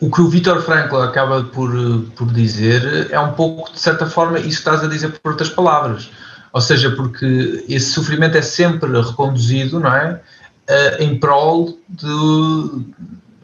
o 0.00 0.10
que 0.10 0.20
o 0.20 0.28
Viktor 0.28 0.60
Frankl 0.60 0.96
acaba 0.96 1.44
por, 1.44 1.70
por 2.14 2.26
dizer 2.30 3.08
é 3.10 3.18
um 3.18 3.32
pouco, 3.32 3.72
de 3.72 3.78
certa 3.80 4.04
forma, 4.04 4.38
isso 4.38 4.48
que 4.48 4.68
estás 4.68 4.84
a 4.84 4.88
dizer 4.88 5.18
por 5.18 5.30
outras 5.30 5.48
palavras. 5.48 6.10
Ou 6.52 6.60
seja, 6.60 6.90
porque 6.94 7.64
esse 7.68 7.92
sofrimento 7.92 8.36
é 8.36 8.42
sempre 8.42 8.90
reconduzido, 9.00 9.80
não 9.80 9.94
é? 9.94 10.20
Eh, 10.66 11.04
em 11.04 11.18
prol 11.18 11.78
de, 11.88 12.84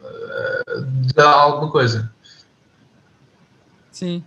eh, 0.03 0.81
de 1.15 1.19
alguma 1.21 1.71
coisa. 1.71 2.11
Sim. 3.91 4.21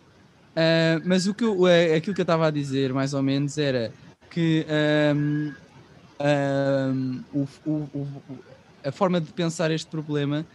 Ah, 0.56 1.00
mas 1.04 1.26
o 1.28 1.34
que 1.34 1.44
eu- 1.44 1.68
eh, 1.68 1.94
aquilo 1.94 2.14
que 2.16 2.20
eu 2.20 2.24
estava 2.24 2.48
a 2.48 2.50
dizer, 2.50 2.92
mais 2.92 3.14
ou 3.14 3.22
menos, 3.22 3.58
era 3.58 3.92
que 4.30 4.66
ahm, 4.68 5.52
ahm, 6.18 7.20
o- 7.32 7.46
o- 7.66 7.88
o- 7.94 8.51
a 8.84 8.92
forma 8.92 9.20
de 9.20 9.32
pensar 9.32 9.70
este 9.70 9.88
problema 9.88 10.46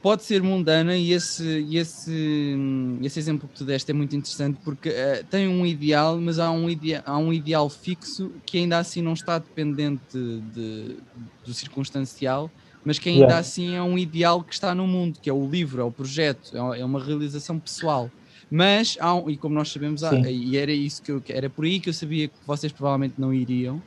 pode 0.00 0.24
ser 0.24 0.42
mundana 0.42 0.96
e 0.96 1.12
esse, 1.12 1.44
esse, 1.72 2.56
esse 3.02 3.18
exemplo 3.20 3.48
que 3.48 3.54
tu 3.54 3.64
deste 3.64 3.90
é 3.90 3.94
muito 3.94 4.16
interessante 4.16 4.58
porque 4.64 4.88
eh, 4.88 5.22
tem 5.24 5.46
um 5.46 5.64
ideal, 5.64 6.20
mas 6.20 6.40
há 6.40 6.50
um, 6.50 6.68
idea, 6.68 7.02
há 7.06 7.16
um 7.18 7.32
ideal 7.32 7.70
fixo 7.70 8.40
que 8.44 8.58
ainda 8.58 8.78
assim 8.78 9.00
não 9.00 9.12
está 9.12 9.38
dependente 9.38 10.04
de- 10.42 11.00
do 11.44 11.54
circunstancial, 11.54 12.52
mas 12.84 12.98
que 12.98 13.08
ainda 13.08 13.34
Yeah. 13.34 13.38
assim 13.38 13.74
é 13.76 13.82
um 13.82 13.96
ideal 13.96 14.44
que 14.44 14.52
está 14.54 14.74
no 14.74 14.88
mundo, 14.88 15.20
que 15.22 15.30
é 15.30 15.32
o 15.32 15.48
livro, 15.48 15.80
é 15.80 15.84
o 15.84 15.92
projeto, 15.92 16.48
é, 16.74 16.80
é 16.80 16.84
uma 16.84 17.02
realização 17.02 17.60
pessoal. 17.60 18.12
Mas 18.50 18.96
há 19.00 19.14
um, 19.14 19.30
e 19.30 19.38
como 19.38 19.54
nós 19.54 19.70
sabemos, 19.70 20.02
há- 20.02 20.20
e 20.28 20.56
era 20.56 20.72
isso 20.72 21.00
que 21.02 21.12
eu, 21.12 21.22
era 21.28 21.48
por 21.48 21.64
aí 21.64 21.80
que 21.80 21.88
eu 21.88 21.94
sabia 21.94 22.28
que 22.28 22.34
vocês 22.44 22.72
provavelmente 22.72 23.14
não 23.18 23.32
iriam, 23.32 23.84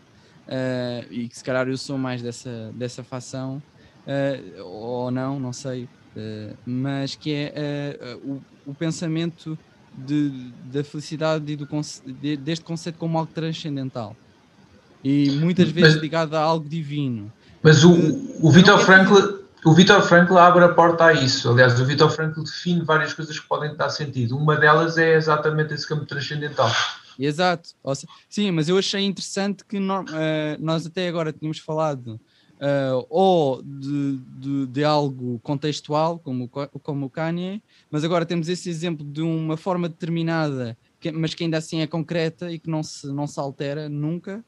eh, 0.47 1.05
e 1.09 1.27
que 1.29 1.37
se 1.37 1.43
calhar 1.43 1.67
eu 1.67 1.77
sou 1.77 1.97
mais 1.97 2.21
dessa, 2.21 2.71
dessa 2.73 3.03
facção, 3.03 3.61
eh, 4.05 4.41
ou 4.63 5.09
não, 5.11 5.39
não 5.39 5.53
sei, 5.53 5.87
eh, 6.15 6.53
mas 6.65 7.15
que 7.15 7.31
é 7.33 8.17
o, 8.23 8.41
o 8.65 8.73
pensamento 8.73 9.57
de, 9.93 10.51
da 10.71 10.83
felicidade 10.83 11.51
e 11.51 11.55
do, 11.55 11.67
de- 12.21 12.37
deste 12.37 12.63
conceito 12.65 12.97
como 12.97 13.17
algo 13.17 13.31
transcendental 13.33 14.15
e 15.03 15.29
muitas 15.31 15.69
vezes 15.69 15.93
Mas- 15.93 16.01
ligado 16.01 16.33
a 16.35 16.39
algo 16.41 16.67
divino. 16.67 17.31
Mas 17.63 17.83
o, 17.83 17.93
o 18.41 18.51
é 18.51 18.79
Frankl, 18.79 19.15
o 19.63 19.73
Viktor 19.73 20.01
Frankl 20.01 20.37
abre 20.37 20.63
a 20.65 20.69
porta 20.69 21.05
a 21.05 21.13
isso. 21.13 21.49
Aliás, 21.49 21.79
o 21.79 21.85
Viktor 21.85 22.09
Frankl 22.11 22.41
define 22.43 22.81
várias 22.83 23.13
coisas 23.13 23.39
que 23.39 23.47
podem 23.47 23.75
dar 23.75 23.89
sentido. 23.89 24.37
Uma 24.37 24.55
delas 24.55 24.97
é 24.97 25.15
exatamente 25.15 25.73
esse 25.73 25.87
campo 25.87 26.05
transcendental. 26.05 26.69
Exato. 27.19 27.69
Sim, 28.29 28.51
mas 28.51 28.67
eu 28.69 28.77
achei 28.77 29.01
interessante 29.03 29.63
que 29.65 29.79
no- 29.79 30.05
eh, 30.13 30.57
nós 30.59 30.85
até 30.85 31.07
agora 31.07 31.31
tínhamos 31.33 31.59
falado 31.59 32.19
eh, 32.59 32.91
ou 33.09 33.61
de, 33.61 34.17
de, 34.39 34.67
de 34.67 34.83
algo 34.83 35.39
contextual, 35.39 36.19
como, 36.19 36.47
como 36.49 37.05
o 37.05 37.09
Kanye, 37.09 37.61
mas 37.91 38.03
agora 38.03 38.25
temos 38.25 38.47
esse 38.47 38.69
exemplo 38.69 39.05
de 39.05 39.21
uma 39.21 39.57
forma 39.57 39.89
determinada, 39.89 40.77
que- 40.99 41.11
mas 41.11 41.33
que 41.33 41.43
ainda 41.43 41.57
assim 41.57 41.81
é 41.81 41.87
concreta 41.87 42.51
e 42.51 42.57
que 42.59 42.69
não 42.69 42.81
se, 42.83 43.07
não 43.07 43.27
se 43.27 43.39
altera 43.39 43.89
nunca. 43.89 44.43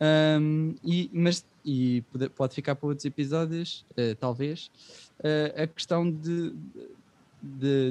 Ahm, 0.00 0.74
e, 0.84 1.10
mas, 1.12 1.44
e 1.64 2.02
pode, 2.36 2.54
ficar 2.54 2.74
para 2.76 2.86
outros 2.88 3.04
episódios, 3.04 3.84
eh, 3.96 4.14
talvez, 4.14 4.70
a 5.56 5.66
questão 5.66 6.08
de, 6.10 6.50
de- 6.50 6.97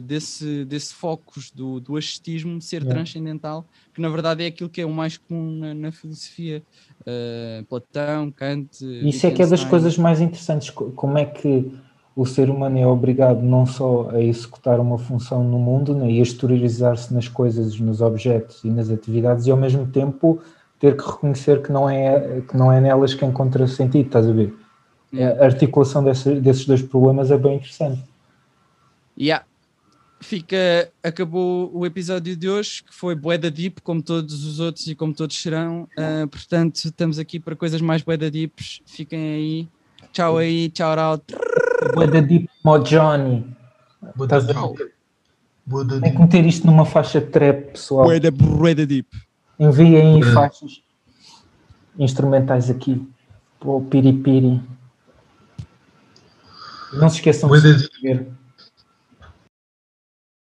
desse, 0.03 0.63
desse 0.65 0.93
focus 0.93 1.51
do, 1.51 1.79
do 1.79 1.97
ascetismo 1.97 2.61
ser 2.61 2.77
Yeah. 2.83 2.93
transcendental, 2.93 3.65
que 3.93 4.01
na 4.01 4.09
verdade 4.09 4.43
é 4.43 4.47
aquilo 4.47 4.69
que 4.69 4.81
é 4.81 4.85
o 4.85 4.89
mais 4.91 5.17
comum 5.17 5.51
na, 5.57 5.73
na 5.73 5.91
filosofia. 5.91 6.61
Eh, 7.05 7.63
Platão, 7.67 8.31
Kant. 8.31 8.69
Isso 8.83 9.25
é 9.25 9.31
que 9.31 9.41
é 9.41 9.47
das 9.47 9.63
coisas 9.63 9.97
mais 9.97 10.21
interessantes. 10.21 10.69
co- 10.69 10.91
Como 10.91 11.17
é 11.17 11.25
que 11.25 11.71
o 12.15 12.25
ser 12.25 12.49
humano 12.49 12.77
é 12.77 12.85
obrigado 12.85 13.41
não 13.41 13.65
só 13.65 14.09
a 14.11 14.21
executar 14.21 14.79
uma 14.79 14.97
função 14.97 15.43
no 15.43 15.59
mundo 15.59 15.95
né, 15.95 16.09
e 16.11 16.19
a 16.19 16.23
exteriorizar-se 16.23 17.13
nas 17.13 17.27
coisas, 17.27 17.79
nos 17.79 18.01
objetos 18.01 18.63
e 18.63 18.69
nas 18.69 18.89
atividades, 18.89 19.45
e 19.47 19.51
ao 19.51 19.57
mesmo 19.57 19.87
tempo 19.87 20.39
ter 20.79 20.95
que 20.95 21.03
reconhecer 21.05 21.61
que 21.63 21.71
não 21.71 21.89
é, 21.89 22.41
que 22.41 22.55
não 22.55 22.71
é 22.71 22.79
nelas 22.79 23.13
que 23.13 23.25
encontra 23.25 23.67
sentido, 23.67 24.05
estás 24.07 24.27
a 24.27 24.31
ver? 24.31 24.53
Yeah. 25.13 25.41
A 25.41 25.45
articulação 25.45 26.03
desse- 26.03 26.39
desses 26.41 26.65
dois 26.65 26.81
problemas 26.81 27.31
é 27.31 27.37
bem 27.37 27.55
interessante. 27.55 28.01
Yeah. 29.19 29.45
Fica, 30.19 30.91
acabou 31.03 31.71
o 31.73 31.85
episódio 31.85 32.35
de 32.35 32.49
hoje, 32.49 32.83
que 32.83 32.93
foi 32.93 33.13
Boeda 33.13 33.51
Deep, 33.51 33.81
como 33.81 34.01
todos 34.01 34.45
os 34.45 34.59
outros 34.59 34.87
e 34.87 34.95
como 34.95 35.13
todos 35.13 35.39
serão. 35.39 35.87
Ah, 35.97 36.27
portanto, 36.29 36.75
estamos 36.75 37.19
aqui 37.19 37.39
para 37.39 37.55
coisas 37.55 37.81
mais 37.81 38.01
Boeda 38.01 38.29
Deeps. 38.29 38.81
Fiquem 38.85 39.19
aí. 39.19 39.67
Tchau 40.11 40.37
aí, 40.37 40.69
tchau 40.69 40.97
out. 40.97 41.23
Boa 41.93 42.07
da 42.07 42.19
Deep 42.19 42.49
Mo 42.63 42.79
Johnny. 42.79 43.45
Boa 44.15 44.25
Estás 44.25 44.49
a 44.49 44.53
Tem 46.01 46.13
que 46.13 46.19
meter 46.19 46.45
isto 46.45 46.65
numa 46.65 46.85
faixa 46.85 47.21
de 47.21 47.27
trap, 47.27 47.71
pessoal. 47.73 48.05
Boeda, 48.05 48.31
Boeda 48.31 48.85
Deep. 48.85 49.07
Enviem 49.59 50.21
faixas 50.23 50.81
instrumentais 51.99 52.69
aqui 52.69 53.07
para 53.59 53.69
o 53.69 53.81
Piripiri. 53.81 54.61
Não 56.93 57.09
se 57.09 57.17
esqueçam 57.17 57.49
de 57.51 57.67
inscrever. 57.67 58.27